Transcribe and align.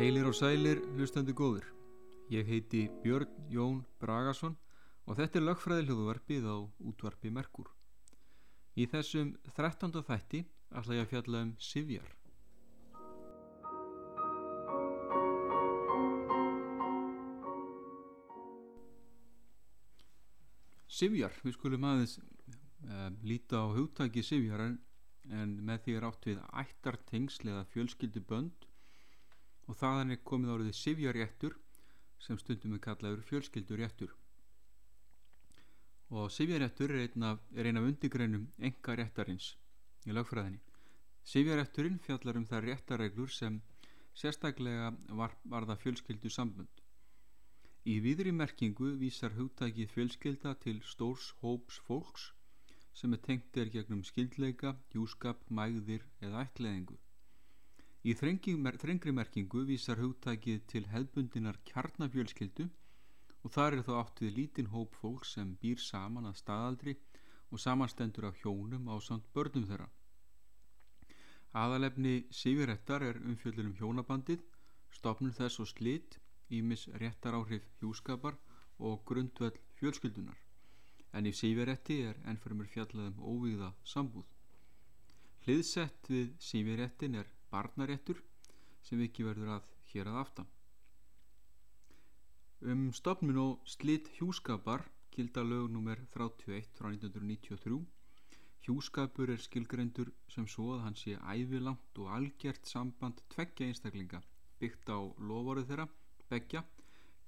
Heilir 0.00 0.24
og 0.24 0.32
sælir, 0.32 0.78
hlustandi 0.96 1.34
góður. 1.36 1.66
Ég 2.32 2.46
heiti 2.48 2.86
Björn 3.02 3.34
Jón 3.52 3.82
Bragason 4.00 4.54
og 5.04 5.18
þetta 5.18 5.36
er 5.36 5.44
lögfræði 5.44 5.82
hljóðvarpið 5.90 6.46
á 6.48 6.56
útvarpi 6.88 7.28
Merkur. 7.28 7.68
Í 8.80 8.86
þessum 8.88 9.34
13. 9.58 9.92
þætti 10.00 10.40
ætla 10.72 10.96
ég 10.96 11.04
að 11.04 11.10
fjalla 11.10 11.42
um 11.44 11.50
Sivjar. 11.60 12.08
Sivjar, 20.88 21.36
við 21.44 21.58
skulum 21.58 21.84
aðeins 21.90 22.16
uh, 22.24 23.12
líta 23.20 23.60
á 23.60 23.68
hugtæki 23.76 24.24
Sivjar 24.24 24.64
en, 24.64 24.80
en 25.28 25.58
með 25.60 25.84
því 25.84 26.00
er 26.00 26.08
átt 26.08 26.32
við 26.32 26.42
ættartengsl 26.64 27.52
eða 27.52 27.68
fjölskyldubönd 27.76 28.69
og 29.70 29.78
þaðan 29.78 30.16
er 30.16 30.24
komið 30.26 30.54
áriði 30.56 30.74
sifjaréttur 30.80 31.54
sem 32.20 32.38
stundum 32.42 32.74
við 32.74 32.82
kallaður 32.88 33.22
fjölskylduréttur. 33.30 34.16
Og 36.10 36.26
sifjaréttur 36.34 36.90
er 36.96 37.06
einn 37.06 37.28
af, 37.30 37.38
er 37.54 37.70
af 37.70 37.86
undigreinum 37.86 38.50
enga 38.58 38.98
réttarins 38.98 39.54
í 40.08 40.16
lagfræðinni 40.16 40.60
sifjarétturinn 41.28 41.98
fjallar 42.04 42.38
um 42.40 42.46
það 42.50 42.64
réttareglur 42.66 43.32
sem 43.32 43.58
sérstaklega 44.20 44.90
var, 45.18 45.34
var 45.44 45.66
það 45.68 45.82
fjölskyldu 45.82 46.32
sambund 46.32 46.80
í 47.92 47.98
viðri 48.04 48.32
merkingu 48.36 48.94
vísar 49.02 49.36
hugtækið 49.36 49.92
fjölskylda 49.94 50.54
til 50.64 50.80
stórs 50.92 51.30
hóps 51.42 51.80
fólks 51.88 52.30
sem 53.00 53.12
er 53.16 53.22
tengt 53.26 53.56
er 53.56 53.70
gegnum 53.72 54.02
skildleika, 54.04 54.74
hjúskap, 54.92 55.44
mægðir 55.48 56.04
eða 56.24 56.46
ætleðingu 56.48 56.98
Í 58.00 58.14
þrengri 58.16 59.12
merkingu 59.12 59.66
vísar 59.68 59.98
hugtækið 60.00 60.60
til 60.72 60.86
hefðbundinar 60.88 61.58
kjarnafjölskyldu 61.68 62.64
og 63.44 63.52
þar 63.52 63.74
er 63.76 63.82
þá 63.84 63.90
átt 63.98 64.20
við 64.24 64.36
lítinn 64.38 64.70
hóp 64.72 64.94
fólk 64.96 65.26
sem 65.28 65.50
býr 65.60 65.82
saman 65.84 66.28
að 66.30 66.38
staðaldri 66.40 66.94
og 67.50 67.60
samanstendur 67.60 68.30
af 68.30 68.38
hjónum 68.40 68.88
á 68.88 68.96
samt 69.04 69.26
börnum 69.34 69.66
þeirra. 69.68 69.88
Aðalefni 71.52 72.14
Sivirettar 72.30 73.04
er 73.04 73.18
umfjöldunum 73.20 73.74
hjónabandið, 73.76 74.40
stopnum 74.96 75.34
þess 75.36 75.60
og 75.60 75.68
slitt, 75.68 76.16
ímis 76.48 76.86
réttar 77.02 77.36
áhrif 77.36 77.66
hjúskapar 77.80 78.38
og 78.78 79.02
grundvöld 79.04 79.58
fjölskyldunar. 79.76 80.38
En 81.12 81.26
í 81.26 81.34
Siviretti 81.36 81.98
er 82.06 82.16
ennframur 82.30 82.70
fjallaðum 82.70 83.20
óvíða 83.20 83.74
sambúð. 83.84 84.24
Hliðsett 85.44 86.08
við 86.08 86.32
Sivirettin 86.38 87.18
er 87.20 87.28
barnaréttur 87.52 88.22
sem 88.86 89.02
ekki 89.04 89.26
verður 89.26 89.56
að 89.58 89.68
hér 89.92 90.10
að 90.10 90.20
aftan. 90.22 90.48
Um 92.60 92.90
stopnun 92.92 93.38
og 93.40 93.68
slitt 93.74 94.10
hjúskapar 94.18 94.84
kilda 95.14 95.42
lög 95.42 95.70
nr. 95.70 96.02
31 96.14 96.68
frá 96.76 96.90
1993. 96.92 97.80
Hjúskapur 98.66 99.32
er 99.32 99.40
skilgrendur 99.40 100.10
sem 100.28 100.46
svo 100.46 100.74
að 100.74 100.84
hann 100.84 100.98
sé 101.02 101.16
ævilangt 101.16 102.02
og 102.02 102.12
algjert 102.16 102.68
samband 102.68 103.22
tveggja 103.32 103.70
einstaklinga 103.70 104.20
byggt 104.60 104.92
á 104.92 105.00
lovorið 105.30 105.70
þeirra, 105.70 105.86
begja, 106.28 106.62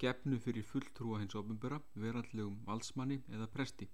gefnu 0.01 0.37
fyrir 0.45 0.65
fulltrúa 0.69 1.21
hins 1.21 1.35
ofinböra, 1.39 1.79
verallegum 1.97 2.59
valsmanni 2.67 3.23
eða 3.33 3.49
presti. 3.55 3.89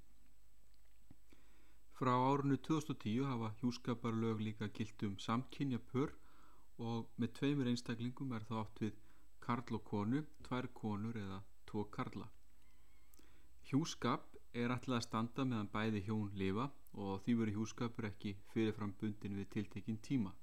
Frá 2.00 2.14
árunnu 2.16 2.56
2010 2.56 3.26
hafa 3.28 3.48
hjúskaparlög 3.60 4.40
líka 4.40 4.68
gilt 4.76 5.02
um 5.04 5.16
samkynja 5.20 5.80
pör 5.92 6.14
og 6.90 7.10
með 7.20 7.34
tveimur 7.40 7.70
einstaklingum 7.72 8.32
er 8.38 8.46
það 8.50 8.62
átt 8.62 8.80
við 8.84 9.02
karl 9.46 9.76
og 9.78 9.84
konu, 9.90 10.22
tvær 10.46 10.68
konur 10.80 11.20
eða 11.24 11.42
tvo 11.72 11.84
karla. 11.98 12.30
Hjúskap 13.68 14.40
er 14.54 14.76
alltaf 14.78 14.96
að 15.00 15.06
standa 15.10 15.48
meðan 15.52 15.74
bæði 15.76 16.06
hjón 16.08 16.32
lifa 16.44 16.70
og 16.94 17.20
því 17.26 17.38
veru 17.42 17.58
hjúskapur 17.58 18.10
ekki 18.14 18.36
fyrirfram 18.54 18.96
bundin 19.04 19.38
við 19.42 19.52
tiltekinn 19.58 20.00
tíma. 20.10 20.34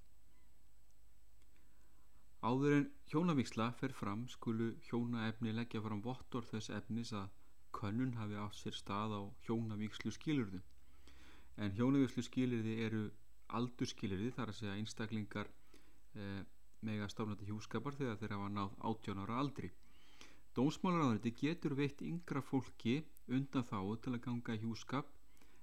Áður 2.44 2.80
en 2.82 2.88
hjónavíksla 3.08 3.72
fer 3.80 3.96
fram 4.04 4.28
skulu 4.36 4.74
hjónaefni 4.90 5.56
leggja 5.56 5.80
fram 5.88 6.04
vottor 6.04 6.44
þess 6.52 6.76
efnis 6.82 7.16
að 7.16 7.32
könnun 7.80 8.16
hafi 8.20 8.42
átt 8.44 8.60
sér 8.60 8.82
stað 8.84 9.16
á 9.16 9.22
hjónavíkslu 9.48 10.12
skilurðum 10.20 10.72
en 11.56 11.74
hjónavíslu 11.76 12.24
skilirði 12.26 12.74
eru 12.86 13.02
aldurskilirði 13.58 14.32
þar 14.36 14.52
að 14.52 14.58
segja 14.60 14.76
einstaklingar 14.80 15.50
eh, 16.14 16.42
mega 16.86 17.08
stafnandi 17.08 17.48
hjúskapar 17.48 17.96
þegar 17.98 18.18
þeir 18.20 18.34
hafa 18.36 18.48
náð 18.56 18.74
18 18.90 19.22
ára 19.24 19.38
aldri. 19.42 19.70
Dómsmálaráðuriti 20.56 21.34
getur 21.40 21.76
veitt 21.78 22.02
yngra 22.02 22.42
fólki 22.42 22.98
undan 23.28 23.66
þáu 23.68 23.96
til 24.00 24.14
að 24.16 24.24
ganga 24.26 24.58
hjúskap 24.62 25.08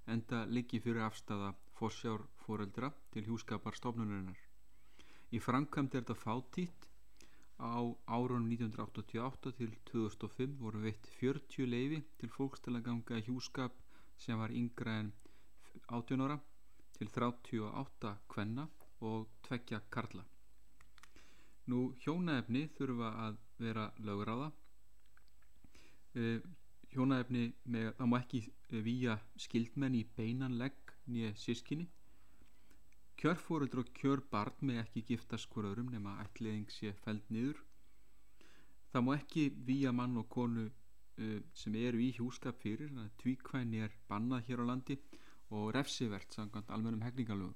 en 0.06 0.22
það 0.30 0.56
liggi 0.58 0.80
fyrir 0.84 1.06
afstafa 1.06 1.54
forsjár 1.78 2.26
foreldra 2.44 2.92
til 3.12 3.24
hjúskapar 3.28 3.74
stofnunarinnar 3.78 4.42
Í 5.34 5.40
framkvæmd 5.42 5.94
er 5.94 6.02
þetta 6.04 6.14
fátítt. 6.14 6.84
Á 7.58 7.82
árunum 8.10 8.46
1988 8.50 9.52
til 9.58 9.72
2005 9.90 10.54
voru 10.60 10.82
veitt 10.84 11.06
40 11.18 11.66
leifi 11.70 12.00
til 12.20 12.30
fólks 12.36 12.62
til 12.62 12.74
að 12.76 12.84
ganga 12.88 13.20
hjúskap 13.26 13.78
sem 14.24 14.38
var 14.38 14.54
yngra 14.54 14.98
en 15.02 15.12
18 15.88 16.20
ára 16.24 16.38
til 16.96 17.08
38 17.10 18.12
kvenna 18.30 18.66
og 19.04 19.28
tveggja 19.44 19.80
karla. 19.90 20.24
Nú 21.70 21.94
hjónaefni 22.04 22.66
þurfa 22.76 23.10
að 23.26 23.40
vera 23.58 23.88
lögráða. 24.06 24.50
Uh, 26.14 26.40
hjónaefni 26.92 27.44
með, 27.64 27.90
það 27.98 28.10
má 28.10 28.18
ekki 28.20 28.40
výja 28.86 29.18
skildmenn 29.46 29.98
í 29.98 30.04
beinan 30.16 30.58
legg 30.60 30.94
nýja 31.10 31.32
sískinni. 31.40 31.88
Kjörfóruldur 33.18 33.84
og 33.84 33.92
kjörbarn 33.96 34.68
með 34.68 34.82
ekki 34.84 35.04
giftast 35.10 35.50
hverjum 35.52 35.90
nema 35.92 36.18
ætliðing 36.24 36.70
sé 36.70 36.92
fæld 37.04 37.26
niður. 37.32 37.60
Það 38.92 39.06
má 39.06 39.12
ekki 39.16 39.48
výja 39.66 39.92
mann 39.92 40.16
og 40.20 40.28
konu 40.30 40.68
uh, 40.68 41.40
sem 41.56 41.76
eru 41.80 42.00
í 42.00 42.12
hjúskap 42.14 42.60
fyrir, 42.62 42.92
tvíkvæni 43.22 43.82
er 43.88 43.98
bannað 44.08 44.48
hér 44.50 44.62
á 44.62 44.70
landi 44.70 45.00
og 45.50 45.74
refsivert 45.74 46.34
samkvæmt 46.34 46.70
almennum 46.70 47.02
hegningalögum. 47.02 47.54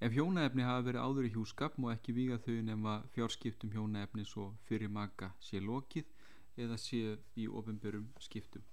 Ef 0.00 0.12
hjónaefni 0.12 0.64
hafa 0.66 0.84
verið 0.84 1.04
áður 1.06 1.26
í 1.26 1.32
hjúskap 1.32 1.78
má 1.80 1.88
ekki 1.94 2.12
víga 2.12 2.36
þau 2.44 2.56
nema 2.64 2.96
fjárskiptum 3.14 3.70
hjónaefni 3.72 4.26
svo 4.28 4.50
fyrir 4.68 4.92
maka 4.92 5.30
sé 5.40 5.60
lokið 5.60 6.10
eða 6.64 6.76
sé 6.80 7.00
í 7.36 7.46
ofinbörum 7.48 8.10
skiptum. 8.20 8.64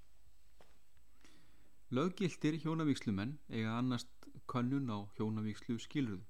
Löggiltir 1.96 2.58
hjónavíkslumenn 2.60 3.38
eiga 3.50 3.78
annast 3.78 4.28
kannun 4.52 4.92
á 4.92 5.00
hjónavíkslu 5.16 5.78
skilruðu. 5.80 6.26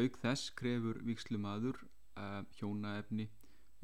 Auk 0.00 0.16
þess 0.22 0.52
krefur 0.56 1.02
víkslumadur 1.04 1.82
að 2.16 2.48
hjónaefni 2.60 3.28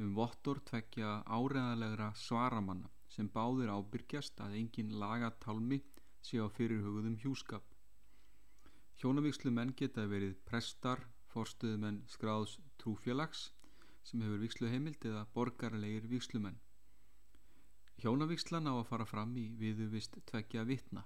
um 0.00 0.15
vottor 0.16 0.60
tvekja 0.70 1.19
áreðalegra 1.26 2.12
svaramanna 2.16 2.89
sem 3.12 3.28
báðir 3.34 3.72
ábyrgjast 3.74 4.41
að 4.41 4.56
engin 4.60 4.94
lagatálmi 5.03 5.83
sé 6.22 6.41
á 6.42 6.47
fyrirhugðum 6.50 7.18
hjúskap. 7.22 7.65
Hjónavíkslu 8.98 9.53
menn 9.54 9.74
geta 9.78 10.06
verið 10.10 10.34
prestar, 10.48 11.04
forstuðumenn 11.30 12.03
skráðs 12.10 12.56
trúfélags 12.82 13.53
sem 14.09 14.22
hefur 14.24 14.41
víkslu 14.42 14.70
heimild 14.72 15.04
eða 15.04 15.26
borgarlegir 15.34 16.09
víkslumenn. 16.10 16.56
Hjónavíkslan 18.03 18.70
á 18.70 18.74
að 18.74 18.88
fara 18.91 19.06
fram 19.06 19.36
í 19.38 19.48
viðuvist 19.60 20.18
tveggja 20.30 20.65
vitna. 20.66 21.04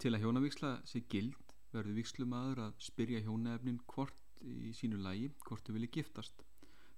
Til 0.00 0.14
að 0.14 0.24
hjónavíksla 0.24 0.72
sé 0.88 1.04
gild 1.12 1.56
verður 1.72 1.98
víkslumadur 2.00 2.62
að 2.66 2.78
spyrja 2.80 3.22
hjónaefnin 3.24 3.80
hvort 3.92 4.18
í 4.42 4.72
sínu 4.76 4.98
lægi 5.04 5.30
hvort 5.46 5.64
þau 5.66 5.76
vilja 5.76 5.94
giftast. 5.96 6.44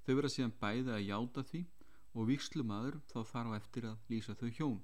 Þau 0.04 0.14
verða 0.14 0.32
síðan 0.34 0.56
bæði 0.60 0.94
að 0.94 1.06
játa 1.08 1.44
því 1.50 1.62
og 2.14 2.28
víkslumadur 2.30 3.00
þá 3.10 3.18
þarf 3.32 3.56
eftir 3.58 3.88
að 3.90 4.12
lýsa 4.12 4.36
þau 4.38 4.50
hjón. 4.58 4.80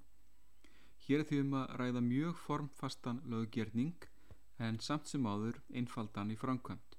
Hér 1.07 1.23
er 1.23 1.29
því 1.29 1.43
um 1.45 1.55
að 1.63 1.75
ræða 1.81 2.03
mjög 2.05 2.41
formfastan 2.45 3.21
löggerning 3.33 4.09
en 4.61 4.79
samt 4.85 5.09
sem 5.09 5.27
áður 5.27 5.61
einfaldan 5.73 6.33
í 6.35 6.37
framkvæmt. 6.37 6.97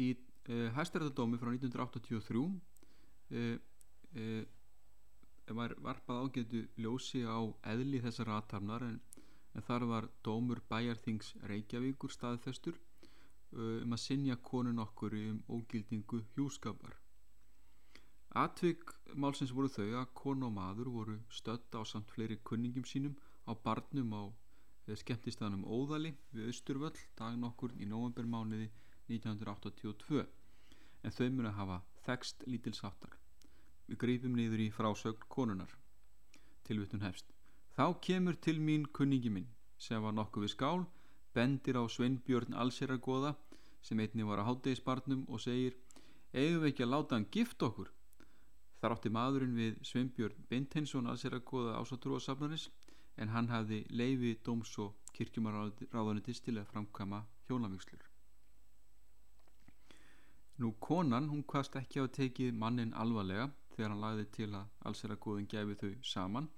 Í 0.00 0.08
uh, 0.16 0.68
hæstærættadómi 0.76 1.40
frá 1.40 1.52
1983 1.52 2.40
uh, 2.40 3.58
uh, 4.16 4.42
var 5.56 5.76
varpað 5.78 6.22
ágætu 6.24 6.64
ljósi 6.80 7.22
á 7.22 7.38
eðli 7.72 8.00
þessar 8.02 8.32
aðtarnar 8.38 8.88
en, 8.88 9.00
en 9.54 9.66
þar 9.68 9.86
var 9.92 10.08
dómur 10.26 10.62
bæjarþings 10.70 11.34
Reykjavíkur 11.50 12.12
staðfestur 12.12 12.76
uh, 12.76 13.82
um 13.84 13.92
að 13.92 14.04
sinja 14.08 14.36
konun 14.50 14.82
okkur 14.82 15.16
um 15.20 15.42
ógildingu 15.48 16.24
hjúskapar. 16.34 16.96
Atvik 18.36 18.90
málsins 19.16 19.52
voru 19.56 19.70
þau 19.72 19.86
að 19.96 20.10
konu 20.18 20.50
og 20.50 20.52
maður 20.52 20.88
voru 20.92 21.14
stödd 21.32 21.72
á 21.72 21.80
samt 21.88 22.10
fleiri 22.12 22.36
kunningum 22.44 22.84
sínum 22.84 23.14
á 23.48 23.56
barnum 23.56 24.12
á 24.12 24.22
eh, 24.28 24.96
skemmtistaðanum 25.00 25.64
Óðali 25.64 26.12
við 26.34 26.50
Östurvöll 26.52 26.98
daginn 27.16 27.46
okkur 27.48 27.72
í 27.80 27.88
novembermániði 27.88 28.68
1982. 29.08 30.26
en 31.02 31.16
þau 31.16 31.26
munu 31.30 31.48
að 31.48 31.58
hafa 31.62 31.80
þekst 32.04 32.44
lítilsáttar. 32.44 33.16
Við 33.88 34.00
grípum 34.04 34.36
niður 34.36 34.66
í 34.66 34.70
frásögn 34.74 35.26
konunar. 35.32 35.72
Tilvittun 36.68 37.08
hefst. 37.08 37.32
Þá 37.72 37.96
kemur 38.04 38.36
til 38.36 38.58
mín 38.60 38.84
kunningi 38.92 39.32
minn 39.32 39.48
sem 39.78 40.02
var 40.02 40.12
nokkuð 40.12 40.44
við 40.44 40.56
skál, 40.58 40.86
bendir 41.32 41.80
á 41.80 41.88
Sveinbjörn 41.88 42.52
Alseragoða 42.52 43.32
sem 43.80 44.00
einni 44.00 44.28
var 44.28 44.44
að 44.44 44.50
hátdegisbarnum 44.52 45.24
og 45.28 45.40
segir 45.40 45.76
eigum 46.34 46.66
við 46.66 46.74
ekki 46.74 46.84
að 46.84 46.92
láta 46.98 47.16
hann 47.16 47.30
gift 47.32 47.62
okkur. 47.64 47.95
Þar 48.80 48.94
átti 48.96 49.12
maðurinn 49.12 49.56
við 49.56 49.78
Sveinbjörn 49.88 50.42
Bentensson 50.50 51.08
Alseragoða 51.10 51.78
ásatrúasafnaris 51.80 52.68
en 53.16 53.32
hann 53.32 53.48
hafði 53.48 53.84
leifi 53.90 54.34
dóms 54.44 54.74
og 54.82 54.98
kirkjumaráðanitis 55.16 56.42
til 56.44 56.58
að 56.60 56.68
framkama 56.72 57.22
hjónavíkslur. 57.48 58.02
Nú 60.60 60.72
konan, 60.80 61.28
hún 61.28 61.44
kvast 61.44 61.76
ekki 61.76 62.00
á 62.00 62.04
að 62.04 62.14
tekið 62.18 62.54
mannin 62.60 62.94
alvarlega 62.96 63.48
þegar 63.74 63.92
hann 63.92 64.04
lagði 64.04 64.26
til 64.36 64.50
að 64.56 64.68
allseragoðin 64.88 65.48
gæfi 65.52 65.78
þau 65.82 65.90
saman 66.12 66.48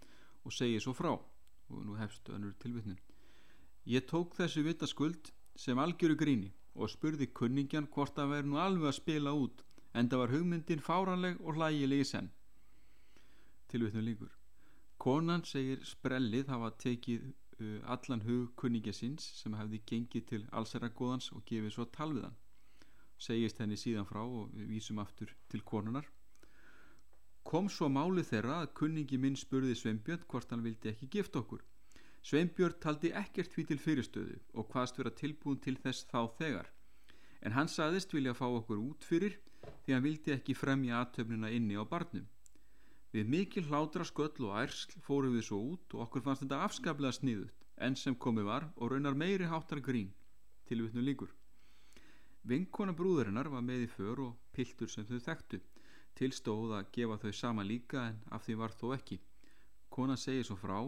og 0.44 0.54
segi 0.54 0.82
svo 0.82 0.94
frá 0.94 1.12
og 1.14 1.80
nú 1.84 1.96
hefstu 1.98 2.34
önnur 2.34 2.54
tilvittnin. 2.62 2.98
Ég 3.86 4.06
tók 4.10 4.36
þessu 4.38 4.62
vita 4.66 4.86
skuld 4.86 5.32
sem 5.58 5.78
algjöru 5.78 6.18
gríni 6.18 6.52
og 6.74 6.90
spurði 6.92 7.30
kunningjan 7.40 7.88
hvort 7.94 8.14
það 8.14 8.34
væri 8.34 8.50
nú 8.50 8.60
alveg 8.62 8.90
að 8.90 8.98
spila 9.00 9.34
út 9.34 9.64
en 9.94 10.08
það 10.08 10.22
var 10.22 10.34
hugmyndin 10.34 10.84
fáranleg 10.84 11.40
og 11.40 11.54
hlægilegi 11.54 12.04
senn. 12.04 12.32
Tilvittnin 13.68 14.04
líkur. 14.04 14.34
Konan 14.98 15.44
segir 15.44 15.84
sprellið 15.84 16.50
hafa 16.52 16.72
tekið 16.82 17.30
uh, 17.60 17.80
allan 17.94 18.24
hug 18.26 18.52
kunningja 18.56 18.92
sinns 18.92 19.30
sem 19.38 19.54
hefði 19.54 19.82
gengið 19.86 20.28
til 20.32 20.44
allseragoðans 20.52 21.32
og 21.32 21.44
gefið 21.46 21.74
svo 21.74 21.88
talviðan 21.94 22.36
segist 23.18 23.58
henni 23.58 23.76
síðan 23.78 24.06
frá 24.06 24.20
og 24.22 24.52
við 24.54 24.70
vísum 24.74 25.00
aftur 25.02 25.32
til 25.50 25.60
konunar 25.66 26.06
kom 27.50 27.68
svo 27.72 27.88
máli 27.90 28.22
þeirra 28.28 28.60
að 28.62 28.74
kunningi 28.80 29.18
minn 29.18 29.38
spurði 29.40 29.74
Sveinbjörn 29.78 30.26
hvort 30.30 30.54
hann 30.54 30.62
vildi 30.66 30.92
ekki 30.92 31.10
gift 31.16 31.38
okkur 31.40 31.64
Sveinbjörn 32.28 32.78
taldi 32.84 33.10
ekkert 33.22 33.54
því 33.54 33.64
til 33.70 33.80
fyrirstöðu 33.82 34.38
og 34.54 34.70
hvaðst 34.72 35.00
vera 35.00 35.14
tilbúin 35.20 35.60
til 35.64 35.76
þess 35.82 36.06
þá 36.12 36.20
þegar 36.38 36.70
en 37.42 37.54
hann 37.58 37.70
saðist 37.72 38.14
vilja 38.14 38.36
fá 38.38 38.46
okkur 38.46 38.82
út 38.82 39.06
fyrir 39.06 39.38
því 39.88 39.96
hann 39.96 40.04
vildi 40.04 40.36
ekki 40.36 40.58
fremja 40.60 41.00
aðtöfnina 41.00 41.48
inni 41.56 41.80
á 41.80 41.88
barnum 41.88 42.28
við 43.16 43.32
mikil 43.32 43.64
hlátra 43.72 44.04
sköll 44.04 44.50
og 44.50 44.60
ærsl 44.60 45.00
fórum 45.08 45.40
við 45.40 45.48
svo 45.48 45.64
út 45.72 45.96
og 45.96 46.04
okkur 46.06 46.28
fannst 46.28 46.44
þetta 46.44 46.60
afskaplega 46.68 47.16
sniðut 47.16 47.68
enn 47.88 47.96
sem 47.96 48.20
komið 48.28 48.52
var 48.52 48.70
og 48.76 48.92
raunar 48.92 49.16
meiri 49.24 49.48
háttar 49.48 49.80
grín 49.80 50.12
til 50.68 50.84
vittnum 50.84 51.08
líkur 51.08 51.32
Vinkona 52.48 52.94
brúðurinnar 52.96 53.50
var 53.52 53.60
með 53.60 53.82
í 53.84 53.88
för 53.92 54.20
og 54.24 54.36
piltur 54.56 54.88
sem 54.88 55.04
þau 55.04 55.18
þekktu. 55.20 55.58
Tilstóð 56.16 56.70
að 56.78 56.86
gefa 56.94 57.18
þau 57.24 57.32
sama 57.36 57.64
líka 57.66 58.04
en 58.08 58.22
af 58.32 58.46
því 58.46 58.54
var 58.62 58.72
þó 58.78 58.86
ekki. 58.94 59.18
Kona 59.92 60.16
segir 60.16 60.46
svo 60.48 60.56
frá. 60.56 60.78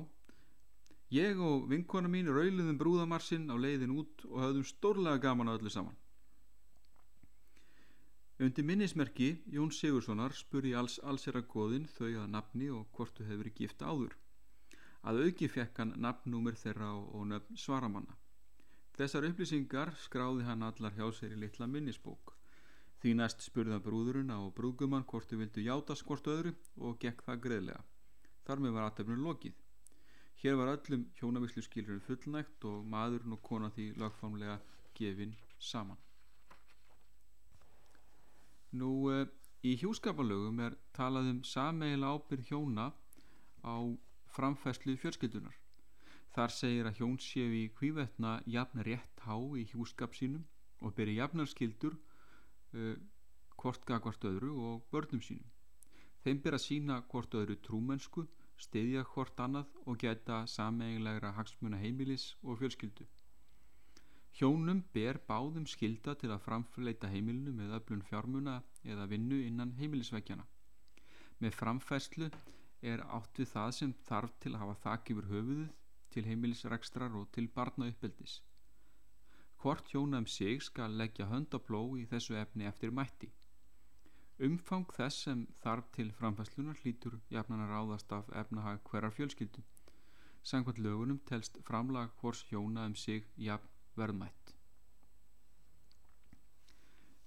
Ég 1.12 1.43
og 1.43 1.67
vinkona 1.69 2.08
mín 2.08 2.31
rauliðum 2.32 2.79
brúðamarsinn 2.81 3.50
á 3.53 3.56
leiðin 3.61 3.93
út 3.93 4.25
og 4.31 4.41
höfðum 4.41 4.67
stórlega 4.73 5.20
gaman 5.26 5.53
á 5.53 5.56
öllu 5.58 5.73
saman. 5.75 6.00
Undir 8.40 8.64
minnismerki 8.64 9.26
Jón 9.52 9.69
Sigurssonar 9.69 10.32
spurði 10.32 10.70
alls 10.81 10.94
allsera 11.04 11.42
goðin 11.54 11.82
þau 11.92 12.06
að 12.22 12.31
nafni 12.32 12.70
og 12.72 12.87
hvort 12.96 13.19
þau 13.19 13.26
hefur 13.26 13.40
verið 13.42 13.58
gift 13.58 13.84
áður. 13.84 14.14
Að 15.04 15.20
auki 15.26 15.48
fekk 15.52 15.81
hann 15.82 15.92
nafnúmer 16.00 16.56
þeirra 16.56 16.88
og 17.02 17.26
nöfn 17.28 17.60
svaramanna. 17.60 18.16
Þessar 18.96 19.28
upplýsingar 19.28 19.92
skráði 20.06 20.48
hann 20.48 20.64
allar 20.64 20.96
hjá 20.96 21.04
sér 21.19 21.37
í 21.37 21.42
litla 21.44 21.69
minnisbók. 21.69 22.32
Því 23.04 23.14
næst 23.20 23.44
spurða 23.44 23.76
brúðurinn 23.84 24.32
á 24.32 24.40
brúðgumann 24.56 25.04
hvort 25.12 25.28
þau 25.28 25.43
vildu 25.44 25.69
játa 25.69 26.00
skort 26.00 26.32
öðru 26.32 26.56
og 26.81 26.96
gekk 27.04 27.20
það 27.28 27.44
greiðlega. 27.44 27.86
Þar 28.48 28.64
með 28.64 28.78
var 28.78 28.88
aðtefnum 28.88 29.25
lokið. 29.28 29.64
Hér 30.40 30.56
var 30.56 30.78
öllum 30.78 31.10
hjónavíslu 31.20 31.69
skilurinn 31.69 32.06
fullnægt 32.08 32.64
og 32.64 32.88
maðurinn 32.88 33.36
og 33.36 33.44
kona 33.44 33.69
því 33.76 33.93
lagfamlega 34.00 34.62
gefin 34.96 35.36
saman. 35.60 36.00
Nú, 38.72 39.11
e, 39.11 39.26
í 39.67 39.75
hjúskapalögum 39.81 40.61
er 40.62 40.76
talað 40.94 41.31
um 41.32 41.40
sameila 41.43 42.12
ábyrð 42.14 42.52
hjóna 42.52 42.93
á 43.67 43.76
framfæslu 44.31 44.94
fjörskildunar. 45.02 45.56
Þar 46.31 46.55
segir 46.55 46.87
að 46.87 47.00
hjón 47.00 47.17
séu 47.19 47.50
í 47.50 47.64
hvívetna 47.78 48.37
jafn 48.46 48.84
rétt 48.87 49.25
há 49.26 49.34
í 49.58 49.64
hjúskap 49.72 50.14
sínum 50.14 50.44
og 50.81 50.94
byrja 50.94 51.25
jafnarskildur 51.25 51.96
uh, 51.99 52.94
hvort 53.58 53.82
gaf 53.88 54.05
hvort 54.05 54.28
öðru 54.31 54.52
og 54.69 54.84
börnum 54.94 55.22
sínum. 55.26 55.50
Þeim 56.22 56.38
byrja 56.44 56.62
sína 56.62 57.00
hvort 57.11 57.34
öðru 57.34 57.56
trúmennsku, 57.67 58.28
stiðja 58.61 59.02
hvort 59.14 59.40
annað 59.43 59.75
og 59.87 59.99
geta 59.99 60.44
sameiginlegra 60.46 61.34
hagsmuna 61.37 61.81
heimilis 61.82 62.37
og 62.44 62.61
fjölskyldu. 62.62 63.08
Hjónum 64.40 64.78
ber 64.94 65.19
báðum 65.28 65.66
skilda 65.69 66.14
til 66.16 66.31
að 66.32 66.46
framfleita 66.46 67.10
heimilinu 67.12 67.52
með 67.52 67.75
öflun 67.76 68.04
fjármuna 68.08 68.54
eða 68.88 69.04
vinnu 69.10 69.37
innan 69.44 69.75
heimilisveikjana. 69.76 70.46
Með 71.44 71.58
framfæslu 71.58 72.31
er 72.81 73.02
átt 73.04 73.37
við 73.37 73.50
það 73.50 73.75
sem 73.78 73.90
þarf 74.06 74.38
til 74.40 74.54
að 74.54 74.62
hafa 74.62 74.76
þakk 74.84 75.10
yfir 75.12 75.26
höfuðuð 75.32 75.66
til 76.14 76.25
heimilisrekstrar 76.25 77.19
og 77.20 77.26
til 77.37 77.50
barna 77.58 77.90
uppeldis. 77.92 78.38
Hvort 79.60 79.92
hjóna 79.92 80.22
um 80.25 80.28
sig 80.37 80.64
skal 80.64 80.96
leggja 80.96 81.26
hönd 81.28 81.52
á 81.52 81.60
bló 81.60 81.82
í 82.00 82.06
þessu 82.08 82.38
efni 82.40 82.64
eftir 82.70 82.94
mætti. 82.96 83.28
Umfang 84.40 84.88
þess 84.96 85.26
sem 85.26 85.43
þarf 85.60 85.90
til 85.98 86.14
framfæslunar 86.16 86.81
hlýtur 86.81 87.19
jafnan 87.28 87.66
að 87.66 87.74
ráðast 87.74 88.17
af 88.17 88.32
efnahag 88.44 88.81
hverjar 88.88 89.12
fjölskyldu. 89.19 89.67
Sangvært 90.41 90.81
lögunum 90.81 91.20
telst 91.29 91.60
framlag 91.69 92.17
hvors 92.22 92.41
hjóna 92.48 92.88
um 92.88 92.96
sig 92.96 93.29
jafn 93.36 93.69
verðmætt. 93.99 94.55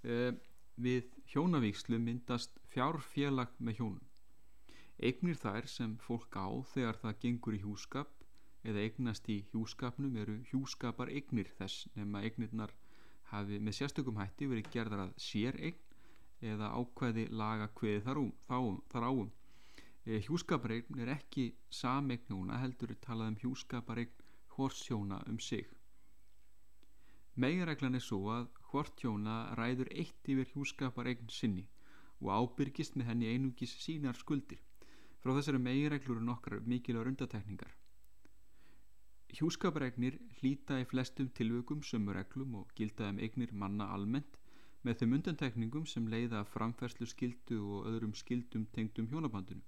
E, 0.03 0.34
við 0.75 1.12
hjónavíkslu 1.32 2.00
myndast 2.00 2.60
fjárfélag 2.74 3.53
með 3.60 3.79
hjónum. 3.79 4.10
Eignir 5.03 5.38
þær 5.39 5.67
sem 5.67 5.96
fólk 6.00 6.36
á 6.38 6.48
þegar 6.74 7.00
það 7.01 7.20
gengur 7.24 7.58
í 7.58 7.62
hjúskap 7.63 8.12
eða 8.63 8.84
eignast 8.86 9.27
í 9.32 9.41
hjúskapnum 9.51 10.15
eru 10.22 10.38
hjúskapar 10.51 11.12
eignir 11.12 11.50
þess 11.58 11.88
nema 11.98 12.22
eignirnar 12.24 12.72
hafi 13.32 13.60
með 13.60 13.77
sérstökum 13.79 14.20
hætti 14.22 14.48
verið 14.51 14.70
gerðar 14.75 15.05
að 15.08 15.15
sér 15.27 15.58
eign 15.60 15.79
eða 16.53 16.72
ákveði 16.75 17.25
laga 17.32 17.70
hveði 17.79 18.03
þar, 18.05 18.20
um, 18.22 18.32
þá, 18.48 18.58
þar 18.91 19.08
áum. 19.10 19.32
E, 20.03 20.20
hjúskapar 20.25 20.75
eign 20.75 21.00
er 21.03 21.13
ekki 21.15 21.48
samegnuna 21.72 22.60
heldur 22.60 22.96
talað 23.03 23.34
um 23.34 23.39
hjúskapar 23.43 24.03
eign 24.03 24.27
horsjóna 24.58 25.22
um 25.32 25.39
sig. 25.39 25.70
Meginreglan 27.35 27.97
er 27.97 28.03
svo 28.05 28.27
að 28.29 28.49
hortjóna 28.71 29.37
ræður 29.57 29.89
eitt 29.89 30.29
yfir 30.29 30.51
hjúskapar 30.53 31.07
eign 31.09 31.31
sinni 31.33 31.63
og 32.21 32.29
ábyrgist 32.29 32.93
með 32.95 33.09
henni 33.09 33.31
einungis 33.31 33.73
sínar 33.81 34.19
skuldir. 34.19 34.59
Frá 35.23 35.33
þessari 35.33 35.61
meginreglur 35.65 36.19
eru 36.19 36.27
nokkrar 36.27 36.61
mikilvægur 36.67 37.09
undatekningar. 37.09 37.71
Hjúskaparegnir 39.33 40.19
hlýta 40.37 40.77
í 40.77 40.85
flestum 40.85 41.31
tilvökum 41.33 41.81
sömu 41.81 42.13
reglum 42.13 42.59
og 42.59 42.73
gilda 42.77 43.09
um 43.09 43.17
eignir 43.17 43.53
manna 43.63 43.87
almennt 43.95 44.37
með 44.85 44.99
þeim 44.99 45.15
undantekningum 45.17 45.87
sem 45.89 46.09
leiða 46.11 46.43
framferslu 46.53 47.07
skildu 47.09 47.57
og 47.63 47.87
öðrum 47.89 48.13
skildum 48.19 48.67
tengdum 48.75 49.07
hjónabandinu. 49.09 49.63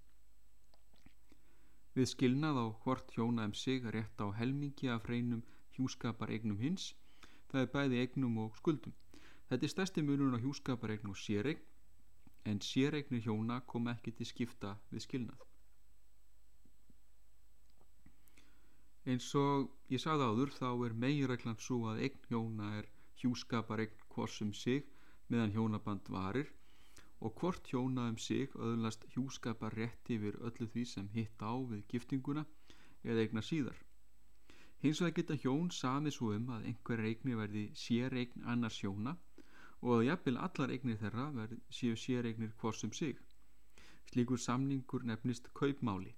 Við 1.95 2.11
skilnað 2.11 2.59
á 2.61 2.65
hvort 2.83 3.15
hjóna 3.15 3.47
um 3.49 3.55
sig 3.57 3.89
rétt 3.95 4.21
á 4.21 4.27
helmingi 4.37 4.91
af 4.91 5.07
hreinum 5.07 5.41
hjúskaparegnum 5.73 6.59
hins, 6.59 6.91
það 7.55 7.63
er 7.63 7.71
bæði 7.71 7.99
eignum 8.03 8.37
og 8.43 8.55
skuldum. 8.59 8.93
Þetta 9.49 9.65
er 9.65 9.71
stærsti 9.71 10.03
munun 10.03 10.35
á 10.35 10.39
hjúskaparegn 10.43 11.11
og 11.11 11.19
séregn, 11.19 11.61
en 12.45 12.59
séregnir 12.61 13.23
hjóna 13.23 13.61
kom 13.71 13.87
ekki 13.87 14.11
til 14.17 14.27
skipta 14.27 14.73
við 14.91 15.05
skilnað. 15.05 15.45
Eins 19.05 19.29
og 19.39 19.69
ég 19.93 20.01
sagði 20.01 20.27
áður 20.27 20.51
þá 20.57 20.67
er 20.87 20.97
meginreglan 21.05 21.59
svo 21.61 21.79
að 21.91 22.03
eign 22.07 22.27
hjóna 22.31 22.71
er 22.81 22.91
hjúskapar 23.21 23.83
eign 23.85 24.05
hvorsum 24.11 24.51
sig 24.53 24.87
meðan 25.29 25.53
hjónaband 25.55 26.09
varir 26.11 26.49
og 27.21 27.37
hvort 27.39 27.69
hjóna 27.71 28.09
um 28.11 28.17
sig 28.17 28.51
öðlast 28.57 29.05
hjúskapar 29.13 29.77
rétt 29.77 30.09
yfir 30.17 30.41
öllu 30.41 30.67
því 30.73 30.87
sem 30.89 31.11
hitt 31.13 31.39
á 31.39 31.53
við 31.53 31.85
giftinguna 31.93 32.45
eða 33.05 33.21
eigna 33.23 33.45
síðar. 33.45 33.77
Hins 34.83 35.01
vegar 35.01 35.15
geta 35.19 35.37
hjón 35.43 35.69
samið 35.73 36.15
svo 36.17 36.33
um 36.35 36.49
að 36.55 36.65
einhver 36.71 37.05
eigni 37.09 37.37
verði 37.39 37.63
sér 37.83 38.15
eign 38.21 38.43
annars 38.53 38.81
hjóna 38.83 39.15
og 39.81 39.93
að 39.97 40.05
jafnvel 40.07 40.37
allar 40.47 40.73
eignir 40.75 40.99
þeirra 41.01 41.25
verði 41.37 41.57
séu 41.79 41.95
sér 42.03 42.27
eignir 42.29 42.53
hvorsum 42.61 42.93
sig. 42.99 43.17
Slíkur 44.11 44.41
samningur 44.41 45.05
nefnist 45.09 45.49
kaupmáli. 45.59 46.13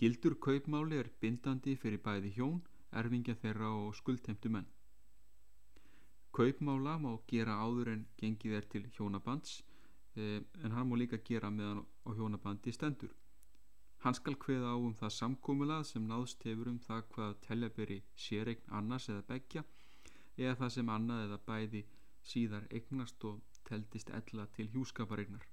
Gildur 0.00 0.36
kaupmáli 0.46 0.98
er 1.02 1.10
bindandi 1.20 1.76
fyrir 1.76 2.02
bæði 2.04 2.34
hjón, 2.36 2.60
erfingja 3.00 3.34
þeirra 3.42 3.70
og 3.80 3.96
skuldheimtu 3.98 4.52
menn. 4.56 4.68
Kaupmála 6.32 6.98
má 7.04 7.10
gera 7.32 7.58
áður 7.64 7.92
en 7.94 8.06
gengið 8.20 8.56
er 8.58 8.68
til 8.74 8.84
hjónabands 8.96 9.56
eh, 10.16 10.40
en 10.64 10.76
hann 10.76 10.88
má 10.88 10.96
líka 10.96 11.18
gera 11.30 11.50
meðan 11.50 11.82
á 12.06 12.10
hjónabandi 12.16 12.72
stendur. 12.72 13.12
Hann 14.00 14.16
skal 14.16 14.36
hveða 14.40 14.72
á 14.72 14.76
um 14.80 14.94
það 14.96 15.10
samkómulað 15.12 15.82
sem 15.90 16.04
náðst 16.08 16.44
hefur 16.48 16.70
um 16.72 16.78
það 16.86 17.00
hvað 17.14 17.34
telja 17.46 17.68
beri 17.78 17.98
séregn 18.26 18.70
annars 18.78 19.08
eða 19.12 19.24
begja 19.32 19.64
eða 20.36 20.54
það 20.60 20.70
sem 20.76 20.92
annað 20.94 21.24
eða 21.26 21.38
bæði 21.50 21.82
síðar 22.30 22.68
eignast 22.78 23.26
og 23.28 23.42
teldist 23.68 24.12
ella 24.20 24.46
til 24.56 24.66
hjúskaparegnar. 24.72 25.44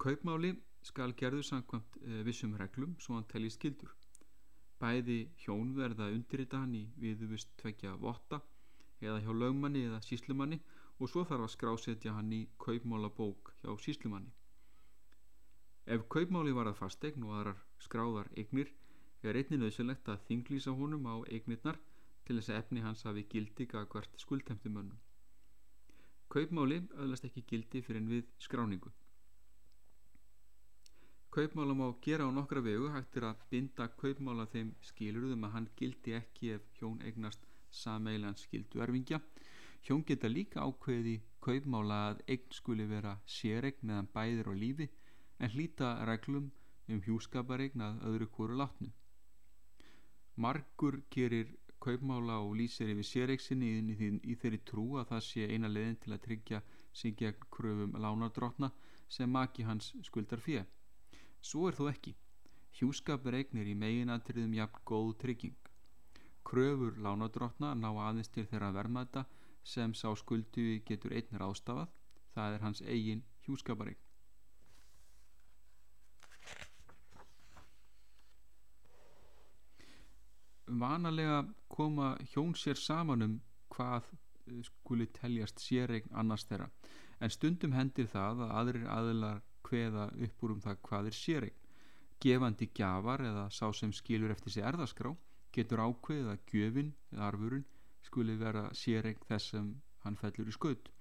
Kaupmáli 0.00 0.54
skal 0.86 1.12
gerðu 1.20 1.42
samkvæmt 1.44 2.00
e, 2.00 2.22
vissum 2.24 2.56
reglum 2.56 2.96
svo 3.04 3.18
hann 3.18 3.28
telli 3.32 3.52
skildur. 3.52 3.92
Bæði 4.80 5.18
hjón 5.42 5.74
verða 5.76 6.08
undirrita 6.14 6.62
hann 6.62 6.74
í 6.80 6.86
viðuvist 7.00 7.52
tvekja 7.60 7.94
votta 8.00 8.40
eða 9.00 9.20
hjá 9.24 9.32
lögmanni 9.42 9.84
eða 9.90 10.00
síslumanni 10.08 10.60
og 10.98 11.12
svo 11.12 11.24
þarf 11.28 11.50
að 11.50 11.54
skrásetja 11.58 12.16
hann 12.16 12.32
í 12.32 12.42
kaupmála 12.64 13.12
bók 13.20 13.52
hjá 13.60 13.72
síslumanni. 13.84 14.32
Ef 15.86 16.02
kaupmáli 16.10 16.50
var 16.50 16.66
að 16.66 16.80
fastegn 16.80 17.24
og 17.28 17.34
aðrar 17.38 17.58
skráðar 17.84 18.28
eignir 18.40 18.70
er 19.22 19.36
einnig 19.38 19.60
nöðsynlegt 19.60 20.08
að 20.10 20.24
þinglýsa 20.28 20.72
honum 20.74 21.06
á 21.06 21.14
eignirnar 21.30 21.78
til 22.26 22.34
þess 22.40 22.50
að 22.50 22.58
efni 22.60 22.82
hans 22.82 23.04
hafi 23.06 23.22
gildi 23.30 23.66
gagvart 23.70 24.18
skuldhemtumönnum. 24.18 24.98
Kaupmáli 26.34 26.80
öðlast 26.98 27.28
ekki 27.30 27.44
gildi 27.52 27.84
fyrir 27.86 28.02
en 28.02 28.10
við 28.10 28.26
skráningu. 28.48 28.90
Kaupmála 31.30 31.78
má 31.78 31.86
gera 32.02 32.26
á 32.26 32.34
nokkra 32.34 32.64
vegu 32.66 32.90
hægt 32.90 33.16
er 33.20 33.28
að 33.30 33.46
binda 33.54 33.86
kaupmála 34.02 34.50
þeim 34.50 34.74
skilurðum 34.90 35.46
að 35.46 35.54
hann 35.54 35.72
gildi 35.78 36.18
ekki 36.18 36.54
ef 36.58 36.66
hjón 36.80 36.98
eignast 37.06 37.46
sameilan 37.70 38.34
skildu 38.42 38.82
erfingja. 38.82 39.22
Hjón 39.86 40.02
geta 40.02 40.26
líka 40.26 40.66
ákveði 40.66 41.20
kaupmála 41.46 42.04
að 42.10 42.26
eign 42.26 42.54
skuli 42.58 42.90
vera 42.90 43.20
séregn 43.38 43.86
meðan 43.86 44.14
bæðir 44.16 44.50
á 44.50 44.54
lífi 44.66 44.90
en 45.38 45.52
hlýta 45.52 45.92
reglum 46.08 46.50
um 46.88 47.02
hjúskaparegn 47.06 47.82
að 47.82 48.02
öðru 48.10 48.28
kóru 48.36 48.56
látnu. 48.60 48.90
Margur 50.36 51.00
gerir 51.10 51.54
kaupmála 51.80 52.38
og 52.44 52.56
lýsir 52.58 52.90
yfir 52.92 53.06
séregsinni 53.10 53.68
í, 53.78 54.34
þeirri 54.40 54.60
trú 54.70 54.86
að 55.00 55.10
það 55.12 55.22
sé 55.28 55.48
eina 55.52 55.68
leðin 55.68 55.98
til 56.02 56.14
að 56.16 56.22
tryggja 56.26 56.62
sig 56.92 57.16
gegn 57.20 57.48
kröfum 57.56 57.98
lánardrótna 58.04 58.70
sem 59.08 59.30
maki 59.30 59.66
hans 59.68 59.92
skuldar 60.08 60.40
fyrir. 60.40 60.66
Svo 61.40 61.68
er 61.68 61.76
þó 61.78 61.90
ekki. 61.92 62.14
Hjúskapur 62.76 63.36
eignir 63.38 63.68
í 63.70 63.76
meginatriðum 63.78 64.56
jafn 64.56 64.82
góð 64.88 65.12
trygging. 65.22 65.56
Kröfur 66.44 66.98
lánadrottna 67.02 67.74
ná 67.74 67.88
aðeins 67.90 68.32
til 68.32 68.46
þeirra 68.50 68.72
vermaðta 68.76 69.26
sem 69.64 69.94
sá 69.94 70.08
skuldu 70.14 70.66
getur 70.86 71.14
einn 71.16 71.40
rástafað, 71.40 71.88
það 72.34 72.58
er 72.58 72.66
hans 72.66 72.82
eigin 72.82 73.24
hjúskapareign. 73.46 74.05
Vanalega 80.80 81.42
koma 81.68 82.14
hjón 82.32 82.54
sér 82.54 82.78
saman 82.80 83.22
um 83.26 83.34
hvað 83.74 84.08
eh, 84.12 84.62
skuli 84.68 85.06
teljast 85.18 85.62
séregn 85.62 86.12
annars 86.22 86.46
þeirra, 86.48 86.70
en 87.20 87.32
stundum 87.32 87.76
hendir 87.76 88.08
það 88.12 88.42
að 88.46 88.56
aðrir 88.60 88.88
aðilar 88.96 89.44
hveða 89.68 90.10
upp 90.26 90.44
úr 90.44 90.54
um 90.56 90.64
það 90.66 90.82
hvað 90.88 91.10
er 91.10 91.16
séregn. 91.20 91.62
Gefandi 92.22 92.68
gjafar 92.76 93.24
eða 93.28 93.46
sá 93.52 93.66
sem 93.76 93.92
skilur 93.92 94.32
eftir 94.32 94.54
sig 94.54 94.64
erðaskrá 94.64 95.12
getur 95.56 95.82
ákveðið 95.84 96.30
að 96.32 96.44
gjöfin 96.52 96.92
eða 97.12 97.26
arfurinn 97.30 97.66
skuli 98.06 98.36
vera 98.40 98.68
séregn 98.76 99.26
þess 99.28 99.52
sem 99.54 99.72
hann 100.04 100.20
fellur 100.20 100.52
í 100.52 100.54
skaut. 100.54 100.92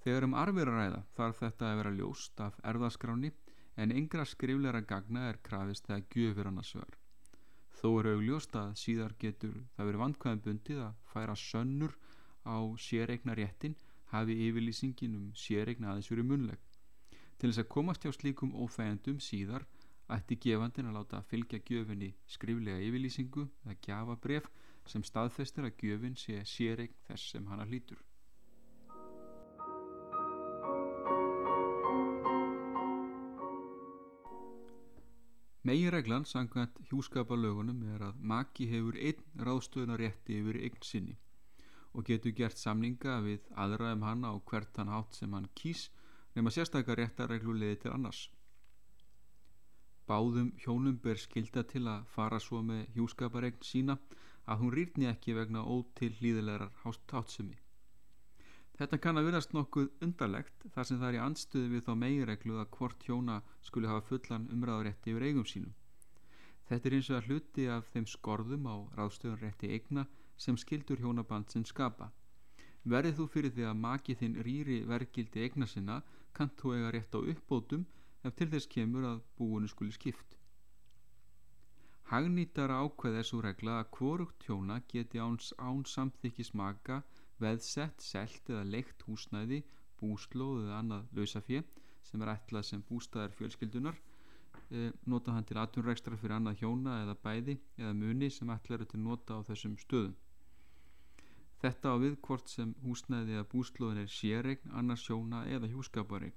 Þegar 0.00 0.26
um 0.26 0.38
arfiraræða 0.42 1.02
þarf 1.16 1.42
þetta 1.44 1.70
að 1.70 1.78
vera 1.82 1.96
ljóst 1.98 2.40
af 2.46 2.58
erðaskráni 2.72 3.34
en 3.76 3.94
yngra 3.96 4.24
skrifleira 4.28 4.80
gagna 4.92 5.28
er 5.28 5.42
krafist 5.44 5.86
þegar 5.90 6.06
gjöfir 6.14 6.50
annars 6.50 6.74
var. 6.78 6.99
Þó 7.80 7.88
er 7.98 8.10
augljóst 8.10 8.56
að 8.60 8.72
síðar 8.76 9.12
getur 9.22 9.54
það 9.76 9.86
verið 9.88 10.02
vandkvæðan 10.02 10.42
bundið 10.46 10.80
að 10.84 10.96
færa 11.12 11.36
sönnur 11.42 11.94
á 12.44 12.56
séregna 12.86 13.36
réttin 13.38 13.76
hafi 14.10 14.36
yfirlýsingin 14.48 15.14
um 15.16 15.30
séregna 15.44 15.92
aðeins 15.92 16.10
verið 16.12 16.28
munleg. 16.32 16.58
Til 17.38 17.48
þess 17.48 17.62
að 17.62 17.70
komast 17.72 18.04
hjá 18.04 18.12
slíkum 18.12 18.52
óþægendum 18.52 19.22
síðar 19.24 19.64
ætti 20.12 20.36
gefandin 20.44 20.90
að 20.90 20.98
láta 20.98 21.22
fylgja 21.30 21.62
gjöfinni 21.70 22.10
skriflega 22.28 22.84
yfirlýsingu 22.84 23.46
eða 23.64 23.78
gjafabref 23.86 24.52
sem 24.92 25.06
staðfestir 25.06 25.70
að 25.70 25.80
gjöfin 25.80 26.20
sé 26.20 26.36
séregn 26.44 27.00
þess 27.08 27.32
sem 27.32 27.48
hana 27.48 27.64
hlýtur. 27.70 27.96
Megireglan 35.70 36.24
sangvænt 36.26 36.78
hjúskapalögunum 36.88 37.82
er 37.94 38.02
að 38.02 38.16
maki 38.30 38.64
hefur 38.72 38.96
einn 39.08 39.44
ráðstöðunarétti 39.46 40.38
yfir 40.40 40.56
eign 40.66 40.80
sinni 40.88 41.12
og 41.94 42.08
getur 42.08 42.34
gert 42.40 42.58
samninga 42.58 43.14
við 43.26 43.46
aðra 43.64 43.92
um 43.94 44.02
hanna 44.02 44.32
og 44.34 44.42
hvert 44.50 44.80
hann 44.82 44.90
hátt 44.90 45.14
sem 45.20 45.36
hann 45.36 45.46
kýs 45.60 45.84
nema 46.34 46.50
sérstakar 46.56 46.98
réttareglu 46.98 47.54
leiði 47.60 47.78
til 47.84 47.92
annars. 47.94 48.24
Báðum 50.10 50.50
hjónum 50.64 50.98
ber 51.06 51.22
skilda 51.22 51.62
til 51.74 51.86
að 51.94 52.10
fara 52.16 52.42
svo 52.42 52.64
með 52.72 52.88
hjúskaparegn 52.96 53.62
sína 53.70 54.00
að 54.50 54.64
hún 54.64 54.74
rýrni 54.74 55.10
ekki 55.12 55.38
vegna 55.38 55.62
ótill 55.62 56.16
hlýðilegar 56.18 56.66
hátsemi. 56.82 57.60
Þetta 58.80 58.96
kann 59.04 59.20
að 59.20 59.26
virast 59.28 59.50
nokkuð 59.52 59.88
undarlegt 60.06 60.62
þar 60.74 60.86
sem 60.88 60.98
það 61.00 61.08
er 61.10 61.16
í 61.18 61.18
anstuði 61.20 61.66
við 61.68 61.82
þá 61.84 61.90
megireglu 62.02 62.54
að 62.62 62.70
hvort 62.78 63.02
hjóna 63.04 63.34
skuli 63.66 63.90
hafa 63.90 64.06
fullan 64.08 64.46
umræðarétti 64.54 65.12
yfir 65.12 65.26
eigum 65.26 65.44
sínum. 65.50 65.74
Þetta 66.70 66.88
er 66.88 66.96
eins 66.96 67.10
og 67.10 67.18
að 67.18 67.28
hluti 67.28 67.66
af 67.74 67.90
þeim 67.92 68.06
skorðum 68.08 68.70
á 68.72 68.76
ráðstöðunrétti 68.96 69.70
eigna 69.76 70.06
sem 70.46 70.56
skildur 70.56 71.04
hjónaband 71.04 71.52
sem 71.52 71.68
skapa. 71.68 72.08
Verðið 72.88 73.20
þú 73.20 73.28
fyrir 73.34 73.54
því 73.58 73.68
að 73.68 73.80
maki 73.84 74.16
þinn 74.16 74.40
rýri 74.48 74.80
vergildi 74.88 75.44
eigna 75.44 75.68
sinna 75.68 76.00
kannt 76.32 76.56
þú 76.56 76.72
eiga 76.78 76.96
rétt 76.96 77.12
á 77.12 77.20
uppbótum 77.20 77.84
ef 78.24 78.32
til 78.40 78.48
þess 78.54 78.72
kemur 78.78 79.10
að 79.12 79.24
búinu 79.36 79.68
skuli 79.68 79.92
skipt. 79.92 80.38
Hagnýtara 82.08 82.80
ákveð 82.80 83.20
svo 83.28 83.44
regla 83.44 83.82
að 83.82 83.92
hvorugt 83.98 84.48
hjóna 84.48 84.80
geti 84.88 85.20
áns 85.20 85.52
án 85.60 85.84
samþykis 85.84 86.54
maka 86.56 87.02
veðsett, 87.40 88.02
selt 88.04 88.50
eða 88.50 88.64
leikt 88.68 89.04
húsnæði, 89.08 89.62
búslóð 90.00 90.64
eða 90.64 90.78
annað 90.80 91.18
lausafjö 91.18 91.62
sem 92.08 92.22
er 92.24 92.32
ætlað 92.34 92.66
sem 92.68 92.82
bústæðar 92.88 93.34
fjölskyldunar 93.36 93.98
e, 94.70 94.90
nota 95.12 95.34
hann 95.34 95.46
til 95.48 95.58
atunrækstra 95.60 96.18
fyrir 96.20 96.36
annað 96.38 96.62
hjóna 96.62 96.96
eða 97.04 97.16
bæði 97.24 97.56
eða 97.78 97.92
muni 97.98 98.30
sem 98.32 98.52
ætlað 98.54 98.84
er 98.86 98.90
til 98.92 99.02
nota 99.04 99.38
á 99.38 99.40
þessum 99.48 99.76
stöðum. 99.80 100.16
Þetta 101.60 101.92
á 101.92 101.96
við 102.00 102.16
hvort 102.24 102.48
sem 102.48 102.72
húsnæði 102.84 103.36
eða 103.36 103.48
búslóðin 103.52 104.04
er 104.06 104.14
séregn, 104.14 104.72
annars 104.72 105.04
sjóna 105.04 105.44
eða 105.52 105.68
hjúskaparegn. 105.68 106.36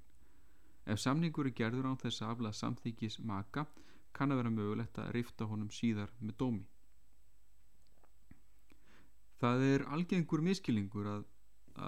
Ef 0.84 1.00
samningur 1.00 1.48
er 1.48 1.56
gerður 1.56 1.88
án 1.88 2.00
þess 2.02 2.20
að 2.20 2.34
afla 2.34 2.52
samþykis 2.52 3.22
maka 3.24 3.64
kann 4.12 4.34
að 4.34 4.42
vera 4.42 4.52
mögulegt 4.52 5.00
að 5.00 5.14
rifta 5.16 5.48
honum 5.48 5.72
síðar 5.72 6.12
með 6.20 6.36
dómi. 6.42 6.66
Það 9.42 9.64
er 9.68 9.84
algengur 9.96 10.42
miskilningur 10.46 11.08
að, 11.10 11.24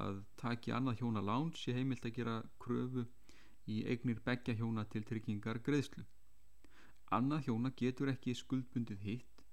að 0.01 0.21
taki 0.41 0.75
annað 0.75 1.03
hjóna 1.03 1.23
lán 1.23 1.53
sé 1.55 1.75
heimilt 1.77 2.07
að 2.09 2.17
gera 2.19 2.37
kröfu 2.63 3.07
í 3.71 3.83
eignir 3.91 4.21
begja 4.27 4.55
hjóna 4.59 4.85
til 4.91 5.05
tryggingar 5.07 5.63
greiðslu. 5.69 6.05
Annað 7.17 7.47
hjóna 7.47 7.71
getur 7.83 8.11
ekki 8.11 8.35
skuldbundið 8.35 9.07
hitt 9.09 9.45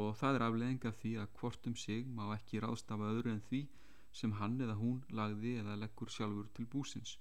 og 0.00 0.14
það 0.20 0.38
er 0.38 0.44
afleðing 0.46 0.84
af 0.86 0.98
því 1.00 1.16
að 1.22 1.32
hvort 1.40 1.66
um 1.66 1.76
sig 1.84 2.06
má 2.06 2.24
ekki 2.36 2.62
ráðstafa 2.62 3.10
öðru 3.14 3.34
en 3.34 3.42
því 3.48 3.62
sem 4.20 4.34
hann 4.38 4.58
eða 4.62 4.76
hún 4.78 5.00
lagði 5.20 5.56
eða 5.62 5.78
leggur 5.82 6.10
sjálfur 6.10 6.50
til 6.54 6.66
búsins. 6.70 7.16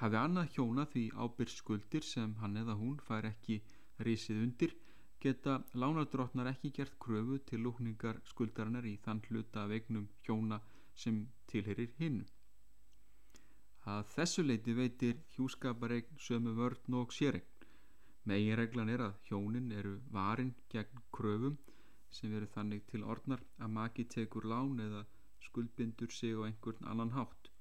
Hafi 0.00 0.18
annað 0.20 0.52
hjóna 0.56 0.84
því 0.92 1.06
ábyrg 1.16 1.52
skuldir 1.52 2.04
sem 2.04 2.34
hann 2.42 2.56
eða 2.60 2.76
hún 2.76 2.98
fær 3.08 3.28
ekki 3.30 3.62
risið 4.08 4.42
undir 4.44 4.76
geta 5.26 5.58
lánardrótnar 5.82 6.52
ekki 6.52 6.70
gert 6.78 6.96
kröfu 7.02 7.38
til 7.50 7.62
lúkningar 7.66 8.18
skuldarinnar 8.30 8.86
í 8.92 8.96
þann 9.04 9.22
hluta 9.28 9.64
af 9.64 9.74
eignum 9.76 10.08
hjóna 10.26 10.58
sem 11.02 11.16
tilherir 11.50 11.92
hinn. 12.00 12.20
Að 13.94 14.04
þessu 14.14 14.42
leiti 14.46 14.74
veitir 14.74 15.18
hjúskaparegn 15.34 16.20
sömu 16.26 16.52
vörn 16.58 16.98
og 17.00 17.14
séregn. 17.18 17.66
Meginreglan 18.26 18.92
er 18.94 19.04
að 19.06 19.18
hjónin 19.28 19.68
eru 19.80 19.92
varin 20.14 20.54
gegn 20.72 21.02
kröfum 21.18 21.58
sem 22.16 22.32
veru 22.34 22.48
þannig 22.54 22.86
til 22.90 23.04
orðnar 23.14 23.42
að 23.58 23.74
maki 23.76 24.06
tekur 24.14 24.48
lán 24.52 24.80
eða 24.86 25.04
skuldbindur 25.48 26.10
sig 26.18 26.34
á 26.34 26.46
einhvern 26.48 26.90
annan 26.92 27.14
hátt. 27.18 27.52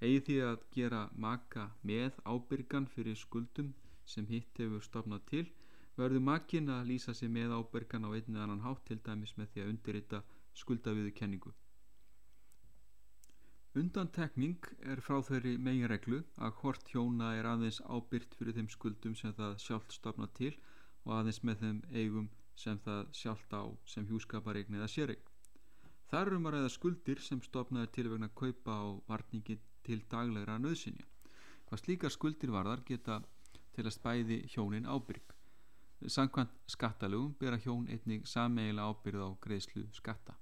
Egi 0.00 0.20
því 0.26 0.36
að 0.50 0.66
gera 0.76 1.00
maka 1.26 1.70
með 1.82 2.20
ábyrgan 2.24 2.86
fyrir 2.94 3.18
skuldum 3.24 3.74
sem 4.12 4.26
hitt 4.30 4.62
hefur 4.62 4.86
stofnað 4.86 5.26
til 5.32 5.46
verður 5.96 6.22
makin 6.26 6.70
að 6.74 6.86
lýsa 6.92 7.14
sig 7.14 7.30
með 7.32 7.56
ábyrgan 7.58 8.06
á 8.06 8.10
einni 8.10 8.38
annan 8.38 8.62
hátt 8.66 8.84
til 8.86 9.00
dæmis 9.06 9.36
með 9.38 9.50
því 9.52 9.62
að 9.64 9.72
undirrita 9.72 10.22
skuldaviðu 10.62 11.12
kenningu. 11.16 11.52
Undantekning 13.80 14.66
er 14.92 14.98
frá 14.98 15.20
þeirri 15.22 15.52
meginreglu 15.62 16.24
að 16.42 16.54
hvort 16.60 16.88
hjóna 16.90 17.34
er 17.38 17.46
aðeins 17.46 17.78
ábyrgt 17.86 18.34
fyrir 18.34 18.56
þeim 18.56 18.70
skuldum 18.74 19.14
sem 19.14 19.34
það 19.36 19.60
sjálft 19.62 19.94
stopna 19.94 20.26
til 20.38 20.56
og 21.04 21.12
aðeins 21.20 21.42
með 21.46 21.60
þeim 21.62 21.78
eigum 21.94 22.30
sem 22.58 22.80
það 22.86 23.04
sjálft 23.20 23.54
á 23.54 23.62
sem 23.92 24.08
hjúskapareign 24.08 24.74
eða 24.74 24.90
séreign. 24.90 25.22
Þar 26.10 26.32
erum 26.32 26.48
að 26.50 26.56
ræða 26.56 26.70
skuldir 26.74 27.22
sem 27.22 27.42
stopnaður 27.46 27.92
til 27.94 28.08
vegna 28.10 28.28
kaupa 28.40 28.74
á 28.74 28.86
varningi 29.06 29.60
til 29.86 30.00
daglegra 30.10 30.58
nöðsynja. 30.58 31.06
Hvað 31.68 31.82
slíkar 31.84 32.14
skuldir 32.14 32.50
varðar 32.50 32.82
geta 32.88 33.20
til 33.76 33.86
að 33.86 33.94
spæði 33.94 34.40
hjónin 34.50 34.90
ábyrg. 34.90 35.36
Sankvæmt 36.08 36.52
skattalögum 36.66 37.34
bera 37.38 37.58
hjón 37.60 37.88
einnig 37.92 38.26
sameigila 38.26 38.88
ábyrð 38.88 39.24
á 39.26 39.28
greiðslu 39.44 39.86
skatta. 39.92 40.36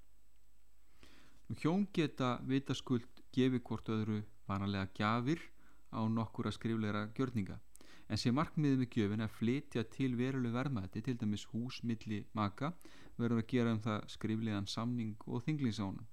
Hjón 1.59 1.89
geta 1.93 2.39
vitaskuld 2.47 3.09
gefi 3.33 3.59
hvort 3.59 3.89
öðru 3.89 4.23
vanalega 4.47 4.87
gjafir 4.95 5.41
á 5.91 6.01
nokkura 6.07 6.53
skrifleira 6.53 7.09
gjörninga 7.17 7.59
en 8.09 8.21
sé 8.21 8.31
markmiðið 8.33 8.83
með 8.83 8.95
gjöfin 8.95 9.25
að 9.25 9.35
flytja 9.39 9.85
til 9.93 10.15
veruleg 10.17 10.55
vermaði 10.55 11.03
til 11.05 11.17
dæmis 11.21 11.45
hús 11.53 11.83
milli 11.85 12.23
maka 12.39 12.71
verður 13.19 13.43
að 13.43 13.51
gera 13.53 13.75
um 13.75 13.83
það 13.85 14.07
skriflegan 14.15 14.69
samning 14.71 15.17
og 15.27 15.43
þinglingsánum. 15.45 16.07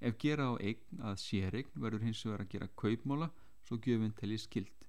Ef 0.00 0.16
gera 0.18 0.48
á 0.48 0.54
eign 0.58 1.02
að 1.10 1.18
séregn 1.22 1.74
verður 1.74 2.06
hins 2.06 2.22
vegar 2.26 2.44
að 2.44 2.52
gera 2.54 2.70
kaupmála 2.82 3.28
svo 3.66 3.78
gjöfin 3.82 4.14
telli 4.18 4.38
skild. 4.38 4.81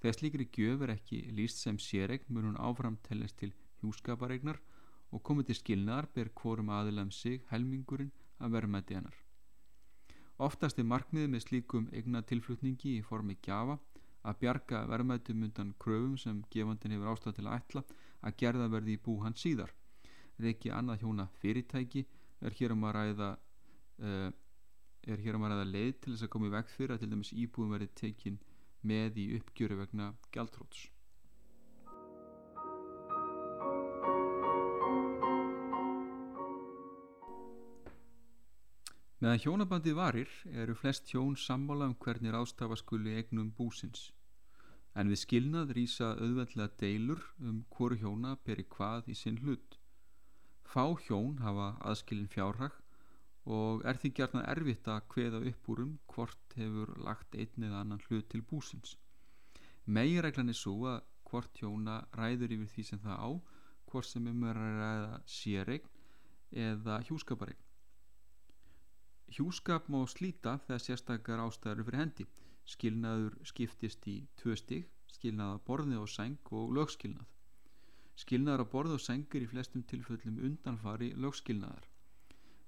Þegar 0.00 0.16
slíkri 0.16 0.46
gjöf 0.48 0.82
er 0.84 0.94
ekki 0.94 1.18
líst 1.36 1.60
sem 1.60 1.78
séregn 1.78 2.28
mun 2.32 2.46
hún 2.48 2.60
áfram 2.60 2.96
tellast 3.04 3.36
til 3.40 3.52
hjúskaparegnar 3.82 4.60
og 5.12 5.22
komið 5.26 5.50
til 5.50 5.58
skilnaðar 5.58 6.08
ber 6.14 6.30
hvorum 6.40 6.70
aðilam 6.72 7.10
sig 7.12 7.42
helmingurinn 7.50 8.12
að 8.40 8.56
vermaði 8.56 8.96
hennar. 8.96 9.16
Oftast 10.40 10.78
er 10.80 10.88
markmiðið 10.88 11.32
með 11.34 11.44
slíkum 11.44 11.88
eigna 11.92 12.22
tilflutningi 12.24 12.94
í 12.96 13.04
formi 13.04 13.36
gjafa 13.44 13.76
að 14.24 14.38
bjarga 14.40 14.86
verðmættum 14.88 15.44
undan 15.44 15.74
kröfum 15.82 16.16
sem 16.20 16.40
gefandin 16.54 16.94
hefur 16.96 17.12
ástæð 17.12 17.36
til 17.36 17.46
að 17.46 17.56
ætla 17.58 17.82
að 18.24 18.36
gerða 18.40 18.68
verði 18.72 18.96
í 18.96 19.02
bú 19.04 19.18
hans 19.24 19.44
síðar. 19.44 19.72
Reiki 20.40 20.72
annað 20.72 21.04
hjóna 21.04 21.26
fyrirtæki 21.42 22.06
er 22.40 22.56
hér 22.56 22.72
um 22.72 22.86
að 22.88 22.96
ræða, 22.96 23.30
uh, 24.00 24.30
um 25.34 25.46
ræða 25.52 25.66
leið 25.68 25.92
til 26.00 26.14
þess 26.14 26.24
að 26.24 26.32
koma 26.32 26.48
í 26.48 26.54
veg 26.56 26.72
fyrir 26.72 26.94
að 26.94 27.02
til 27.04 27.10
dæmis 27.12 27.34
íbúin 27.36 27.74
verði 27.74 27.90
tekin 28.00 28.40
með 28.86 29.18
í 29.20 29.26
uppgjöru 29.38 29.76
vegna 29.82 30.12
gjaldróts. 30.34 30.88
Meðan 39.20 39.42
hjónabandi 39.42 39.92
varir 39.92 40.30
eru 40.62 40.74
flest 40.80 41.10
hjón 41.12 41.34
sammála 41.36 41.90
um 41.90 41.96
hvernig 42.04 42.32
rástafa 42.32 42.78
skuli 42.80 43.18
eignum 43.20 43.50
búsins. 43.58 44.06
En 44.96 45.12
við 45.12 45.20
skilnað 45.22 45.74
rýsa 45.76 46.14
auðveldlega 46.16 46.72
deilur 46.80 47.20
um 47.38 47.58
hvoru 47.68 48.00
hjóna 48.00 48.38
beri 48.46 48.64
hvað 48.64 49.12
í 49.12 49.18
sinn 49.22 49.36
hlut. 49.44 49.76
Fá 50.64 50.88
hjón 51.04 51.36
hafa 51.44 51.74
aðskilin 51.84 52.32
fjárhag 52.32 52.79
og 53.50 53.84
er 53.90 53.98
því 53.98 54.10
gerna 54.18 54.42
erfitt 54.52 54.88
að 54.92 55.06
hveða 55.14 55.40
upp 55.50 55.70
úr 55.72 55.84
um 55.84 55.94
hvort 56.12 56.58
hefur 56.58 56.92
lagt 57.06 57.34
einn 57.34 57.66
eða 57.68 57.80
annan 57.84 58.02
hlut 58.08 58.28
til 58.30 58.42
búsins. 58.52 58.96
Megireglan 59.86 60.52
er 60.52 60.58
svo 60.58 60.76
að 60.90 61.00
hvort 61.30 61.58
hjóna 61.58 61.96
ræður 62.18 62.54
yfir 62.56 62.70
því 62.74 62.84
sem 62.90 63.02
það 63.02 63.24
á, 63.26 63.30
hvort 63.90 64.06
sem 64.06 64.28
um 64.30 64.46
er 64.50 64.60
að 64.60 64.78
ræða 64.82 65.18
séregn 65.38 65.90
eða 66.66 67.00
hjúskaparegn. 67.08 67.66
Hjúskap 69.30 69.86
má 69.90 70.00
slíta 70.10 70.56
þegar 70.66 70.84
sérstakar 70.86 71.42
ástæður 71.44 71.86
fyrir 71.86 72.02
hendi. 72.02 72.26
Skilnaður 72.70 73.36
skiptist 73.46 74.06
í 74.10 74.16
tvö 74.38 74.56
stig, 74.58 74.88
skilnaða 75.10 75.60
borðið 75.66 76.02
og 76.02 76.10
seng 76.10 76.54
og 76.54 76.74
lögskilnað. 76.76 77.28
Skilnaður 78.18 78.66
á 78.66 78.72
borðið 78.74 78.98
og 78.98 79.04
seng 79.06 79.38
er 79.38 79.46
í 79.46 79.50
flestum 79.50 79.86
tilfellum 79.90 80.42
undanfari 80.46 81.14
lögskilnaðar. 81.14 81.89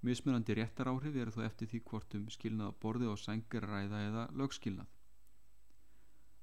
Mismunandi 0.02 0.54
réttar 0.58 0.88
áhrif 0.90 1.14
eru 1.14 1.30
þó 1.34 1.44
eftir 1.46 1.68
því 1.70 1.80
hvort 1.90 2.14
um 2.18 2.24
skilnaða 2.34 2.74
borðið 2.82 3.12
og 3.12 3.20
seng 3.22 3.54
er 3.58 3.66
ræða 3.70 4.00
eða 4.08 4.24
lögskilnað. 4.40 4.88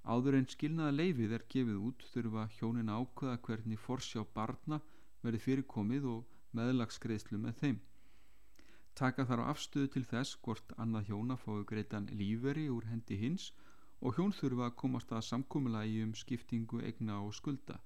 Áður 0.08 0.38
en 0.38 0.48
skilnaða 0.54 0.96
leifið 0.96 1.34
er 1.38 1.44
gefið 1.54 1.82
út 1.90 2.06
þurfa 2.14 2.46
hjónin 2.56 2.92
ákveða 2.94 3.42
hvernig 3.48 3.82
forsjá 3.84 4.24
barna 4.38 4.80
verið 5.26 5.44
fyrirkomið 5.46 6.08
og 6.14 6.38
meðlagsgreðslu 6.56 7.42
með 7.44 7.60
þeim. 7.64 7.82
Taka 8.96 9.26
þar 9.28 9.44
á 9.44 9.50
afstöðu 9.52 9.92
til 9.94 10.06
þess 10.08 10.40
hvort 10.44 10.72
annað 10.86 11.12
hjóna 11.12 11.38
fái 11.44 11.60
greitan 11.68 12.08
líferi 12.22 12.70
úr 12.72 12.88
hendi 12.94 13.20
hins 13.20 13.52
og 14.00 14.16
hjón 14.16 14.34
þurfa 14.40 14.70
að 14.70 14.80
komast 14.82 15.12
að 15.12 15.28
samkómulagi 15.28 16.02
um 16.06 16.16
skiptingu, 16.16 16.80
egna 16.80 17.20
og 17.26 17.36
skulda. 17.36 17.82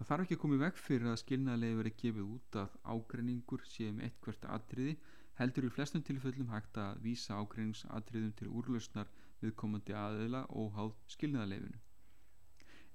Það 0.00 0.08
þarf 0.08 0.22
ekki 0.24 0.36
að 0.36 0.40
koma 0.42 0.56
í 0.56 0.60
veg 0.62 0.78
fyrir 0.80 1.08
að 1.10 1.18
skilnaðlega 1.20 1.76
verið 1.76 1.96
gefið 2.02 2.28
út 2.34 2.56
að 2.56 2.76
ágreiningur 2.92 3.64
sé 3.68 3.88
um 3.92 3.98
eitt 4.06 4.14
hvert 4.24 4.46
atriði 4.54 4.94
heldur 5.40 5.66
í 5.68 5.72
flestum 5.74 6.04
tilfellum 6.08 6.48
hægt 6.54 6.80
að 6.80 7.02
vísa 7.04 7.36
ágreiningsatriðum 7.36 8.32
til 8.38 8.48
úrlausnar 8.48 9.10
viðkomandi 9.42 9.98
aðeila 10.00 10.40
og 10.62 10.72
háð 10.78 10.96
skilnaðleginu. 11.18 11.82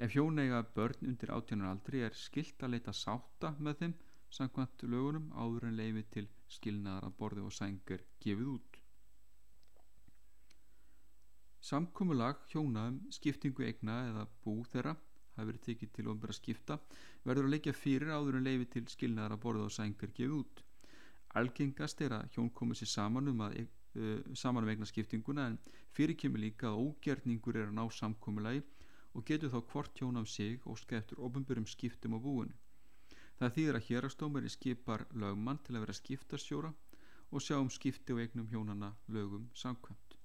Ef 0.01 0.17
hjón 0.17 0.41
eiga 0.41 0.63
börn 0.79 1.05
undir 1.11 1.35
átjónar 1.37 1.75
aldri 1.75 2.01
er 2.09 2.17
skilt 2.17 2.65
að 2.65 2.73
leita 2.73 2.97
sáta 3.03 3.53
með 3.59 3.79
þeim 3.83 3.97
samkvæmt 4.39 4.89
lögunum 4.89 5.29
áður 5.37 5.69
en 5.69 5.77
leifi 5.77 6.07
til 6.17 6.27
skilnaðar 6.57 7.11
að 7.11 7.17
borði 7.21 7.45
og 7.45 7.53
sængur 7.53 8.01
gefið 8.25 8.53
út. 8.57 8.79
Samkomulag 11.69 12.41
hjónaðum 12.49 13.03
skiptingu 13.13 13.69
egna 13.69 14.07
eða 14.09 14.25
bú 14.41 14.63
þeirra 14.73 14.97
hafi 15.35 15.47
verið 15.49 15.63
tekið 15.67 15.91
til 15.95 16.07
ofnbæra 16.11 16.35
skipta 16.37 16.77
verður 17.23 17.47
að 17.47 17.55
leikja 17.55 17.73
fyrir 17.75 18.13
áður 18.15 18.39
en 18.39 18.47
leifi 18.47 18.67
til 18.75 18.85
skilnaðar 18.93 19.35
að 19.35 19.43
borði 19.45 19.65
og 19.67 19.73
sængur 19.75 20.13
gefið 20.17 20.37
út. 20.39 20.63
Algengast 21.41 22.01
er 22.05 22.15
að 22.15 22.29
hjón 22.35 22.51
komið 22.59 22.81
sér 22.81 22.91
saman 22.93 23.31
um, 23.31 23.41
að, 23.43 23.57
uh, 23.99 24.19
saman 24.33 24.63
um 24.63 24.71
egna 24.71 24.87
skiptinguna 24.87 25.49
en 25.51 25.57
fyrir 25.97 26.15
kemur 26.19 26.43
líka 26.43 26.69
að 26.71 26.81
ógerningur 26.85 27.59
er 27.59 27.69
að 27.69 27.75
ná 27.79 27.83
samkomulagi 27.91 28.63
og 29.15 29.25
getur 29.27 29.51
þá 29.51 29.59
hvort 29.71 29.99
hjón 29.99 30.19
af 30.21 30.29
sig 30.31 30.61
og 30.65 30.79
skeftur 30.79 31.23
ofnbærum 31.27 31.67
skiptum 31.67 32.15
á 32.15 32.19
búinu. 32.19 32.55
Það 33.39 33.55
þýðir 33.55 33.77
að 33.77 33.87
hérastómari 33.89 34.51
skipar 34.51 35.05
lögmann 35.11 35.59
til 35.63 35.75
að 35.75 35.85
vera 35.85 35.95
skiptastjóra 35.99 36.71
og 37.31 37.43
sjá 37.43 37.57
um 37.59 37.71
skipti 37.71 38.15
og 38.15 38.21
eignum 38.23 38.47
hjónana 38.51 38.93
lögum 39.11 39.49
samkvæmt. 39.55 40.15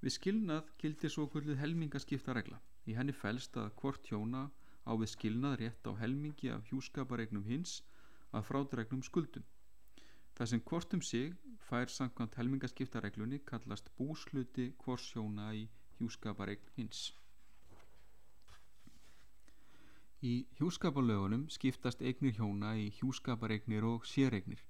Við 0.00 0.16
skilnað 0.16 0.70
gildir 0.80 1.12
svo 1.12 1.26
kvöldið 1.30 1.60
helmingaskiptaregla. 1.60 2.58
Í 2.88 2.96
henni 2.96 3.12
fælst 3.12 3.56
að 3.60 3.72
hvort 3.80 4.08
hjóna 4.08 4.48
á 4.88 4.92
við 4.96 5.12
skilnað 5.14 5.56
rétt 5.60 5.88
á 5.90 5.92
helmingi 6.00 6.50
af 6.54 6.64
hjúskaparegnum 6.70 7.44
hins 7.44 7.80
að 8.32 8.46
frádregnum 8.48 9.02
skuldum. 9.02 9.44
Það 10.36 10.50
sem 10.52 10.62
hvort 10.70 10.94
um 10.96 11.02
sig 11.02 11.34
fær 11.68 11.92
samkvæmt 11.92 12.36
helmingaskiptareglunni 12.40 13.40
kallast 13.50 13.90
búsluti 13.98 14.70
hvors 14.84 15.10
hjóna 15.12 15.50
í 15.54 15.66
hjúskaparegn 15.98 16.72
hins. 16.76 17.10
Í 20.20 20.32
hjúskaparlögunum 20.58 21.46
skiptast 21.52 22.02
eignir 22.04 22.34
hjóna 22.36 22.74
í 22.76 22.90
hjúskapareignir 22.98 23.86
og 23.88 24.08
séreignir. 24.08 24.60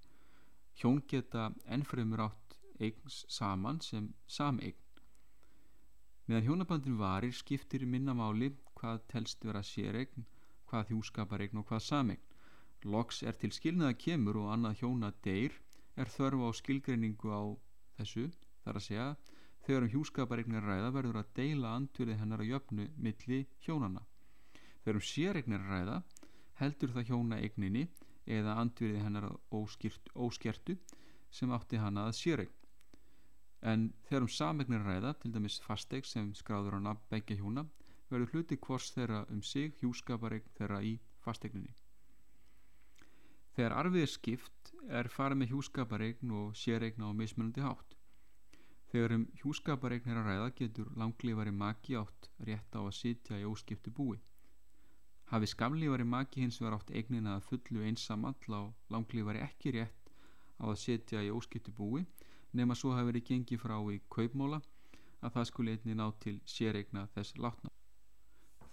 Hjón 0.79 1.01
geta 1.11 1.51
ennfremur 1.67 2.23
átt 2.27 2.59
eigns 2.81 3.25
saman 3.29 3.81
sem 3.83 4.13
sameign. 4.27 4.77
Meðan 6.31 6.45
hjónabandin 6.47 6.95
varir 6.95 7.33
skiptir 7.35 7.83
minnamáli 7.91 8.53
hvað 8.79 9.01
telst 9.11 9.43
vera 9.43 9.65
séreign, 9.67 10.27
hvað 10.71 10.93
hjúskapareign 10.93 11.59
og 11.59 11.65
hvað 11.67 11.81
sameign. 11.83 12.21
Loks 12.87 13.25
er 13.27 13.35
til 13.41 13.51
skilnaða 13.51 13.97
kemur 13.99 14.39
og 14.39 14.53
annað 14.55 14.77
hjóna 14.85 15.11
deyr 15.27 15.57
er 15.99 16.13
þörfu 16.15 16.47
á 16.47 16.51
skilgreiningu 16.61 17.33
á 17.35 17.43
þessu, 17.97 18.29
þar 18.63 18.79
að 18.79 18.87
segja 18.87 19.09
þegar 19.67 19.89
um 19.89 19.93
hjúskapareignir 19.97 20.69
ræða 20.71 20.95
verður 21.01 21.19
að 21.25 21.35
deila 21.41 21.75
andurði 21.81 22.19
hennar 22.23 22.47
að 22.47 22.53
jöfnu 22.53 22.87
milli 23.09 23.41
hjónana. 23.67 24.07
Þegar 24.85 25.01
um 25.03 25.07
séregnir 25.11 25.67
ræða 25.67 25.99
heldur 26.63 26.95
það 26.95 27.11
hjóna 27.11 27.41
eigninni 27.43 27.89
eða 28.39 28.55
andvirði 28.63 29.03
hennar 29.03 29.33
óskýrt, 29.51 30.15
óskertu 30.15 30.79
sem 31.27 31.51
átti 31.59 31.83
hana 31.83 32.07
að 32.07 32.21
séregn. 32.23 32.60
En 33.63 33.91
þegar 34.09 34.25
um 34.25 34.33
samegnir 34.33 34.85
ræða, 34.87 35.13
til 35.21 35.35
dæmis 35.35 35.61
fasteig 35.61 36.07
sem 36.09 36.33
skráður 36.35 36.79
á 36.79 36.81
nafn 36.81 37.05
begja 37.13 37.37
hjóna, 37.37 37.67
verður 38.09 38.33
hluti 38.33 38.57
hvors 38.57 38.89
þeirra 38.95 39.27
um 39.31 39.43
sig 39.43 39.75
hjúskaparegn 39.83 40.49
þeirra 40.57 40.81
í 40.83 40.95
fasteigninni. 41.25 41.75
Þegar 43.55 43.77
arfið 43.83 44.07
er 44.07 44.13
skipt 44.15 44.73
er 44.89 45.11
farið 45.13 45.41
með 45.43 45.53
hjúskaparegn 45.53 46.33
og 46.41 46.57
séregna 46.57 47.11
á 47.11 47.13
mismunandi 47.13 47.65
hátt. 47.67 47.97
Þegar 48.91 49.15
um 49.19 49.27
hjúskaparegn 49.43 50.11
er 50.11 50.21
að 50.23 50.31
ræða 50.31 50.49
getur 50.63 50.89
langlífari 50.97 51.53
maki 51.53 51.99
átt 52.01 52.31
rétt 52.49 52.75
á 52.75 52.81
að 52.81 52.97
sitja 52.97 53.39
í 53.39 53.45
óskiptu 53.47 53.93
búi. 53.95 54.17
Hafi 55.31 55.47
skamlífari 55.53 56.07
maki 56.09 56.47
hins 56.47 56.59
vegar 56.63 56.79
átt 56.81 56.95
eignina 56.97 57.37
að 57.37 57.47
fullu 57.51 57.85
einsamall 57.87 58.57
á 58.57 58.63
langlífari 58.91 59.45
ekki 59.45 59.77
rétt 59.77 60.11
á 60.59 60.65
að 60.73 60.81
setja 60.81 61.23
í 61.23 61.31
óskipti 61.31 61.77
búi 61.77 62.07
nema 62.53 62.75
svo 62.75 62.95
hafi 62.97 63.11
verið 63.11 63.27
gengið 63.31 63.63
frá 63.63 63.77
í 63.95 64.01
kaupmóla 64.15 64.61
að 65.21 65.35
það 65.37 65.49
skuli 65.51 65.75
einni 65.77 65.97
ná 65.99 66.07
til 66.25 66.37
séreigna 66.49 67.07
þess 67.15 67.37
látna. 67.39 67.71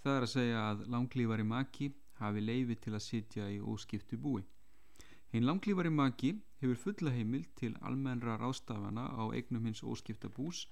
Það 0.02 0.16
er 0.16 0.26
að 0.26 0.34
segja 0.34 0.60
að 0.70 0.84
langlífari 0.94 1.46
maki 1.48 1.90
hafi 2.22 2.44
leifi 2.44 2.78
til 2.84 2.94
að 2.96 3.06
sitja 3.06 3.50
í 3.52 3.60
óskiptu 3.60 4.18
búi. 4.18 4.44
Hinn 5.34 5.48
langlífari 5.50 5.92
maki 5.92 6.34
hefur 6.62 6.82
fulla 6.84 7.12
heimil 7.13 7.46
til 7.60 7.74
almennra 7.82 8.38
rástafana 8.42 9.10
á 9.12 9.24
eignum 9.36 9.68
hins 9.68 9.84
óskipta 9.84 10.30
bús 10.30 10.66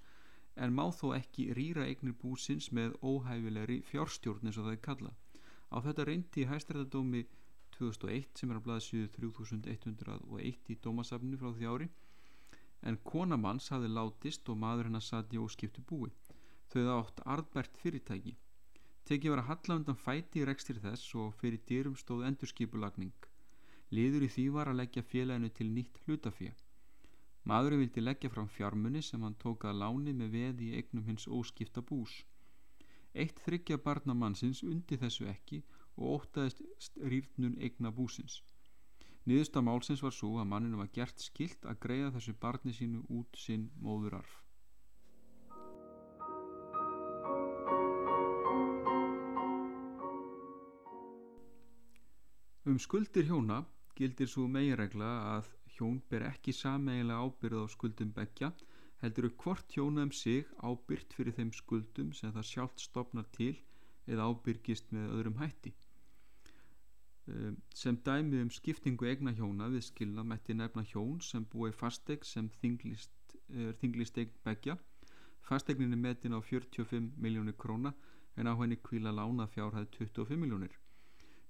en 0.55 0.73
má 0.73 0.85
þó 0.95 1.11
ekki 1.17 1.49
rýra 1.57 1.83
eignir 1.89 2.15
búsins 2.21 2.71
með 2.71 2.95
óhæfilegri 3.03 3.81
fjárstjórn 3.89 4.47
eins 4.47 4.57
og 4.57 4.69
það 4.69 4.77
er 4.77 4.83
kallað. 4.87 5.17
Á 5.75 5.77
þetta 5.83 6.05
reyndi 6.07 6.45
í 6.45 6.49
hæstræðadómi 6.49 7.25
2001 7.75 8.39
sem 8.39 8.51
er 8.51 8.61
á 8.63 8.65
blaðsjöðu 8.65 9.11
3101 9.17 10.71
í 10.71 10.79
dómasafni 10.79 11.35
frá 11.41 11.51
því 11.51 11.71
ári 11.73 11.89
en 12.89 12.97
konamanns 13.11 13.69
hafði 13.73 13.91
látist 13.97 14.49
og 14.53 14.59
maður 14.63 14.89
hennar 14.89 15.05
satt 15.05 15.33
í 15.33 15.41
óskiptu 15.41 15.83
búi. 15.91 16.11
Þau 16.69 16.81
það 16.81 16.97
átt 16.97 17.23
arðbært 17.35 17.79
fyrirtæki. 17.81 18.35
Tekið 19.05 19.33
var 19.33 19.41
að 19.43 19.49
halla 19.49 19.77
undan 19.79 20.03
fæti 20.03 20.41
í 20.41 20.45
rekstir 20.49 20.81
þess 20.83 21.15
og 21.21 21.33
fyrir 21.41 21.61
dyrum 21.69 21.97
stóð 22.01 22.23
endurskipulagning. 22.29 23.17
Liður 23.93 24.25
í 24.27 24.29
því 24.35 24.45
var 24.55 24.71
að 24.71 24.79
leggja 24.81 25.03
félaginu 25.11 25.51
til 25.57 25.67
nýtt 25.73 25.99
hlutafjö. 26.05 26.53
Maðurinn 27.45 27.83
vildi 27.83 28.01
leggja 28.01 28.31
fram 28.33 28.47
fjármunni 28.49 29.03
sem 29.05 29.21
hann 29.21 29.37
tók 29.43 29.67
að 29.69 29.81
láni 29.83 30.13
með 30.21 30.31
veði 30.37 30.71
í 30.71 30.79
eignum 30.79 31.05
hins 31.05 31.27
óskipta 31.29 31.83
bús. 31.91 32.15
Eitt 33.13 33.37
þryggja 33.45 33.77
barnamannsins 33.85 34.63
undi 34.65 34.97
þessu 34.97 35.29
ekki 35.29 35.61
og 35.95 36.25
ótaðist 36.25 36.97
rýrnun 36.97 37.59
eigna 37.61 37.93
búsins. 37.93 38.41
Niðursta 39.25 39.61
málsins 39.65 40.03
var 40.05 40.13
svo 40.13 40.35
að 40.37 40.49
manninu 40.51 40.77
var 40.77 40.89
gert 40.93 41.21
skilt 41.23 41.63
að 41.65 41.79
greiða 41.81 42.11
þessu 42.13 42.33
barni 42.41 42.73
sínu 42.77 42.99
út 43.09 43.39
sinn 43.41 43.71
móðurarf. 43.81 44.41
Um 52.65 52.77
skuldir 52.81 53.25
hjóna 53.25 53.63
gildir 53.97 54.29
svo 54.29 54.45
meginregla 54.51 55.09
að 55.35 55.49
hjón 55.75 55.99
ber 56.09 56.27
ekki 56.29 56.53
sameiginlega 56.53 57.25
ábyrð 57.25 57.61
á 57.61 57.65
skuldum 57.73 58.13
begja 58.15 58.49
heldur 59.01 59.27
upp 59.29 59.41
hvort 59.43 59.73
hjóna 59.77 60.05
um 60.05 60.13
sig 60.19 60.49
ábyrgt 60.61 61.13
fyrir 61.17 61.37
þeim 61.37 61.51
skuldum 61.53 62.13
sem 62.13 62.33
það 62.35 62.49
sjálft 62.51 62.85
stopnar 62.85 63.29
til 63.37 63.55
eða 64.05 64.29
ábyrgist 64.29 64.93
með 64.93 65.13
öðrum 65.17 65.41
hætti. 65.41 65.73
Ehm, 67.27 67.55
sem 67.73 67.97
dæmi 68.07 68.41
um 68.41 68.49
skiptingu 68.53 69.07
egna 69.09 69.31
hjóna 69.37 69.69
við 69.73 69.85
skilna 69.89 70.23
mætti 70.31 70.53
nefna 70.53 70.83
hjón 70.91 71.21
sem 71.27 71.45
búi 71.53 71.71
fasteg 71.73 72.25
sem 72.31 72.49
þinglist, 72.61 73.37
er 73.49 73.73
þinglist 73.81 74.19
eign 74.21 74.35
begja 74.45 74.75
fastegnin 75.49 75.95
er 75.97 76.01
metin 76.03 76.37
á 76.37 76.39
45 76.41 77.09
miljónir 77.25 77.57
króna 77.63 77.93
en 78.37 78.49
á 78.51 78.53
henni 78.59 78.77
kvíla 78.87 79.13
lána 79.19 79.47
fjárhæð 79.55 79.87
25 79.97 80.37
miljónir 80.43 80.77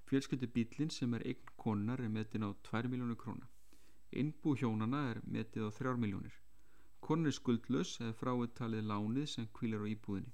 fjölskyldu 0.10 0.48
bílinn 0.56 0.96
sem 0.96 1.14
er 1.18 1.28
eign 1.30 1.52
konar 1.64 2.02
er 2.06 2.12
metin 2.18 2.48
á 2.48 2.50
2 2.72 2.90
miljónir 2.94 3.20
króna. 3.24 3.48
Innbú 4.22 4.56
hjónana 4.62 5.00
er 5.12 5.22
metið 5.36 5.68
á 5.68 5.72
3 5.78 5.96
miljónir 6.04 6.36
konar 7.06 7.32
er 7.32 7.38
skuldlaus 7.38 7.98
eða 8.02 8.18
fráittalið 8.22 8.88
lánið 8.92 9.28
sem 9.34 9.48
kvílar 9.60 9.84
á 9.84 9.92
íbúðinni. 9.92 10.32